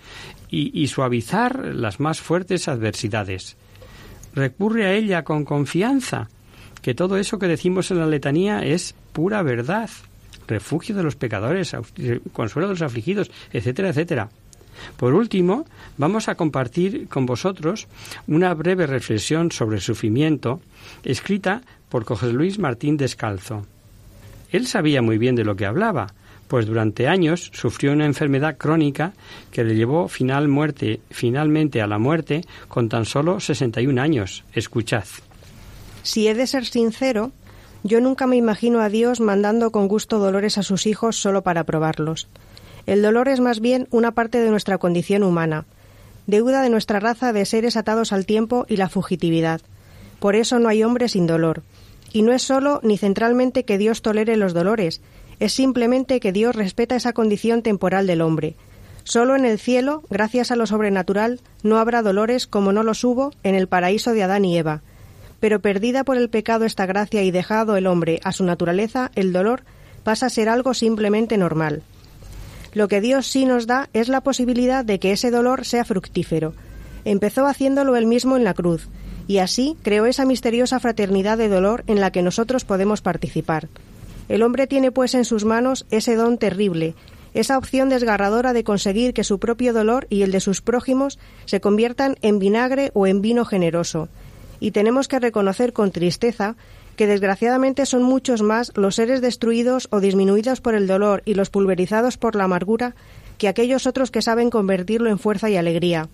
y, 0.47 0.85
suavizar 0.85 1.73
las 1.73 1.99
más 1.99 2.21
fuertes 2.21 2.67
adversidades. 2.67 3.57
Recurre 4.35 4.85
a 4.85 4.93
ella 4.93 5.23
con 5.23 5.43
confianza, 5.43 6.29
que 6.83 6.93
todo 6.93 7.17
eso 7.17 7.39
que 7.39 7.47
decimos 7.47 7.89
en 7.89 7.97
la 7.97 8.05
letanía 8.05 8.59
es 8.59 8.93
pura 9.11 9.41
verdad, 9.41 9.89
refugio 10.47 10.95
de 10.95 11.01
los 11.01 11.15
pecadores, 11.15 11.75
consuelo 12.31 12.67
de 12.67 12.73
los 12.75 12.83
afligidos, 12.83 13.31
etcétera, 13.51 13.89
etcétera. 13.89 14.29
Por 14.97 15.15
último, 15.15 15.65
vamos 15.97 16.29
a 16.29 16.35
compartir 16.35 17.07
con 17.07 17.25
vosotros 17.25 17.87
una 18.27 18.53
breve 18.53 18.85
reflexión 18.85 19.51
sobre 19.51 19.77
el 19.77 19.81
sufrimiento 19.81 20.61
escrita 21.03 21.63
por 21.89 22.05
José 22.05 22.31
Luis 22.31 22.59
Martín 22.59 22.95
Descalzo. 22.95 23.65
Él 24.51 24.67
sabía 24.67 25.01
muy 25.01 25.17
bien 25.17 25.35
de 25.35 25.45
lo 25.45 25.55
que 25.55 25.65
hablaba, 25.65 26.13
pues 26.47 26.65
durante 26.65 27.07
años 27.07 27.51
sufrió 27.53 27.91
una 27.93 28.05
enfermedad 28.05 28.57
crónica 28.57 29.13
que 29.51 29.63
le 29.63 29.75
llevó 29.75 30.07
final 30.07 30.47
muerte, 30.47 30.99
finalmente 31.11 31.81
a 31.81 31.87
la 31.87 31.99
muerte 31.99 32.41
con 32.67 32.89
tan 32.89 33.05
solo 33.05 33.39
61 33.39 34.01
años. 34.01 34.43
Escuchad. 34.53 35.05
Si 36.01 36.27
he 36.27 36.33
de 36.33 36.47
ser 36.47 36.65
sincero, 36.65 37.31
yo 37.83 38.01
nunca 38.01 38.25
me 38.25 38.35
imagino 38.35 38.81
a 38.81 38.89
Dios 38.89 39.19
mandando 39.19 39.71
con 39.71 39.87
gusto 39.87 40.17
dolores 40.17 40.57
a 40.57 40.63
sus 40.63 40.87
hijos 40.87 41.17
solo 41.17 41.43
para 41.43 41.63
probarlos. 41.63 42.27
El 42.87 43.03
dolor 43.03 43.29
es 43.29 43.39
más 43.39 43.59
bien 43.59 43.87
una 43.91 44.11
parte 44.13 44.39
de 44.39 44.49
nuestra 44.49 44.79
condición 44.79 45.21
humana, 45.21 45.65
deuda 46.25 46.63
de 46.63 46.69
nuestra 46.69 46.99
raza 46.99 47.31
de 47.31 47.45
seres 47.45 47.77
atados 47.77 48.11
al 48.11 48.25
tiempo 48.25 48.65
y 48.67 48.77
la 48.77 48.89
fugitividad. 48.89 49.61
Por 50.19 50.35
eso 50.35 50.57
no 50.57 50.67
hay 50.67 50.83
hombre 50.83 51.07
sin 51.09 51.27
dolor. 51.27 51.61
Y 52.11 52.21
no 52.21 52.31
es 52.31 52.41
solo 52.41 52.79
ni 52.83 52.97
centralmente 52.97 53.65
que 53.65 53.77
Dios 53.77 54.01
tolere 54.01 54.35
los 54.37 54.53
dolores, 54.53 55.01
es 55.39 55.53
simplemente 55.53 56.19
que 56.19 56.31
Dios 56.31 56.55
respeta 56.55 56.95
esa 56.95 57.13
condición 57.13 57.61
temporal 57.61 58.07
del 58.07 58.21
hombre. 58.21 58.55
Solo 59.03 59.35
en 59.35 59.45
el 59.45 59.57
cielo, 59.57 60.03
gracias 60.09 60.51
a 60.51 60.55
lo 60.55 60.67
sobrenatural, 60.67 61.39
no 61.63 61.77
habrá 61.79 62.01
dolores 62.01 62.45
como 62.45 62.73
no 62.73 62.83
los 62.83 63.03
hubo 63.03 63.31
en 63.43 63.55
el 63.55 63.67
paraíso 63.67 64.11
de 64.11 64.23
Adán 64.23 64.45
y 64.45 64.57
Eva. 64.57 64.81
Pero 65.39 65.61
perdida 65.61 66.03
por 66.03 66.17
el 66.17 66.29
pecado 66.29 66.65
esta 66.65 66.85
gracia 66.85 67.23
y 67.23 67.31
dejado 67.31 67.77
el 67.77 67.87
hombre 67.87 68.19
a 68.23 68.33
su 68.33 68.43
naturaleza, 68.43 69.11
el 69.15 69.31
dolor 69.31 69.63
pasa 70.03 70.25
a 70.25 70.29
ser 70.29 70.49
algo 70.49 70.73
simplemente 70.73 71.37
normal. 71.37 71.81
Lo 72.73 72.87
que 72.87 73.01
Dios 73.01 73.25
sí 73.27 73.45
nos 73.45 73.65
da 73.65 73.89
es 73.93 74.09
la 74.09 74.21
posibilidad 74.21 74.85
de 74.85 74.99
que 74.99 75.11
ese 75.11 75.31
dolor 75.31 75.65
sea 75.65 75.85
fructífero. 75.85 76.53
Empezó 77.05 77.47
haciéndolo 77.47 77.95
él 77.95 78.05
mismo 78.05 78.37
en 78.37 78.43
la 78.43 78.53
cruz, 78.53 78.89
y 79.29 79.37
así 79.37 79.77
creó 79.83 80.07
esa 80.07 80.25
misteriosa 80.25 80.79
fraternidad 80.79 81.37
de 81.37 81.49
dolor 81.49 81.83
en 81.85 82.01
la 82.01 82.11
que 82.11 82.23
nosotros 82.23 82.65
podemos 82.65 83.01
participar. 83.01 83.69
El 84.27 84.41
hombre 84.41 84.65
tiene 84.65 84.91
pues 84.91 85.13
en 85.13 85.23
sus 85.23 85.45
manos 85.45 85.85
ese 85.91 86.15
don 86.15 86.39
terrible, 86.39 86.95
esa 87.35 87.59
opción 87.59 87.89
desgarradora 87.89 88.53
de 88.53 88.63
conseguir 88.63 89.13
que 89.13 89.23
su 89.23 89.37
propio 89.37 89.71
dolor 89.71 90.07
y 90.09 90.23
el 90.23 90.31
de 90.31 90.39
sus 90.39 90.61
prójimos 90.61 91.19
se 91.45 91.61
conviertan 91.61 92.15
en 92.23 92.39
vinagre 92.39 92.89
o 92.95 93.05
en 93.05 93.21
vino 93.21 93.45
generoso. 93.45 94.09
Y 94.59 94.71
tenemos 94.71 95.07
que 95.07 95.19
reconocer 95.19 95.73
con 95.73 95.91
tristeza 95.91 96.55
que 96.95 97.05
desgraciadamente 97.05 97.85
son 97.85 98.01
muchos 98.01 98.41
más 98.41 98.71
los 98.75 98.95
seres 98.95 99.21
destruidos 99.21 99.89
o 99.91 99.99
disminuidos 99.99 100.59
por 100.59 100.73
el 100.73 100.87
dolor 100.87 101.21
y 101.23 101.35
los 101.35 101.51
pulverizados 101.51 102.17
por 102.17 102.35
la 102.35 102.45
amargura 102.45 102.95
que 103.37 103.47
aquellos 103.47 103.85
otros 103.85 104.09
que 104.09 104.23
saben 104.23 104.49
convertirlo 104.49 105.07
en 105.07 105.19
fuerza 105.19 105.51
y 105.51 105.55
alegría. 105.55 106.09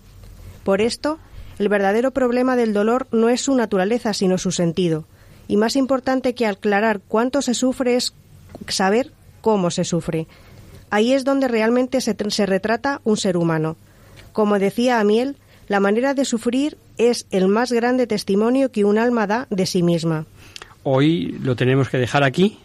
Por 0.64 0.82
esto, 0.82 1.18
el 1.58 1.68
verdadero 1.68 2.10
problema 2.10 2.56
del 2.56 2.72
dolor 2.72 3.06
no 3.12 3.28
es 3.28 3.40
su 3.40 3.54
naturaleza, 3.54 4.12
sino 4.12 4.38
su 4.38 4.50
sentido. 4.52 5.04
Y 5.48 5.56
más 5.56 5.76
importante 5.76 6.34
que 6.34 6.46
aclarar 6.46 7.00
cuánto 7.06 7.40
se 7.40 7.54
sufre 7.54 7.96
es 7.96 8.12
saber 8.68 9.12
cómo 9.40 9.70
se 9.70 9.84
sufre. 9.84 10.26
Ahí 10.90 11.12
es 11.12 11.24
donde 11.24 11.48
realmente 11.48 12.00
se, 12.00 12.16
se 12.28 12.46
retrata 12.46 13.00
un 13.04 13.16
ser 13.16 13.36
humano. 13.36 13.76
Como 14.32 14.58
decía 14.58 15.00
Amiel, 15.00 15.36
la 15.68 15.80
manera 15.80 16.14
de 16.14 16.24
sufrir 16.24 16.76
es 16.98 17.26
el 17.30 17.48
más 17.48 17.72
grande 17.72 18.06
testimonio 18.06 18.70
que 18.70 18.84
un 18.84 18.98
alma 18.98 19.26
da 19.26 19.46
de 19.50 19.66
sí 19.66 19.82
misma. 19.82 20.26
Hoy 20.82 21.38
lo 21.42 21.56
tenemos 21.56 21.88
que 21.88 21.98
dejar 21.98 22.22
aquí, 22.22 22.58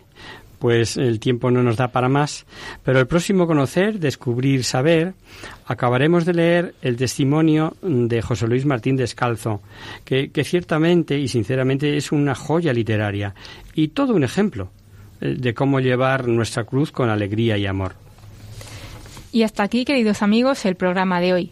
pues 0.61 0.95
el 0.95 1.19
tiempo 1.19 1.49
no 1.49 1.63
nos 1.63 1.77
da 1.77 1.87
para 1.87 2.07
más, 2.07 2.45
pero 2.83 2.99
el 2.99 3.07
próximo 3.07 3.47
conocer, 3.47 3.97
descubrir, 3.97 4.63
saber, 4.63 5.15
acabaremos 5.65 6.23
de 6.23 6.35
leer 6.35 6.75
el 6.83 6.97
testimonio 6.97 7.75
de 7.81 8.21
José 8.21 8.45
Luis 8.45 8.63
Martín 8.63 8.95
Descalzo, 8.95 9.59
que, 10.05 10.29
que 10.29 10.43
ciertamente 10.43 11.17
y 11.17 11.27
sinceramente 11.27 11.97
es 11.97 12.11
una 12.11 12.35
joya 12.35 12.73
literaria 12.73 13.33
y 13.73 13.87
todo 13.87 14.13
un 14.13 14.23
ejemplo 14.23 14.69
eh, 15.19 15.33
de 15.35 15.55
cómo 15.55 15.79
llevar 15.79 16.27
nuestra 16.27 16.63
cruz 16.63 16.91
con 16.91 17.09
alegría 17.09 17.57
y 17.57 17.65
amor. 17.65 17.95
Y 19.31 19.41
hasta 19.41 19.63
aquí, 19.63 19.83
queridos 19.83 20.21
amigos, 20.21 20.63
el 20.65 20.75
programa 20.75 21.19
de 21.21 21.33
hoy. 21.33 21.51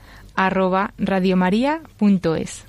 radiomaria.es. 0.35 2.65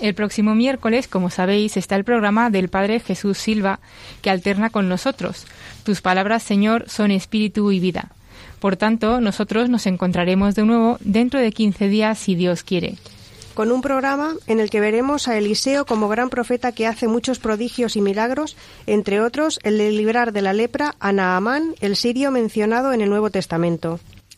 El 0.00 0.14
próximo 0.14 0.54
miércoles, 0.54 1.08
como 1.08 1.30
sabéis, 1.30 1.76
está 1.76 1.96
el 1.96 2.04
programa 2.04 2.50
del 2.50 2.68
Padre 2.68 3.00
Jesús 3.00 3.38
Silva, 3.38 3.80
que 4.22 4.30
alterna 4.30 4.70
con 4.70 4.88
nosotros. 4.88 5.46
Tus 5.84 6.00
palabras, 6.00 6.42
Señor, 6.42 6.88
son 6.88 7.10
espíritu 7.10 7.70
y 7.70 7.80
vida. 7.80 8.10
Por 8.58 8.76
tanto, 8.76 9.20
nosotros 9.20 9.68
nos 9.68 9.86
encontraremos 9.86 10.54
de 10.54 10.64
nuevo 10.64 10.96
dentro 11.00 11.38
de 11.38 11.52
15 11.52 11.88
días, 11.88 12.18
si 12.18 12.34
Dios 12.34 12.64
quiere. 12.64 12.96
Con 13.54 13.70
un 13.70 13.82
programa 13.82 14.34
en 14.48 14.58
el 14.58 14.68
que 14.68 14.80
veremos 14.80 15.28
a 15.28 15.38
Eliseo 15.38 15.86
como 15.86 16.08
gran 16.08 16.28
profeta 16.28 16.72
que 16.72 16.88
hace 16.88 17.06
muchos 17.06 17.38
prodigios 17.38 17.94
y 17.94 18.00
milagros, 18.00 18.56
entre 18.86 19.20
otros 19.20 19.60
el 19.62 19.78
de 19.78 19.92
librar 19.92 20.32
de 20.32 20.42
la 20.42 20.52
lepra 20.52 20.96
a 20.98 21.12
Naamán, 21.12 21.76
el 21.80 21.94
sirio 21.94 22.32
mencionado 22.32 22.92
en 22.92 23.00
el 23.00 23.10
Nuevo 23.10 23.30
Testamento. 23.30 24.00